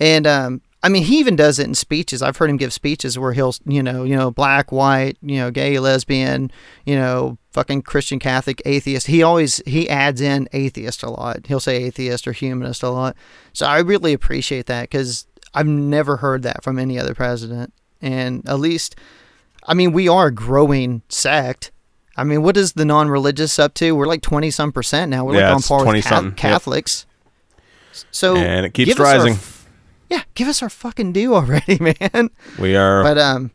And 0.00 0.26
um, 0.26 0.62
I 0.82 0.88
mean, 0.88 1.04
he 1.04 1.18
even 1.20 1.36
does 1.36 1.58
it 1.58 1.66
in 1.66 1.74
speeches. 1.74 2.22
I've 2.22 2.36
heard 2.36 2.50
him 2.50 2.56
give 2.56 2.72
speeches 2.72 3.18
where 3.18 3.32
he'll, 3.32 3.54
you 3.64 3.82
know, 3.82 4.02
you 4.02 4.16
know, 4.16 4.30
black, 4.30 4.72
white, 4.72 5.16
you 5.22 5.36
know, 5.36 5.50
gay, 5.50 5.78
lesbian, 5.78 6.50
you 6.84 6.96
know, 6.96 7.38
fucking 7.52 7.82
Christian, 7.82 8.18
Catholic, 8.18 8.60
atheist. 8.64 9.06
He 9.08 9.22
always 9.22 9.62
he 9.66 9.88
adds 9.88 10.20
in 10.20 10.48
atheist 10.52 11.02
a 11.02 11.10
lot. 11.10 11.46
He'll 11.46 11.60
say 11.60 11.82
atheist 11.84 12.26
or 12.26 12.32
humanist 12.32 12.82
a 12.82 12.90
lot. 12.90 13.16
So 13.52 13.66
I 13.66 13.78
really 13.80 14.12
appreciate 14.12 14.66
that 14.66 14.82
because 14.90 15.26
I've 15.54 15.66
never 15.66 16.16
heard 16.18 16.42
that 16.44 16.62
from 16.64 16.78
any 16.78 16.98
other 16.98 17.14
president. 17.14 17.72
And 18.00 18.48
at 18.48 18.58
least, 18.58 18.96
I 19.66 19.74
mean, 19.74 19.92
we 19.92 20.08
are 20.08 20.26
a 20.28 20.32
growing 20.32 21.02
sect. 21.08 21.70
I 22.16 22.24
mean, 22.24 22.42
what 22.42 22.56
is 22.56 22.72
the 22.74 22.84
non-religious 22.84 23.58
up 23.58 23.74
to? 23.74 23.92
We're 23.92 24.06
like 24.06 24.22
twenty 24.22 24.50
some 24.50 24.72
percent 24.72 25.10
now. 25.10 25.24
We're 25.24 25.36
Yeah, 25.36 25.46
like 25.48 25.56
on 25.56 25.62
par 25.62 25.86
with 25.86 26.04
Ca- 26.04 26.08
something. 26.08 26.30
Yep. 26.32 26.36
Catholics. 26.36 27.06
So 28.10 28.36
And 28.36 28.66
it 28.66 28.74
keeps 28.74 28.92
us 28.92 28.98
our 28.98 29.04
rising. 29.04 29.38
yeah, 30.10 30.22
give 30.34 30.48
us 30.48 30.62
our 30.62 30.68
fucking 30.70 31.12
due 31.12 31.34
already, 31.34 31.78
man. 32.00 32.30
We 32.58 32.74
are 32.76 33.02
But 33.02 33.18
um, 33.18 33.50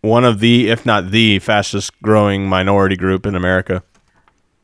one 0.00 0.24
of 0.24 0.40
the, 0.40 0.70
if 0.70 0.86
not 0.86 1.10
the 1.10 1.38
fastest 1.40 1.92
growing 2.02 2.48
minority 2.48 2.96
group 2.96 3.26
in 3.26 3.34
America. 3.34 3.82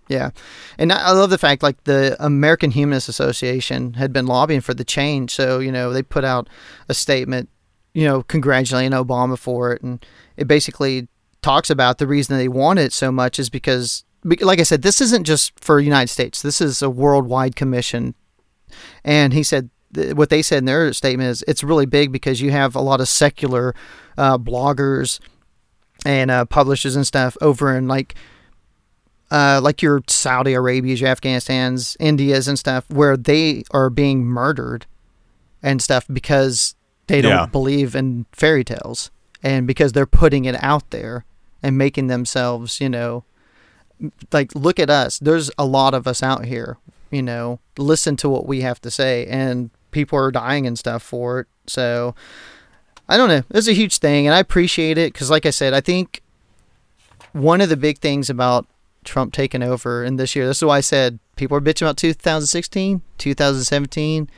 yeah, 0.08 0.30
and 0.78 0.92
I 0.92 1.12
love 1.12 1.30
the 1.30 1.38
fact 1.38 1.62
like 1.62 1.82
the 1.84 2.16
American 2.20 2.70
Humanist 2.70 3.08
Association 3.08 3.94
had 3.94 4.12
been 4.12 4.26
lobbying 4.26 4.60
for 4.60 4.74
the 4.74 4.84
change. 4.84 5.32
So 5.32 5.58
you 5.58 5.72
know 5.72 5.92
they 5.92 6.02
put 6.02 6.24
out 6.24 6.48
a 6.88 6.94
statement, 6.94 7.48
you 7.94 8.04
know, 8.04 8.22
congratulating 8.22 8.92
Obama 8.92 9.38
for 9.38 9.72
it, 9.72 9.82
and 9.82 10.04
it 10.36 10.46
basically 10.46 11.08
talks 11.42 11.70
about 11.70 11.98
the 11.98 12.06
reason 12.06 12.36
they 12.36 12.48
want 12.48 12.78
it 12.78 12.92
so 12.92 13.12
much 13.12 13.38
is 13.38 13.50
because, 13.50 14.04
like 14.40 14.60
I 14.60 14.62
said, 14.62 14.82
this 14.82 15.00
isn't 15.00 15.24
just 15.24 15.52
for 15.60 15.78
United 15.78 16.08
States. 16.08 16.40
This 16.40 16.60
is 16.60 16.80
a 16.80 16.88
worldwide 16.88 17.56
commission, 17.56 18.14
and 19.04 19.32
he 19.32 19.42
said 19.42 19.70
what 20.14 20.30
they 20.30 20.42
said 20.42 20.58
in 20.58 20.64
their 20.66 20.92
statement 20.92 21.30
is 21.30 21.44
it's 21.48 21.62
really 21.64 21.86
big 21.86 22.12
because 22.12 22.40
you 22.40 22.50
have 22.50 22.74
a 22.74 22.80
lot 22.80 23.00
of 23.00 23.08
secular 23.08 23.74
uh, 24.18 24.38
bloggers 24.38 25.20
and 26.04 26.30
uh, 26.30 26.44
publishers 26.44 26.96
and 26.96 27.06
stuff 27.06 27.36
over 27.40 27.74
in 27.76 27.88
like 27.88 28.14
uh, 29.30 29.60
like 29.62 29.82
your 29.82 30.02
Saudi 30.06 30.52
Arabias, 30.54 31.00
your 31.00 31.10
Afghanistan's, 31.10 31.96
India's, 31.98 32.46
and 32.46 32.58
stuff, 32.58 32.84
where 32.90 33.16
they 33.16 33.64
are 33.72 33.90
being 33.90 34.24
murdered 34.24 34.86
and 35.62 35.82
stuff 35.82 36.06
because 36.12 36.74
they 37.06 37.20
don't 37.20 37.30
Yeah. 37.32 37.46
believe 37.46 37.96
in 37.96 38.26
fairy 38.32 38.62
tales 38.64 39.10
and 39.42 39.66
because 39.66 39.92
they're 39.92 40.06
putting 40.06 40.44
it 40.44 40.62
out 40.62 40.90
there 40.90 41.24
and 41.62 41.76
making 41.78 42.06
themselves, 42.08 42.80
you 42.80 42.88
know, 42.88 43.24
like 44.32 44.54
look 44.54 44.78
at 44.78 44.90
us. 44.90 45.18
There's 45.18 45.50
a 45.58 45.64
lot 45.64 45.94
of 45.94 46.06
us 46.06 46.22
out 46.22 46.44
here, 46.44 46.76
you 47.10 47.22
know, 47.22 47.58
listen 47.78 48.16
to 48.18 48.28
what 48.28 48.46
we 48.46 48.60
have 48.60 48.80
to 48.82 48.90
say, 48.90 49.26
and 49.26 49.70
people 49.94 50.18
are 50.18 50.30
dying 50.30 50.66
and 50.66 50.78
stuff 50.78 51.02
for 51.02 51.40
it. 51.40 51.46
So 51.66 52.14
I 53.08 53.16
don't 53.16 53.28
know. 53.28 53.42
It's 53.50 53.68
a 53.68 53.72
huge 53.72 53.98
thing, 53.98 54.26
and 54.26 54.34
I 54.34 54.40
appreciate 54.40 54.98
it 54.98 55.12
because, 55.12 55.30
like 55.30 55.46
I 55.46 55.50
said, 55.50 55.72
I 55.72 55.80
think 55.80 56.22
one 57.32 57.60
of 57.60 57.68
the 57.70 57.76
big 57.76 57.98
things 57.98 58.28
about 58.28 58.66
Trump 59.04 59.32
taking 59.32 59.62
over 59.62 60.04
in 60.04 60.16
this 60.16 60.34
year, 60.34 60.46
this 60.46 60.58
is 60.58 60.64
why 60.64 60.78
I 60.78 60.80
said 60.80 61.18
people 61.36 61.56
are 61.56 61.60
bitching 61.60 61.82
about 61.82 61.96
2016, 61.96 63.02
2017. 63.18 64.30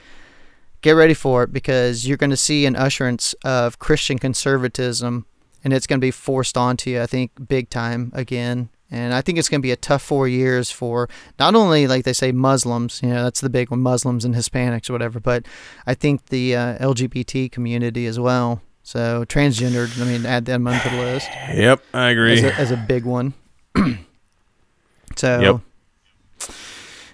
Get 0.82 0.92
ready 0.92 1.14
for 1.14 1.42
it 1.42 1.52
because 1.52 2.06
you're 2.06 2.16
going 2.16 2.30
to 2.30 2.36
see 2.36 2.66
an 2.66 2.76
usherance 2.76 3.34
of 3.44 3.78
Christian 3.78 4.18
conservatism, 4.18 5.26
and 5.64 5.72
it's 5.72 5.86
going 5.86 5.98
to 5.98 6.04
be 6.04 6.10
forced 6.10 6.56
onto 6.56 6.90
you, 6.90 7.02
I 7.02 7.06
think, 7.06 7.48
big 7.48 7.70
time 7.70 8.12
again. 8.14 8.68
And 8.90 9.12
I 9.12 9.20
think 9.20 9.36
it's 9.38 9.48
going 9.48 9.60
to 9.60 9.66
be 9.66 9.72
a 9.72 9.76
tough 9.76 10.02
four 10.02 10.28
years 10.28 10.70
for 10.70 11.08
not 11.40 11.54
only, 11.56 11.86
like 11.88 12.04
they 12.04 12.12
say, 12.12 12.30
Muslims, 12.30 13.00
you 13.02 13.08
know, 13.08 13.24
that's 13.24 13.40
the 13.40 13.50
big 13.50 13.70
one, 13.70 13.80
Muslims 13.82 14.24
and 14.24 14.34
Hispanics 14.34 14.88
or 14.88 14.92
whatever, 14.92 15.18
but 15.18 15.44
I 15.86 15.94
think 15.94 16.26
the 16.26 16.54
uh, 16.54 16.78
LGBT 16.78 17.50
community 17.50 18.06
as 18.06 18.20
well. 18.20 18.62
So 18.84 19.24
transgendered, 19.24 20.00
I 20.00 20.04
mean, 20.04 20.24
add 20.24 20.44
them 20.44 20.68
onto 20.68 20.88
the 20.90 20.96
list 20.98 21.28
Yep, 21.52 21.82
I 21.92 22.10
agree. 22.10 22.34
as 22.34 22.44
a, 22.44 22.54
as 22.54 22.70
a 22.70 22.76
big 22.76 23.04
one. 23.04 23.34
so, 25.16 25.40
Yep. 25.40 25.60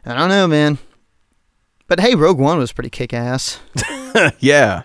I 0.04 0.14
don't 0.18 0.28
know, 0.28 0.46
man. 0.46 0.78
But 1.86 2.00
hey, 2.00 2.14
Rogue 2.14 2.38
One 2.38 2.58
was 2.58 2.72
pretty 2.72 2.90
kick 2.90 3.14
ass. 3.14 3.60
yeah. 4.40 4.82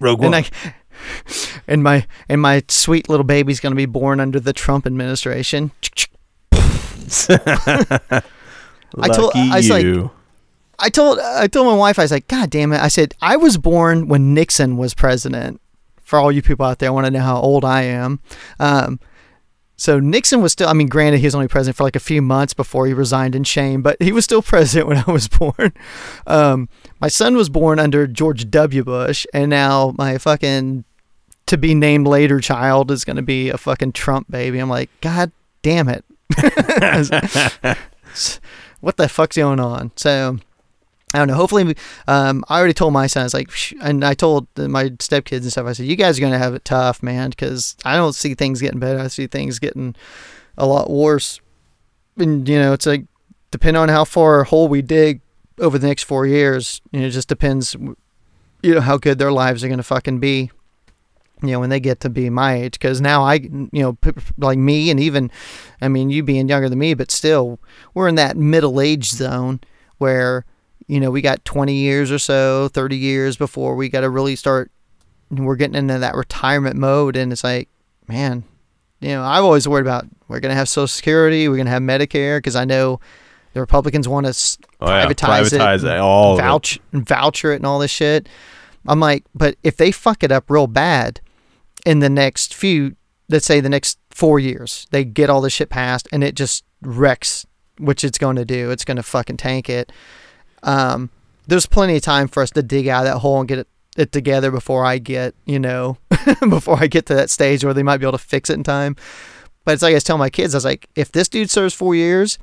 Rogue 0.00 0.20
One. 0.20 0.34
And 0.34 0.36
I, 0.36 0.74
and 1.68 1.82
my 1.82 2.06
and 2.28 2.40
my 2.40 2.62
sweet 2.68 3.08
little 3.08 3.24
baby's 3.24 3.60
gonna 3.60 3.74
be 3.76 3.86
born 3.86 4.20
under 4.20 4.40
the 4.40 4.52
Trump 4.52 4.86
administration. 4.86 5.70
I 7.28 9.08
told- 9.08 9.34
Lucky 9.34 9.50
I 9.50 9.56
was 9.56 9.70
like- 9.70 9.84
I 10.78 10.90
told 10.90 11.18
I 11.18 11.46
told 11.46 11.66
my 11.66 11.74
wife 11.74 11.98
I 11.98 12.02
was 12.02 12.10
like, 12.10 12.28
God 12.28 12.50
damn 12.50 12.70
it! 12.72 12.80
I 12.82 12.88
said 12.88 13.14
I 13.22 13.36
was 13.36 13.56
born 13.56 14.08
when 14.08 14.34
Nixon 14.34 14.76
was 14.76 14.92
president. 14.94 15.60
For 16.02 16.18
all 16.18 16.30
you 16.30 16.42
people 16.42 16.66
out 16.66 16.78
there, 16.78 16.88
I 16.88 16.92
want 16.92 17.06
to 17.06 17.10
know 17.10 17.20
how 17.20 17.40
old 17.40 17.64
I 17.64 17.82
am. 17.82 18.20
Um, 18.60 19.00
so 19.76 19.98
Nixon 19.98 20.40
was 20.42 20.52
still. 20.52 20.68
I 20.68 20.74
mean, 20.74 20.88
granted, 20.88 21.18
he 21.20 21.26
was 21.26 21.34
only 21.34 21.48
president 21.48 21.76
for 21.78 21.82
like 21.84 21.96
a 21.96 22.00
few 22.00 22.20
months 22.22 22.52
before 22.54 22.86
he 22.86 22.92
resigned 22.92 23.34
in 23.34 23.42
shame, 23.44 23.80
but 23.82 24.00
he 24.02 24.12
was 24.12 24.24
still 24.24 24.42
president 24.52 24.86
when 24.88 24.98
I 24.98 25.10
was 25.10 25.28
born. 25.28 25.72
Um, 26.26 26.68
my 27.00 27.08
son 27.08 27.36
was 27.36 27.48
born 27.48 27.78
under 27.78 28.06
George 28.06 28.50
W. 28.50 28.84
Bush, 28.84 29.26
and 29.32 29.48
now 29.50 29.94
my 29.96 30.18
fucking 30.18 30.84
to 31.46 31.56
be 31.56 31.74
named 31.74 32.06
later 32.06 32.40
child 32.40 32.90
is 32.90 33.04
going 33.04 33.16
to 33.16 33.22
be 33.22 33.50
a 33.50 33.58
fucking 33.58 33.92
Trump 33.92 34.30
baby. 34.30 34.58
I'm 34.58 34.68
like, 34.68 34.90
God 35.00 35.32
damn 35.62 35.88
it! 35.88 36.04
what 38.80 38.96
the 38.96 39.08
fuck's 39.08 39.36
going 39.36 39.60
on? 39.60 39.92
So. 39.96 40.38
I 41.14 41.18
don't 41.18 41.28
know. 41.28 41.34
Hopefully, 41.34 41.76
um, 42.08 42.44
I 42.48 42.58
already 42.58 42.74
told 42.74 42.92
my 42.92 43.06
son. 43.06 43.22
I 43.22 43.24
was 43.24 43.32
like, 43.32 43.50
and 43.80 44.04
I 44.04 44.12
told 44.12 44.48
my 44.58 44.90
stepkids 44.90 45.42
and 45.42 45.52
stuff. 45.52 45.64
I 45.64 45.72
said, 45.72 45.86
"You 45.86 45.94
guys 45.94 46.18
are 46.18 46.20
gonna 46.20 46.36
have 46.36 46.52
it 46.52 46.64
tough, 46.64 47.00
man, 47.02 47.30
because 47.30 47.76
I 47.84 47.96
don't 47.96 48.12
see 48.12 48.34
things 48.34 48.60
getting 48.60 48.80
better. 48.80 48.98
I 48.98 49.06
see 49.06 49.28
things 49.28 49.58
getting 49.60 49.94
a 50.58 50.66
lot 50.66 50.90
worse. 50.90 51.40
And 52.18 52.46
you 52.48 52.58
know, 52.58 52.72
it's 52.72 52.86
like 52.86 53.06
depending 53.50 53.80
on 53.80 53.88
how 53.88 54.04
far 54.04 54.40
a 54.40 54.44
hole 54.44 54.68
we 54.68 54.82
dig 54.82 55.20
over 55.58 55.78
the 55.78 55.86
next 55.86 56.02
four 56.02 56.26
years, 56.26 56.80
you 56.90 57.00
know, 57.00 57.06
it 57.06 57.10
just 57.10 57.28
depends. 57.28 57.74
You 58.62 58.74
know 58.74 58.80
how 58.80 58.98
good 58.98 59.18
their 59.18 59.32
lives 59.32 59.62
are 59.62 59.68
gonna 59.68 59.82
fucking 59.82 60.18
be. 60.18 60.50
You 61.42 61.50
know, 61.50 61.60
when 61.60 61.68
they 61.70 61.80
get 61.80 62.00
to 62.00 62.08
be 62.08 62.30
my 62.30 62.54
age, 62.54 62.72
because 62.72 63.00
now 63.00 63.22
I, 63.22 63.34
you 63.34 63.68
know, 63.72 63.98
like 64.38 64.58
me, 64.58 64.90
and 64.90 64.98
even, 64.98 65.30
I 65.82 65.88
mean, 65.88 66.08
you 66.08 66.22
being 66.22 66.48
younger 66.48 66.68
than 66.70 66.78
me, 66.78 66.94
but 66.94 67.10
still, 67.10 67.60
we're 67.92 68.08
in 68.08 68.14
that 68.14 68.36
middle 68.38 68.80
age 68.80 69.10
zone 69.10 69.60
where 69.98 70.44
you 70.88 71.00
know, 71.00 71.10
we 71.10 71.20
got 71.20 71.44
20 71.44 71.74
years 71.74 72.12
or 72.12 72.18
so, 72.18 72.68
30 72.68 72.96
years 72.96 73.36
before 73.36 73.74
we 73.74 73.88
got 73.88 74.02
to 74.02 74.08
really 74.08 74.36
start, 74.36 74.70
we're 75.30 75.56
getting 75.56 75.74
into 75.74 75.98
that 75.98 76.14
retirement 76.14 76.76
mode. 76.76 77.16
And 77.16 77.32
it's 77.32 77.42
like, 77.42 77.68
man, 78.06 78.44
you 79.00 79.08
know, 79.08 79.24
I've 79.24 79.42
always 79.42 79.66
worried 79.66 79.80
about 79.84 80.06
we're 80.28 80.38
going 80.38 80.50
to 80.52 80.56
have 80.56 80.68
Social 80.68 80.86
Security, 80.86 81.48
we're 81.48 81.56
going 81.56 81.66
to 81.66 81.72
have 81.72 81.82
Medicare, 81.82 82.38
because 82.38 82.54
I 82.54 82.64
know 82.64 83.00
the 83.52 83.58
Republicans 83.60 84.06
want 84.06 84.26
to 84.26 84.58
Oh, 84.80 84.88
yeah. 84.88 85.06
privatize, 85.08 85.50
Privatize 85.50 85.82
it, 85.82 85.88
it, 85.88 85.98
all 85.98 86.34
of 86.34 86.38
it. 86.38 86.42
vouch, 86.42 86.78
and 86.92 87.04
voucher 87.04 87.50
it 87.52 87.56
and 87.56 87.66
all 87.66 87.80
this 87.80 87.90
shit. 87.90 88.28
I'm 88.86 89.00
like, 89.00 89.24
but 89.34 89.56
if 89.64 89.76
they 89.78 89.90
fuck 89.90 90.22
it 90.22 90.30
up 90.30 90.48
real 90.48 90.68
bad 90.68 91.20
in 91.86 92.00
the 92.00 92.10
next 92.10 92.52
few, 92.52 92.96
let's 93.30 93.46
say 93.46 93.60
the 93.60 93.70
next 93.70 93.98
four 94.10 94.38
years, 94.38 94.86
they 94.90 95.04
get 95.04 95.30
all 95.30 95.40
this 95.40 95.52
shit 95.52 95.70
passed 95.70 96.08
and 96.12 96.22
it 96.22 96.34
just 96.34 96.64
wrecks, 96.82 97.46
which 97.78 98.04
it's 98.04 98.18
going 98.18 98.36
to 98.36 98.44
do. 98.44 98.70
It's 98.70 98.84
going 98.84 98.96
to 98.96 99.02
fucking 99.02 99.38
tank 99.38 99.70
it. 99.70 99.92
Um, 100.64 101.10
there's 101.46 101.66
plenty 101.66 101.96
of 101.96 102.02
time 102.02 102.26
for 102.26 102.42
us 102.42 102.50
to 102.50 102.62
dig 102.62 102.88
out 102.88 103.06
of 103.06 103.12
that 103.12 103.20
hole 103.20 103.38
and 103.38 103.48
get 103.48 103.60
it, 103.60 103.68
it 103.96 104.10
together 104.10 104.50
before 104.50 104.84
I 104.84 104.98
get, 104.98 105.36
you 105.46 105.60
know, 105.60 105.96
before 106.40 106.76
I 106.78 106.88
get 106.88 107.06
to 107.06 107.14
that 107.14 107.30
stage 107.30 107.64
where 107.64 107.72
they 107.72 107.84
might 107.84 107.98
be 107.98 108.04
able 108.04 108.18
to 108.18 108.24
fix 108.24 108.50
it 108.50 108.54
in 108.54 108.64
time. 108.64 108.96
But 109.64 109.74
it's 109.74 109.82
like 109.82 109.92
I 109.92 109.94
was 109.94 110.04
telling 110.04 110.18
my 110.18 110.30
kids, 110.30 110.54
I 110.54 110.58
was 110.58 110.64
like, 110.64 110.88
if 110.96 111.12
this 111.12 111.28
dude 111.28 111.50
serves 111.50 111.72
four 111.72 111.94
years 111.94 112.36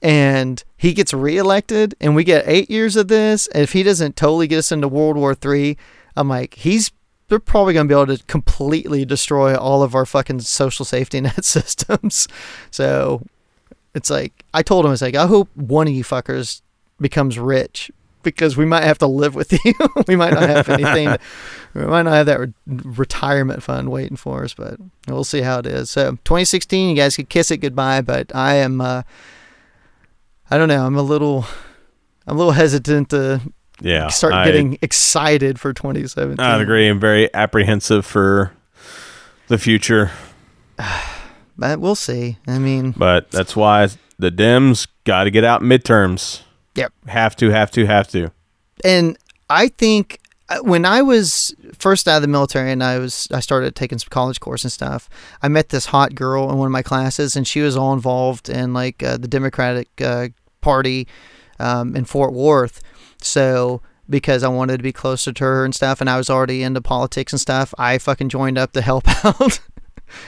and 0.00 0.62
he 0.76 0.92
gets 0.92 1.14
reelected 1.14 1.94
and 2.00 2.16
we 2.16 2.24
get 2.24 2.48
eight 2.48 2.68
years 2.68 2.96
of 2.96 3.06
this, 3.06 3.48
if 3.54 3.72
he 3.72 3.84
doesn't 3.84 4.16
totally 4.16 4.48
get 4.48 4.58
us 4.58 4.72
into 4.72 4.88
World 4.88 5.16
War 5.16 5.36
Three, 5.36 5.76
I'm 6.16 6.28
like, 6.28 6.54
he's 6.54 6.90
they're 7.32 7.38
probably 7.40 7.72
gonna 7.72 7.88
be 7.88 7.94
able 7.94 8.14
to 8.14 8.22
completely 8.24 9.06
destroy 9.06 9.56
all 9.56 9.82
of 9.82 9.94
our 9.94 10.04
fucking 10.04 10.40
social 10.40 10.84
safety 10.84 11.18
net 11.22 11.46
systems. 11.46 12.28
So 12.70 13.22
it's 13.94 14.10
like 14.10 14.44
I 14.52 14.62
told 14.62 14.84
him, 14.84 14.92
it's 14.92 15.00
like 15.00 15.14
I 15.14 15.26
hope 15.26 15.48
one 15.56 15.88
of 15.88 15.94
you 15.94 16.04
fuckers 16.04 16.60
becomes 17.00 17.38
rich 17.38 17.90
because 18.22 18.54
we 18.58 18.66
might 18.66 18.84
have 18.84 18.98
to 18.98 19.06
live 19.06 19.34
with 19.34 19.50
you. 19.64 19.72
we 20.06 20.14
might 20.14 20.34
not 20.34 20.42
have 20.42 20.68
anything. 20.68 21.08
to- 21.08 21.18
we 21.74 21.86
might 21.86 22.02
not 22.02 22.12
have 22.12 22.26
that 22.26 22.38
re- 22.38 22.52
retirement 22.66 23.62
fund 23.62 23.90
waiting 23.90 24.18
for 24.18 24.44
us, 24.44 24.52
but 24.52 24.78
we'll 25.08 25.24
see 25.24 25.40
how 25.40 25.58
it 25.60 25.66
is. 25.66 25.90
So 25.90 26.12
2016, 26.24 26.90
you 26.90 26.94
guys 26.94 27.16
could 27.16 27.30
kiss 27.30 27.50
it 27.50 27.56
goodbye, 27.62 28.02
but 28.02 28.30
I 28.36 28.56
am. 28.56 28.82
Uh, 28.82 29.04
I 30.50 30.58
don't 30.58 30.68
know. 30.68 30.84
I'm 30.84 30.96
a 30.96 31.02
little. 31.02 31.46
I'm 32.26 32.36
a 32.36 32.38
little 32.38 32.52
hesitant 32.52 33.08
to 33.08 33.40
Yeah. 33.82 34.08
start 34.08 34.32
I, 34.32 34.44
getting 34.44 34.78
excited 34.80 35.60
for 35.60 35.72
2017. 35.72 36.38
I 36.38 36.60
agree. 36.60 36.88
I'm 36.88 37.00
very 37.00 37.32
apprehensive 37.34 38.06
for 38.06 38.52
the 39.48 39.58
future, 39.58 40.10
But 41.58 41.80
we'll 41.80 41.94
see. 41.94 42.38
I 42.46 42.58
mean, 42.58 42.92
but 42.92 43.30
that's 43.30 43.54
why 43.54 43.88
the 44.18 44.30
Dems 44.30 44.88
got 45.04 45.24
to 45.24 45.30
get 45.30 45.44
out 45.44 45.62
midterms. 45.62 46.42
Yep. 46.74 46.92
Have 47.06 47.36
to, 47.36 47.50
have 47.50 47.70
to, 47.72 47.86
have 47.86 48.08
to. 48.08 48.32
and 48.84 49.18
I 49.50 49.68
think 49.68 50.18
when 50.62 50.84
I 50.84 51.02
was 51.02 51.54
first 51.78 52.08
out 52.08 52.16
of 52.16 52.22
the 52.22 52.28
military 52.28 52.72
and 52.72 52.82
I 52.82 52.98
was 52.98 53.28
I 53.32 53.40
started 53.40 53.74
taking 53.74 53.98
some 53.98 54.08
college 54.10 54.40
course 54.40 54.64
and 54.64 54.72
stuff, 54.72 55.08
I 55.42 55.48
met 55.48 55.68
this 55.68 55.86
hot 55.86 56.14
girl 56.14 56.50
in 56.50 56.56
one 56.56 56.66
of 56.66 56.72
my 56.72 56.82
classes, 56.82 57.36
and 57.36 57.46
she 57.46 57.60
was 57.60 57.76
all 57.76 57.92
involved 57.92 58.48
in 58.48 58.72
like 58.72 59.02
uh, 59.02 59.18
the 59.18 59.28
Democratic 59.28 59.88
uh, 60.00 60.28
Party 60.62 61.06
um, 61.58 61.94
in 61.94 62.04
Fort 62.04 62.32
Worth. 62.32 62.80
So 63.24 63.82
because 64.08 64.42
I 64.42 64.48
wanted 64.48 64.78
to 64.78 64.82
be 64.82 64.92
closer 64.92 65.32
to 65.32 65.44
her 65.44 65.64
and 65.64 65.74
stuff, 65.74 66.00
and 66.00 66.10
I 66.10 66.16
was 66.16 66.28
already 66.28 66.62
into 66.62 66.80
politics 66.80 67.32
and 67.32 67.40
stuff, 67.40 67.72
I 67.78 67.98
fucking 67.98 68.28
joined 68.28 68.58
up 68.58 68.72
to 68.72 68.82
help 68.82 69.04
out. 69.24 69.60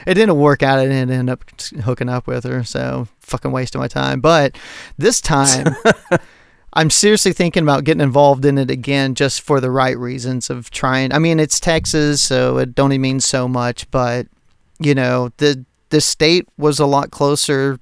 it 0.07 0.15
didn't 0.15 0.37
work 0.37 0.63
out. 0.63 0.79
I 0.79 0.87
didn't 0.87 1.11
end 1.11 1.31
up 1.31 1.45
hooking 1.85 2.09
up 2.09 2.27
with 2.27 2.45
her, 2.45 2.65
so 2.65 3.09
fucking 3.21 3.53
wasting 3.53 3.81
my 3.81 3.89
time. 3.89 4.21
But 4.21 4.57
this 4.99 5.21
time. 5.21 5.77
I'm 6.77 6.91
seriously 6.91 7.33
thinking 7.33 7.63
about 7.63 7.85
getting 7.85 8.01
involved 8.01 8.45
in 8.45 8.59
it 8.59 8.69
again 8.69 9.15
just 9.15 9.43
for 9.43 9.61
the 9.61 9.71
right 9.71 9.97
reasons 9.97 10.51
of 10.51 10.71
trying. 10.71 11.13
I 11.13 11.21
mean, 11.21 11.39
it's 11.39 11.61
Texas, 11.61 12.21
so 12.21 12.59
it 12.59 12.75
don't 12.75 12.91
even 12.91 13.01
mean 13.01 13.21
so 13.21 13.47
much, 13.47 13.89
but 13.93 14.27
you 14.81 14.93
know, 14.93 15.31
the 15.37 15.65
the 15.91 16.01
state 16.01 16.49
was 16.59 16.81
a 16.81 16.87
lot 16.87 17.13
closer 17.13 17.79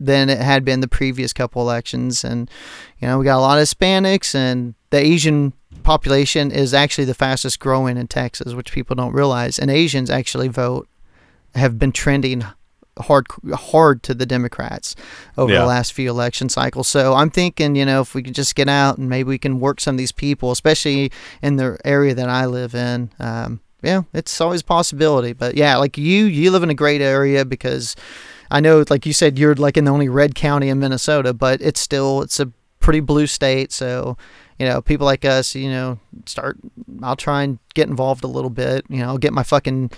than 0.00 0.28
it 0.28 0.38
had 0.38 0.64
been 0.64 0.80
the 0.80 0.88
previous 0.88 1.32
couple 1.32 1.62
elections 1.62 2.24
and 2.24 2.50
you 3.00 3.06
know, 3.08 3.18
we 3.18 3.24
got 3.24 3.38
a 3.38 3.40
lot 3.40 3.58
of 3.58 3.64
Hispanics 3.64 4.34
and 4.34 4.74
the 4.90 4.98
Asian 4.98 5.52
population 5.82 6.50
is 6.50 6.72
actually 6.74 7.04
the 7.04 7.14
fastest 7.14 7.60
growing 7.60 7.96
in 7.96 8.06
Texas, 8.08 8.54
which 8.54 8.72
people 8.72 8.96
don't 8.96 9.12
realize. 9.12 9.58
And 9.58 9.70
Asians 9.70 10.10
actually 10.10 10.48
vote 10.48 10.88
have 11.54 11.78
been 11.78 11.92
trending 11.92 12.44
hard 12.98 13.26
hard 13.52 14.02
to 14.04 14.14
the 14.14 14.24
Democrats 14.26 14.94
over 15.36 15.52
Yeah. 15.52 15.60
the 15.60 15.66
last 15.66 15.92
few 15.92 16.08
election 16.10 16.48
cycles. 16.48 16.86
So 16.88 17.14
I'm 17.14 17.28
thinking, 17.30 17.74
you 17.76 17.84
know, 17.84 18.00
if 18.00 18.14
we 18.14 18.22
could 18.22 18.34
just 18.34 18.54
get 18.54 18.68
out 18.68 18.98
and 18.98 19.08
maybe 19.08 19.28
we 19.28 19.38
can 19.38 19.58
work 19.60 19.80
some 19.80 19.94
of 19.96 19.98
these 19.98 20.12
people, 20.12 20.50
especially 20.52 21.10
in 21.42 21.56
the 21.56 21.76
area 21.84 22.14
that 22.14 22.28
I 22.28 22.46
live 22.46 22.74
in. 22.74 23.10
Um, 23.18 23.60
yeah, 23.82 24.02
it's 24.14 24.40
always 24.40 24.62
a 24.62 24.64
possibility. 24.64 25.32
But 25.32 25.56
yeah, 25.56 25.76
like 25.76 25.98
you, 25.98 26.24
you 26.24 26.50
live 26.50 26.62
in 26.62 26.70
a 26.70 26.74
great 26.74 27.00
area 27.02 27.44
because 27.44 27.96
I 28.50 28.60
know, 28.60 28.84
like 28.88 29.06
you 29.06 29.12
said, 29.12 29.38
you're 29.38 29.54
like 29.54 29.76
in 29.76 29.84
the 29.84 29.90
only 29.90 30.08
red 30.08 30.34
county 30.34 30.68
in 30.68 30.78
Minnesota, 30.78 31.32
but 31.32 31.60
it's 31.60 31.80
still 31.80 32.22
it's 32.22 32.40
a 32.40 32.50
pretty 32.80 33.00
blue 33.00 33.26
state. 33.26 33.72
So 33.72 34.16
you 34.58 34.66
know, 34.66 34.80
people 34.80 35.04
like 35.04 35.24
us, 35.24 35.54
you 35.54 35.68
know, 35.68 35.98
start. 36.26 36.58
I'll 37.02 37.16
try 37.16 37.42
and 37.42 37.58
get 37.74 37.88
involved 37.88 38.24
a 38.24 38.28
little 38.28 38.50
bit. 38.50 38.84
You 38.88 38.98
know, 38.98 39.06
I'll 39.06 39.18
get 39.18 39.32
my 39.32 39.42
fucking 39.42 39.90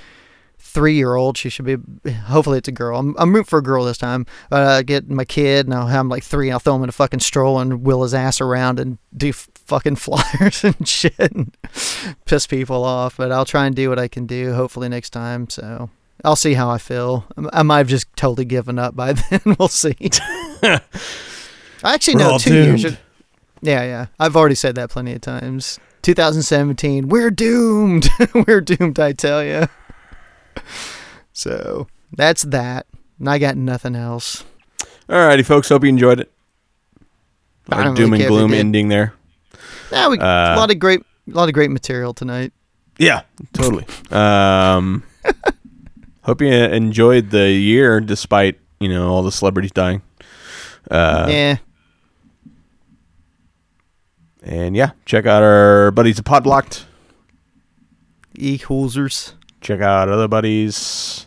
three 0.58 0.94
year 0.94 1.14
old. 1.14 1.36
She 1.36 1.50
should 1.50 1.64
be. 1.64 1.76
Hopefully, 2.12 2.58
it's 2.58 2.68
a 2.68 2.72
girl. 2.72 2.98
I'm, 2.98 3.14
I'm 3.18 3.34
rooting 3.34 3.44
for 3.44 3.58
a 3.58 3.62
girl 3.62 3.84
this 3.84 3.98
time. 3.98 4.26
Uh, 4.50 4.82
get 4.82 5.10
my 5.10 5.24
kid, 5.24 5.66
and 5.66 5.74
I'll 5.74 5.86
have 5.86 6.00
him 6.00 6.08
like 6.08 6.24
three. 6.24 6.48
And 6.48 6.54
I'll 6.54 6.58
throw 6.58 6.76
him 6.76 6.82
in 6.84 6.88
a 6.88 6.92
fucking 6.92 7.20
stroller 7.20 7.62
and 7.62 7.82
wheel 7.82 8.02
his 8.02 8.14
ass 8.14 8.40
around 8.40 8.80
and 8.80 8.98
do 9.14 9.28
f- 9.28 9.48
fucking 9.54 9.96
flyers 9.96 10.64
and 10.64 10.88
shit 10.88 11.18
and 11.18 11.54
piss 12.24 12.46
people 12.46 12.82
off. 12.84 13.18
But 13.18 13.32
I'll 13.32 13.44
try 13.44 13.66
and 13.66 13.76
do 13.76 13.90
what 13.90 13.98
I 13.98 14.08
can 14.08 14.26
do. 14.26 14.54
Hopefully 14.54 14.88
next 14.88 15.10
time. 15.10 15.50
So 15.50 15.90
I'll 16.24 16.36
see 16.36 16.54
how 16.54 16.70
I 16.70 16.78
feel. 16.78 17.24
I 17.52 17.62
might 17.62 17.78
have 17.78 17.88
just 17.88 18.06
totally 18.16 18.44
given 18.44 18.78
up 18.78 18.96
by 18.96 19.12
then. 19.30 19.40
we'll 19.58 19.68
see. 19.68 19.94
I 20.62 20.80
actually, 21.84 22.22
all 22.24 22.38
two 22.38 22.54
years. 22.54 22.82
doomed. 22.82 22.98
Yeah, 23.62 23.82
yeah. 23.84 24.06
I've 24.18 24.36
already 24.36 24.54
said 24.54 24.74
that 24.76 24.90
plenty 24.90 25.12
of 25.12 25.20
times. 25.20 25.78
2017, 26.02 27.08
we're 27.08 27.30
doomed. 27.30 28.08
we're 28.46 28.60
doomed, 28.60 28.98
I 28.98 29.12
tell 29.12 29.42
you. 29.44 29.66
So 31.32 31.86
that's 32.12 32.42
that. 32.42 32.86
And 33.18 33.28
I 33.28 33.38
got 33.38 33.56
nothing 33.56 33.94
else. 33.96 34.44
Alrighty, 35.08 35.44
folks. 35.44 35.68
Hope 35.68 35.82
you 35.84 35.88
enjoyed 35.88 36.20
it. 36.20 36.30
I 37.70 37.82
Our 37.82 37.94
doom 37.94 37.94
really 37.94 38.02
and 38.04 38.10
care 38.12 38.16
if 38.16 38.20
you 38.22 38.28
gloom 38.28 38.54
ending 38.54 38.88
there. 38.88 39.14
Yeah, 39.90 40.08
we, 40.08 40.18
Uh, 40.18 40.54
a 40.54 40.56
lot 40.56 40.70
of 40.70 40.78
great, 40.78 41.00
a 41.00 41.30
lot 41.30 41.48
of 41.48 41.54
great 41.54 41.70
material 41.70 42.14
tonight. 42.14 42.52
Yeah, 42.98 43.22
totally. 43.52 43.86
um, 44.10 45.02
hope 46.26 46.42
you 46.42 46.48
enjoyed 46.52 47.30
the 47.30 47.50
year 47.50 48.00
despite 48.00 48.58
you 48.80 48.88
know 48.88 49.08
all 49.08 49.22
the 49.22 49.32
celebrities 49.32 49.70
dying. 49.72 50.02
Uh, 50.90 51.26
yeah, 51.30 51.56
And 54.42 54.76
yeah, 54.76 54.90
check 55.04 55.26
out 55.26 55.42
our 55.42 55.90
buddies 55.90 56.18
at 56.18 56.24
Podblocked. 56.24 56.84
e 58.34 58.58
hoosers 58.58 59.32
Check 59.60 59.80
out 59.80 60.08
other 60.08 60.28
buddies, 60.28 61.26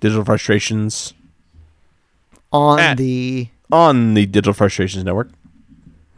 Digital 0.00 0.24
Frustrations 0.24 1.14
on 2.52 2.78
Ah. 2.80 2.94
the. 2.94 3.48
on 3.70 4.12
the 4.14 4.26
Digital 4.26 4.52
Frustrations 4.52 5.04
Network. 5.04 5.30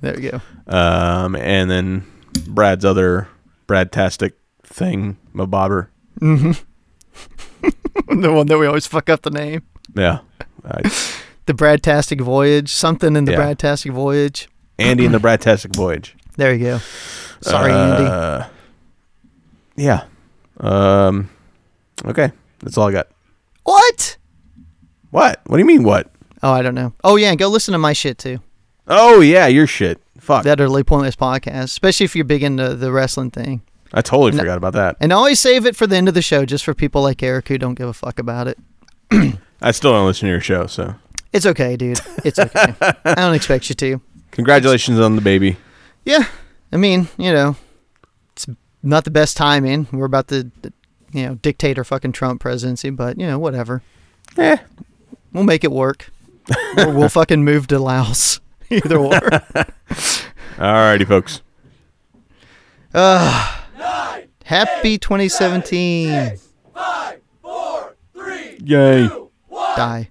There 0.01 0.15
we 0.17 0.31
go. 0.31 0.41
Um, 0.67 1.37
and 1.37 1.71
then 1.71 2.05
Brad's 2.49 2.85
other 2.85 3.29
Bradtastic 3.69 4.33
thing, 4.65 5.17
Mabobber. 5.33 5.87
the 8.09 8.33
one 8.33 8.47
that 8.47 8.59
we 8.59 8.67
always 8.67 8.87
fuck 8.87 9.09
up 9.09 9.23
the 9.23 9.31
name. 9.31 9.63
Yeah. 9.95 10.21
Uh, 10.65 10.81
The 11.47 11.53
Bradtastic 11.53 12.23
Voyage. 12.23 12.71
Something 12.73 13.17
in 13.17 13.27
the 13.27 13.33
Yeah. 13.33 13.39
Bradtastic 13.39 13.93
Voyage. 13.93 14.49
Andy 14.79 15.05
and 15.05 15.15
the 15.15 15.19
Bradtastic 15.19 15.77
Voyage. 15.77 16.17
There 16.37 16.53
you 16.55 16.65
go. 16.65 16.79
Sorry, 17.43 17.71
Andy. 17.73 18.05
Uh, 18.05 18.47
Yeah. 19.77 20.05
Um. 20.59 21.29
Okay, 22.05 22.33
that's 22.61 22.77
all 22.79 22.89
I 22.89 22.93
got. 22.93 23.09
What? 23.63 24.17
What? 25.11 25.41
What 25.47 25.57
do 25.57 25.61
you 25.61 25.67
mean? 25.67 25.85
What? 25.85 26.11
Oh, 26.43 26.51
I 26.53 26.63
don't 26.63 26.75
know. 26.75 26.93
Oh 27.05 27.17
yeah, 27.17 27.35
go 27.37 27.49
listen 27.49 27.73
to 27.73 27.79
my 27.79 27.93
shit 27.93 28.19
too. 28.19 28.39
Oh 28.89 29.21
yeah, 29.21 29.47
your 29.47 29.67
shit. 29.67 30.01
Fuck. 30.19 30.45
That 30.45 30.59
utterly 30.61 30.83
pointless 30.83 31.15
podcast, 31.17 31.65
especially 31.65 32.05
if 32.05 32.17
you're 32.17 32.25
big 32.25 32.43
into 32.43 32.75
the 32.75 32.91
wrestling 32.91 33.31
thing. 33.31 33.63
I 33.97 34.03
totally 34.03 34.33
No. 34.33 34.39
forgot 34.39 34.59
about 34.59 34.73
that. 34.75 34.97
And 35.01 35.13
always 35.13 35.39
save 35.41 35.65
it 35.67 35.77
for 35.77 35.87
the 35.87 35.97
end 35.97 36.09
of 36.09 36.15
the 36.15 36.21
show, 36.23 36.45
just 36.45 36.65
for 36.65 36.75
people 36.75 37.01
like 37.03 37.23
Eric 37.23 37.49
who 37.49 37.57
don't 37.59 37.75
give 37.77 37.89
a 37.89 37.93
fuck 37.95 38.19
about 38.19 38.49
it. 38.49 38.59
I 39.63 39.71
still 39.71 39.93
don't 39.93 40.05
listen 40.07 40.27
to 40.27 40.33
your 40.33 40.41
show, 40.41 40.67
so 40.67 40.97
It's 41.33 41.47
okay, 41.47 41.77
dude. 41.77 42.01
It's 42.25 42.39
okay. 42.39 42.75
I 43.05 43.15
don't 43.15 43.35
expect 43.35 43.69
you 43.69 43.75
to. 43.77 44.01
congratulations 44.33 44.99
on 44.99 45.15
the 45.17 45.23
baby. 45.23 45.57
Yeah, 46.05 46.27
I 46.73 46.77
mean, 46.77 47.09
you 47.17 47.33
know, 47.33 47.57
it's 48.33 48.47
not 48.83 49.05
the 49.05 49.11
best 49.13 49.37
timing. 49.37 49.87
We're 49.93 50.05
about 50.07 50.27
to, 50.29 50.51
you 51.13 51.27
know, 51.27 51.35
dictate 51.37 51.79
our 51.79 51.85
fucking 51.85 52.13
Trump 52.13 52.41
presidency, 52.41 52.91
but 52.91 53.19
you 53.19 53.27
know, 53.29 53.39
whatever. 53.39 53.83
Eh. 54.37 54.57
We'll 55.33 55.45
make 55.45 55.63
it 55.65 55.71
work. 55.73 56.11
or 56.77 56.91
we'll 56.91 57.09
fucking 57.21 57.45
move 57.45 57.69
to 57.69 57.79
Laos. 57.79 58.41
Either 58.71 58.99
or. 58.99 59.13
Alrighty, 60.59 61.07
folks. 61.07 61.41
Happy 64.45 64.99
2017. 64.99 66.39
Yay. 68.67 69.09
Die. 69.77 70.09